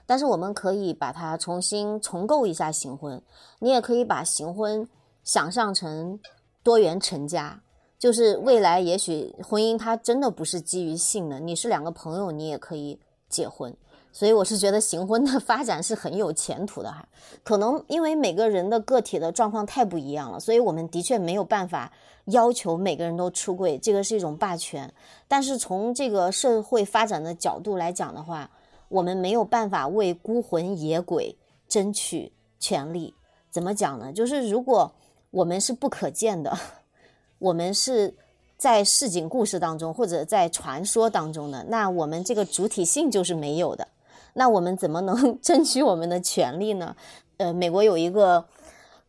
[0.06, 3.22] 但是我们可以把它重新重构一下行婚，
[3.60, 4.84] 你也可以把行婚
[5.22, 6.18] 想象成
[6.64, 7.62] 多元成家，
[7.96, 13.72] 就是未来也许婚姻它真的不是基于性的，你是两个朋友，你也可以结婚。
[14.12, 17.06] 所以我是觉得行婚的 发展是很有前途的哈，
[17.42, 21.92] 可能因为每个人的个体的状况太不一样了，所以我们的确没有办法
[22.26, 24.92] 要求每个人都出柜，这个是一种霸权。
[25.28, 28.50] 但是从这个社会发展的角度来讲的话，
[28.88, 31.36] 我们没有办法为孤魂野鬼
[31.68, 33.14] 争取权利。
[33.50, 34.12] 怎么讲呢？
[34.12, 34.92] 就是如果
[35.30, 36.56] 我们是不可见的，
[37.38, 38.14] 我们是。
[38.60, 43.88] 在市井故事当中，或者在传说当中的，那我们这个主体性就是没有的。
[44.34, 46.94] 那我们怎么能 争取我们的权利呢？
[47.38, 48.44] 呃，美国有一个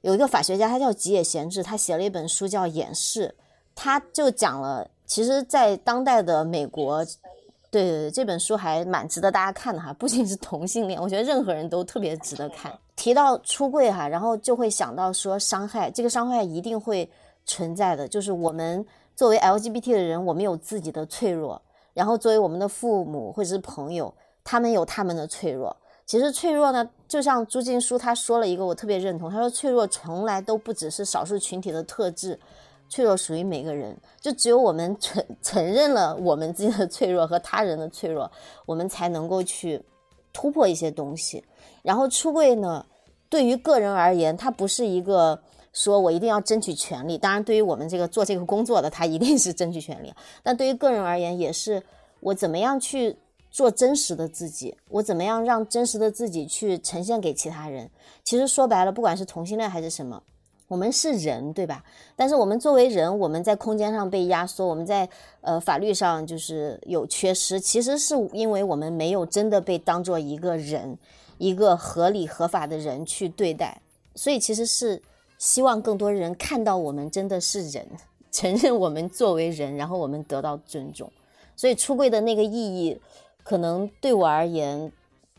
[0.01, 3.27] 有一个法学家，他叫吉野贤治，他写了一本书叫《掩饰》，
[3.75, 7.03] 他就讲了，其实，在当代的美国，
[7.69, 9.93] 对对对，这本书还蛮值得大家看的哈。
[9.93, 12.71] 不仅是同性恋，我觉得任何人都特别值得看。
[12.95, 17.09] 提到出柜哈，然后就会想到说伤害，这个伤害一定会
[17.45, 18.85] 存在的，就是我们。
[19.13, 21.61] 作为 LGBT 的人，我们有自己的脆弱，
[21.93, 24.11] 然后作为我们的父母或者是朋友，
[24.43, 25.75] 他们有他们的脆弱。
[26.05, 32.39] 其实脆弱呢，就像朱静书他说了一个我特别认同，他说脆弱从来都不只是少数群体的特质，
[32.89, 33.97] 脆弱属于每个人。
[34.19, 38.29] 就只有我们承承认了我们自己的脆弱和他人的脆弱，
[38.65, 39.81] 我们才能够去
[40.33, 41.43] 突破一些东西。
[41.81, 42.85] 然后出柜呢，
[43.29, 45.41] 对于个人而言，它不是一个。
[45.73, 50.13] 说我一定要争取权利，当然，对于我们这个做这个工作的，他一定是争取权利。
[50.43, 51.81] 但对于个人而言，也是
[52.19, 53.15] 我怎么样去
[53.51, 57.87] 做真实的自己，我怎么样让真实的自己去呈现给其他人。
[58.23, 60.23] 其实说白了，不管是同性恋还是什么，
[60.67, 61.83] 我们是人，对吧？
[62.15, 65.07] 但是我们作为人，我们在空间上被压缩，我们在
[65.41, 70.97] 呃法律上就是有缺失，其实是因为我们没有真的被当做一个人，
[71.37, 73.81] 一个合理合法的人去对待，
[74.15, 75.01] 所以其实是。
[75.41, 77.83] 希望更多人看到我们真的是人，
[78.31, 81.11] 承认我们作为人，然后我们得到尊重。
[81.55, 83.01] 所以出柜的那个意义，
[83.43, 84.91] 可能对我而言，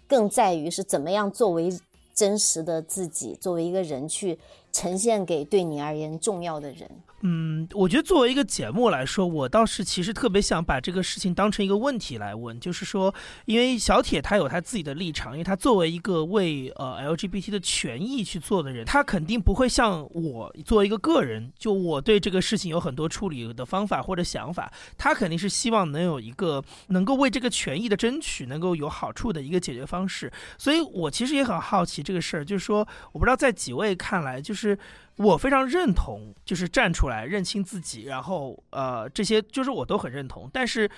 [0.09, 1.71] 更在于是怎么样作为
[2.15, 4.39] 真实的自己，作为一个人去
[4.73, 6.91] 呈现给对你而言重要的人。
[7.25, 34.62] 嗯，我觉得作为一个节目来说，我倒是其实特别想把这个事情当成一个问题来问，就是说，因为小铁他有他自己的立场，因为他作为一个为呃 LGBT 的权益去做的人，他肯定不会像我作为一个个人，就我对这个事情有很多处理的方法或者想法，他肯定是希望能有一个能够为这个权益的争取能够有好处的一个解决方式，所以我其实也很好奇这个事儿，就是说，我不知道在几位看来，就是。
[34.63, 34.79] 是
[35.17, 40.49] 我非常认同，就是站出来认清自己，然后呃，这些就是我都很认同。
[40.53, 40.89] 但是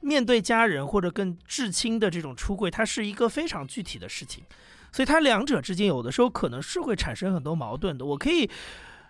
[0.00, 4.44] 面对家人或者更至亲的这种出柜，它是一个非常具体的事情，
[4.92, 8.04] 所以它两者之间有的时候可能是会产生很多矛盾的。
[8.04, 8.48] 我可以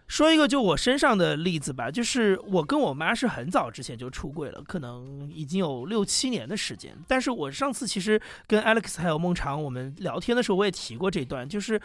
[0.06, 6.96] 说一个就我身上的例子吧，就是我跟我妈是很早之前就出柜了，可能已经有六七年的时间。
[7.08, 11.78] 但是我上次其实跟 Alex 还有孟尝我们聊天的时候，我也提过这段，就是。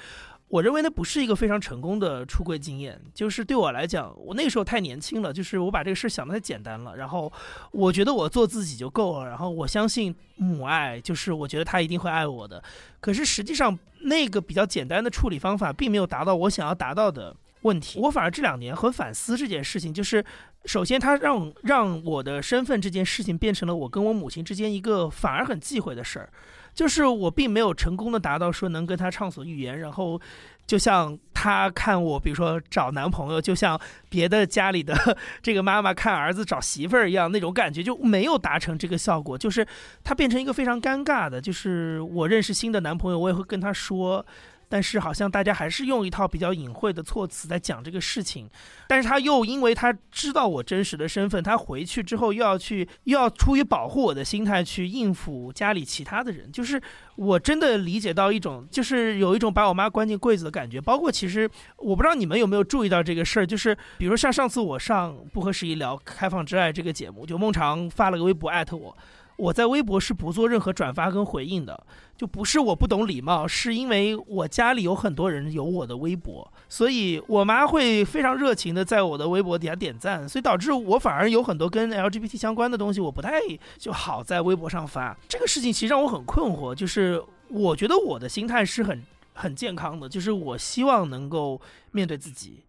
[0.50, 7.32] 我认为那不是一个非常成功的出柜经验，就是对我来讲，我那个时候太年轻了，就是我把这个事想的太简单了，然后
[7.72, 12.64] 我觉得我做自己就够了，然后我相信母爱，就是我觉得他一定会爱我的。
[13.00, 18.00] 可是实际上那个比较简单的处理方法，并没有达到我想要达到的问题。
[18.00, 20.26] 我反而这两年很反思这件事情，就是
[20.66, 26.30] 首先他让让我的身份这件事情变成了我跟我母亲之间一个反而很忌讳的事儿。
[26.74, 30.20] 就是我并没有成功的达到说能跟他畅所欲言，然后
[30.66, 33.80] 就像他看我，比如说找男朋友，就像
[34.10, 34.96] 别的家里的
[35.42, 39.38] 这个妈妈看儿子找媳妇儿一样，那种感觉就没有达成这个效果。
[39.38, 39.66] 就是
[40.04, 44.26] 他变成一个非常尴尬的，就是我认识新的男朋友，我也会跟他说。
[44.70, 48.48] 但是好像大家还是用一套比较隐晦的措辞在讲这个事情，
[48.88, 56.82] 但是他又因为他知道我真实的身份，他回去之后又要去又要出于保护我的心态去应付家里其他的人，就是
[57.16, 60.80] 我真的理解到一种就是有一种把我妈关进柜子的感觉。
[60.80, 68.96] 包括其实我不知道你们有没有注意到这个事儿，就是比如像上次我上不合时宜聊开放之爱这个节目，就孟尝发了个微博艾特我。
[69.40, 71.82] 我在微博是不做任何转发跟回应的，
[72.18, 83.40] 就不是我不懂礼貌，是因为我家里有很多人有我的微博，所以我妈会非常热情的在我的微博底下点赞，所以导致我反而有很多跟 LGBT 相关的东西，我不太
[83.78, 85.18] 就好在微博上发。
[85.30, 89.02] 这个事情其实让我很困惑，就是我觉得我的心态是很
[89.34, 91.60] 很健康的，就是我希望能够
[91.92, 92.60] 面对自己。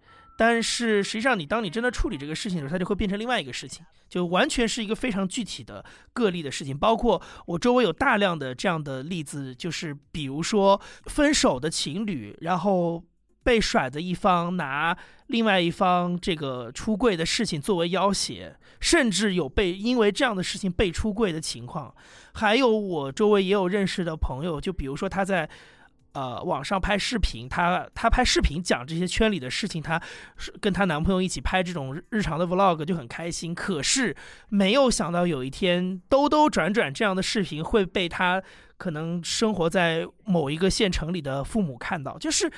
[0.43, 5.85] 但是实际上，你当你真的处理这个事情的时候，它就会变成另外一个事情，就完全是一个非常具体的
[6.15, 6.75] 个例的事情。
[6.75, 13.05] 包括我周围有大量的这样的例子，就是比如说分手的情侣，然后
[13.43, 14.97] 被甩的一方拿
[15.27, 21.95] 另外一方这个出柜的事情作为要挟，甚至有被因为这样的事情被出柜的情况。
[22.33, 25.51] 还有我周围也有认识的朋友，就比如说他在。
[26.13, 30.03] 呃，网上拍视频，她她拍视频讲这些圈里的事情，她
[30.37, 33.55] 是跟她男朋友一起拍这种日常的 vlog 就很开心。
[33.55, 34.17] 可是
[34.49, 38.43] 没有想到有一天兜兜转转这样的视频会被她
[38.77, 42.19] 可能生活在某一个县城里的父母看到。
[42.19, 42.51] 就是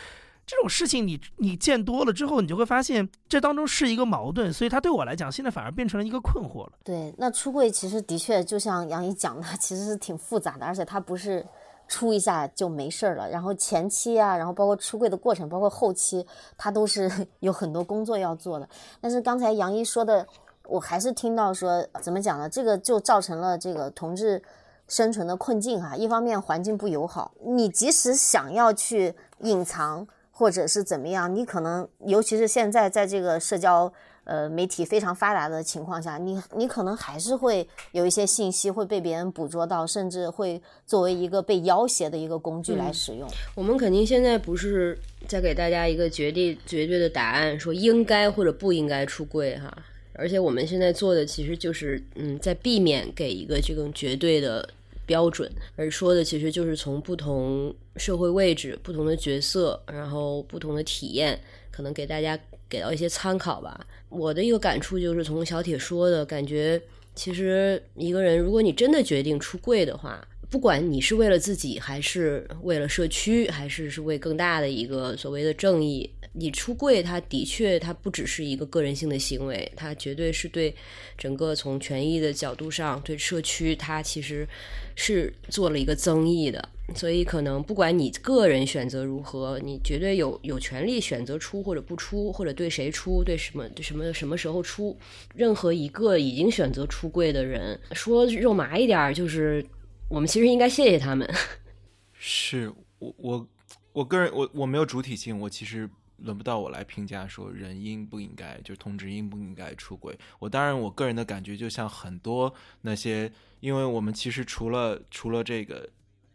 [0.47, 4.53] 这种事情，你你见多了之后，你就会发现这当中是一个矛盾。
[4.53, 6.73] 所以它对我来讲，现在反而变成了一个困惑了。
[6.83, 11.47] 对，那出柜其实的确就像杨怡讲的，其实是挺复杂的，而且它不是。
[11.93, 17.11] 出一下就没事儿了，然后前期啊，然后包括出柜的过程，包括后期，他都是
[17.41, 18.67] 有很多工作要做的。
[18.99, 20.27] 但是刚才杨一说的，
[20.67, 22.49] 我还是听到说，怎么讲呢？
[22.49, 24.43] 这个就造成了这个同志
[24.89, 25.95] 生存的困境哈。
[25.95, 33.93] 一方面环境不友好，你即使想要去隐藏或者是怎么样，你可能尤其是现在在这个社交。
[34.25, 43.29] 呃，媒体非常发达的情况下，你你可能还是会有一些信息会被别人捕捉到，甚至会作为一个被要挟的一个工具来使用。
[43.55, 44.97] 我们肯定现在不是
[45.27, 49.77] 在给大家一个绝对绝对的答案，说应该或者不应该出柜哈。
[50.15, 54.69] 而且我们现在做的其实就是嗯，在避免给一个这种绝对的
[55.05, 61.41] 标准，而说的其实就是从不同社会位置、不同的角色，然后不同的体验，
[61.71, 62.39] 可能给大家
[62.73, 63.87] 给到一些参考吧。
[64.09, 66.81] 我的一个感触就是从小铁说的感觉，
[67.15, 80.75] 其实一个人如果你真的决定出柜的话，不管你是为了自己，还是为了社区，还是是为更大的一个所谓的正义，你出柜，它的确它不只是一个个人性的行为，它绝对是对
[81.17, 84.49] 整个从权益的角度上，对社区，它其实
[84.97, 86.69] 是做了一个增益的。
[86.95, 94.99] 所以，可能不管你个人选择如何，你绝对有有权利选择出或者不出，或者对谁出，对什么对什么什么时候出。
[95.35, 99.65] 任何一个已经选择出柜的人，说肉麻一点，就是
[100.09, 101.27] 我们其实应该谢谢他们。
[102.19, 103.49] 是我我
[103.93, 105.89] 我个人我我没有主体性，我其实
[106.23, 110.19] 轮不到我来评价说人应不应该，就同志应不应该出轨。
[110.39, 113.31] 我当然我个人的感觉，就像很多那些，
[113.61, 115.89] 因为我们其实除了除了这个。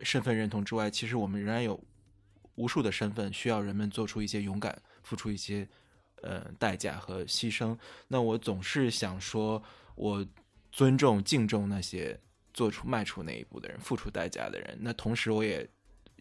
[0.04, 1.84] 身份认同之外，其实我们仍然有
[2.54, 5.68] 无数的身份需要人们做出一些勇敢，付出一些
[6.22, 7.76] 呃代价和牺牲。
[8.08, 9.60] 那我总是想说，
[9.96, 10.24] 我
[10.72, 12.16] 尊重、敬重那些
[12.54, 14.78] 做出、迈出那一步的人，付出代价的人。
[14.80, 15.68] 那同时，我也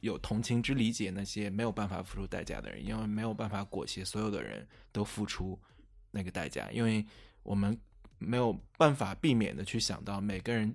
[0.07, 5.59] 有同情之理解那些没有办法付出代价的人，因为没有办法裹挟所有的人都付出
[6.11, 7.05] 那个代价，因为
[7.43, 7.79] 我们
[8.19, 10.75] 没有办法避免的去想到每个人。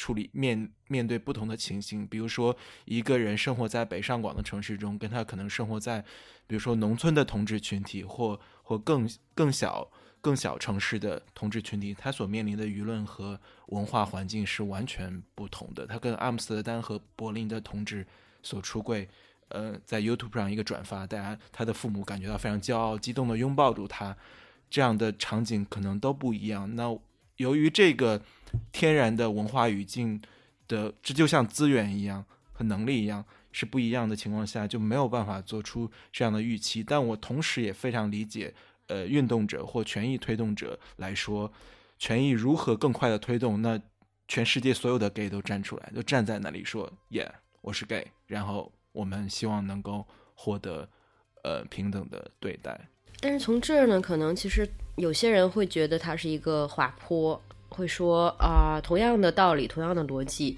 [0.00, 6.00] 处理面面对不同的情形，比如说一个人生活在北上广的城市中，跟他可能生活在，
[6.46, 9.90] 比如说农村的同志群体，或或更更小
[10.20, 13.40] 更小城市的同志群体，他所面临的舆论和
[13.70, 15.84] 文化环境是完全不同的。
[15.84, 18.06] 他跟阿姆斯特丹和柏林的同志
[18.48, 19.08] 所出柜，
[19.48, 24.16] 呃，在 YouTube 上一个转发，大家他的父母感觉到非常骄傲、激动的拥抱住他，
[24.70, 26.74] 这样的场景可能都不一样。
[26.76, 26.96] 那
[27.36, 28.22] 由于这个。
[28.72, 30.18] 天然的文化语境
[30.68, 33.22] 的，这就像资源一样和能力一样
[33.52, 36.82] 是不一样的情况下，就没有办法做出这样的预期。
[36.82, 38.54] 但我同时也非常理解，
[38.86, 41.52] 呃，运动者或权益推动者来说，
[41.98, 43.78] 权益如何更快的推动，那
[44.28, 47.30] 全世界所有的 gay 都站出来，都站在那里说耶，
[47.60, 50.88] 我是 gay，然后我们希望能够获得
[51.42, 52.78] 呃平等的对待。
[53.20, 57.40] 但是从这儿呢，可能其实有些人会觉得它是一个滑坡。
[57.70, 60.56] 会说啊，同样的道理，同样的逻辑，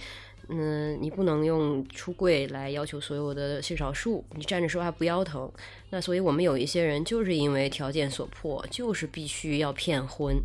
[0.49, 5.51] 嗯，你不能用出柜来要求所有的性少数，你站着说话不腰疼。
[5.91, 10.37] 那所以我们有一些人就是因为条件所迫，就是必须要骗婚，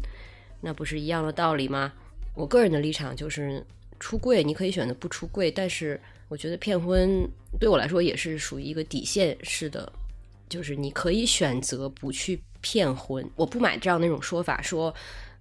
[0.62, 1.94] 那不是一样的道理吗？
[2.34, 3.64] 我个人的立场就是，
[4.00, 7.30] 出柜你可以选择不出柜，但是我觉得骗婚
[7.60, 9.92] 对我来说也是属于一个底线式的，
[10.50, 13.28] 就是你可以选择不去骗婚。
[13.36, 14.94] 我不买这样那种说法说。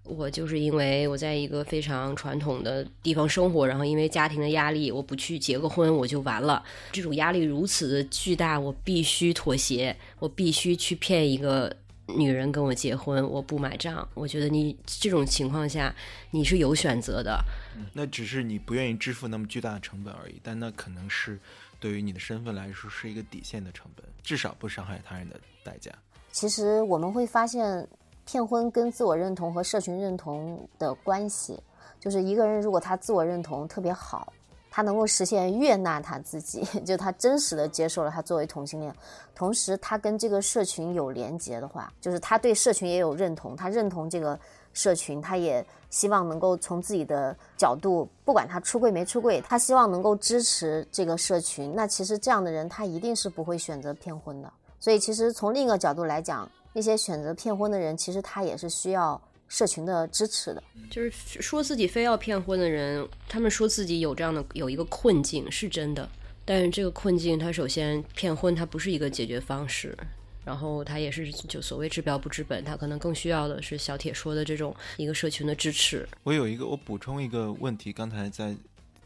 [0.06, 6.62] 我就是因为我在一个非常传统的地方生活，然后因为家庭的压力，我不去结个婚我就完了。
[6.93, 11.74] 这种压力如此的巨大，我必须妥协，我必须去骗一个
[12.06, 14.06] 女人跟我结婚，我不买账。
[14.12, 15.94] 我觉得你这种情况下
[16.32, 17.43] 你是有选择的，
[17.92, 20.40] 那只是你不愿意支付那么巨大的成本而已。
[20.42, 21.38] 但那可能是
[21.78, 25.90] 对于你的身份来说是一个底线的成本，至少不伤害他人的代价。
[26.32, 27.86] 其实我们会发现，
[28.24, 31.62] 骗婚跟自我认同和社群认同的关系，
[32.01, 34.32] 就是一个人如果他自我认同特别好。
[34.76, 38.92] 他能够实现悦纳他自己，就他真实的接受了他作为同性恋，
[39.32, 44.36] 同时他跟这个社群有连结的话，就是他对社群也有认同，他认同这个
[44.74, 51.74] 社群，他也希望能够从自己的角度，不管他出柜没出柜，他希望能够支持这个社群。
[51.74, 54.52] 那其实这样的人，他一定是不会选择骗婚的。
[54.78, 59.18] 所以其实从另一个角度来讲，那些选择骗婚的人，其实他也是需要。
[59.46, 66.09] 社群的支持的，就是说自己非要骗婚的人，他们说自己有这样的有一个困境是真的，
[66.46, 69.96] 但是这个困境，他首先骗婚，它不是一个解决方式，
[70.44, 76.08] 然后他也是就所谓治标不治本，他可能更需要的是小铁说的这种一个社群的支持。
[76.22, 78.54] 我有一个，我补充一个问题，刚才在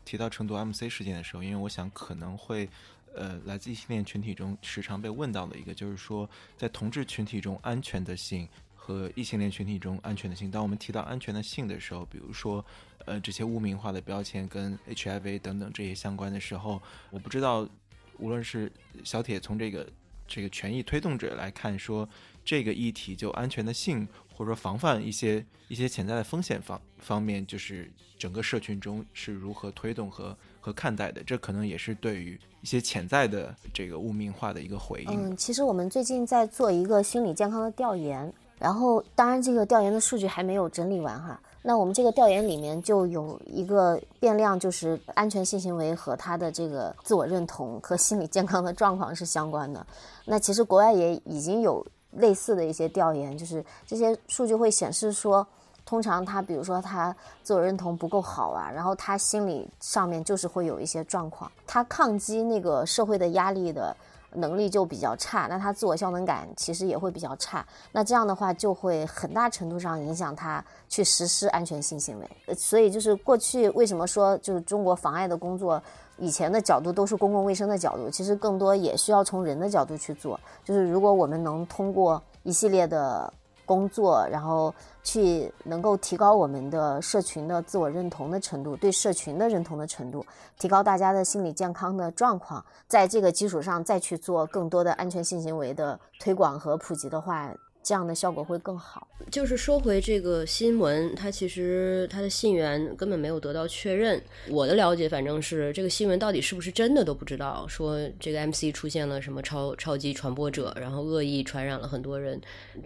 [0.05, 2.69] 提到成都 MC 事件的时候，因为我想可能会
[3.15, 8.48] 呃来自异性恋群体中时常被问到的一个，就是说在同志群体中安全的性。
[8.81, 12.65] 和异性恋群体中安全的性，当我们提到安全的性的时候，比如说，
[13.05, 17.69] 呃，这些污名化的标签跟 HIV 等等这些相关的时候，我不知道，
[18.16, 18.73] 无论是
[19.05, 19.86] 小铁从这个
[20.29, 22.09] 这个权益推动者来看，说
[22.45, 35.31] 这个议题就安全的性，或者说防范一些一些潜在的风险方方面，就是整个社群中是如何推动和和看待的，这可能也是对于一些潜在的这个污名化的一个回应。
[35.31, 38.33] 嗯，其实我们最近在做一个心理健康的调研。
[38.59, 41.41] 然后，当然，这个调研的数据还没有整理完哈。
[41.69, 49.86] 那我们这个调研里面就有一个变量，就是安全性行为和他的这个自我认同和心理健康的状况是相关的。
[50.24, 55.47] 那其实国外也已经有类似的一些调研，就是这些数据会显示说，
[55.85, 63.95] 通常他比如说他自我认同不够好啊，然后他心理上面就是会有一些状况，他抗击那个社会的压力的。
[64.33, 67.65] 能力就比较差，那他自我效能感其实也会比较差。
[67.93, 72.55] 那这样的话，就会很大程度上影响他去实施安全性行为。
[72.55, 75.83] 所以，就是过去为什么说就是中国妨碍的工作，
[76.19, 80.39] 以前的角度都是公共卫生的角度，其实更多也需要从人的角度去做。
[80.65, 83.33] 就是如果我们能通过一系列的。
[83.69, 84.74] 工作，然后
[85.05, 90.24] 去能够提高我们的社群的自我认同的程度，对社群的认同的程度，
[90.59, 97.53] 提高大家的心理健康的状况，在这个基础上再去做更多的安全性行为的推广和普及的话。
[97.89, 99.09] 这样的效果会更好。
[99.31, 104.23] 就是说回这个新闻，它其实它的信源根本没有得到确认。
[104.51, 107.66] 我的了解，反正是这个新闻到底是不是真的都不知道。
[107.66, 112.39] 说这个 MC 出现了什么超超级传播者，然后恶意传染了很多人，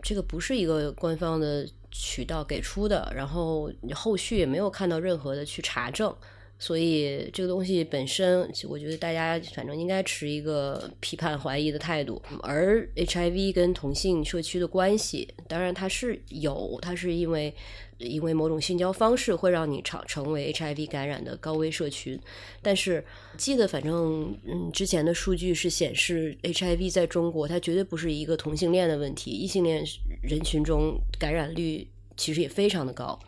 [0.05, 3.13] 这个不是一个官方的渠道给出的。
[3.13, 6.15] 然后后续也没有看到任何的去查证。
[6.63, 12.23] 所以这个东西本身，我觉得大家反正应该持一个批判怀疑的态度。
[12.41, 17.53] 而 HIV 跟同性社区的关系，当然它是有，它是因为
[17.99, 22.17] 因为某种性交方式会让你成成为 HIV 感染的高危社群。
[22.63, 23.05] 但是
[23.37, 29.85] 记得反正嗯之前的数据是显示，HIV 在中国它绝对不是一个同性恋的问题，异性恋
[30.23, 33.19] 人群中感染率其实也非常的高。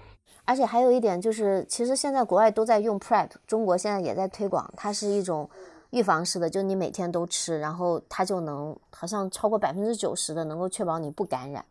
[0.47, 4.71] 而且还有一点就是，其实现在国外都在用 PrEP，中国现在也在推广。
[4.77, 5.49] 它是一种
[5.91, 11.65] 预防式的，就是你每天都吃，然后它就能好像超过百分之九十的能够确保你不感染。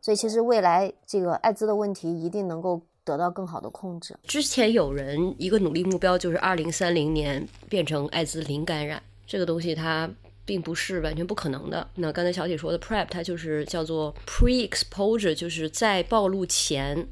[0.00, 4.16] 所以其实未来这个艾滋的问题一定能够得到更好的控制。
[4.24, 10.08] 之前有人一个努力目标就是二零三零年变成艾滋零感染，这个东西它
[10.44, 11.88] 并不是完全不可能的。
[11.96, 17.08] 那刚才小铁说的 PrEP，它就是叫做 pre-exposure，就是在暴露前。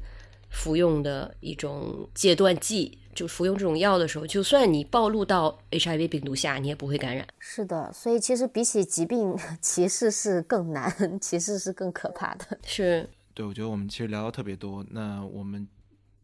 [0.51, 7.25] 服用的一种戒断剂，就服用这种药的时候，就算你暴露到 HIV 病毒下，你也不会感染。
[7.39, 12.59] 是的，所以其实比起疾病， 歧视是更难，歧视是更可怕的。
[12.65, 15.67] 是，对，我觉得我们其实聊的特别多，那我们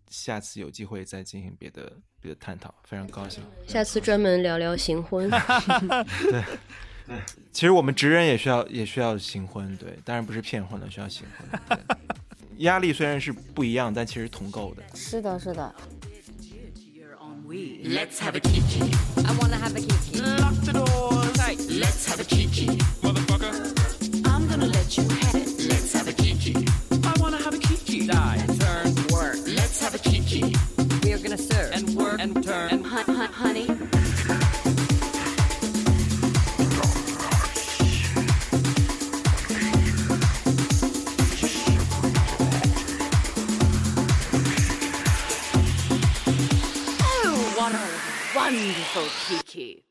[0.09, 1.91] 下次有机会再进行别的
[2.21, 3.41] 别的探讨，非常高兴。
[3.65, 5.29] 下次专门聊聊行婚。
[6.29, 6.43] 对，
[7.07, 7.17] 对，
[7.53, 11.79] 其实我们直人也需要也需要行婚，对，当然不是骗婚了，需要行婚。
[12.59, 14.83] 压力虽然是不一样，但其实同构的。
[14.95, 15.73] 是的，是的。
[48.47, 49.86] Wonderful, Kiki.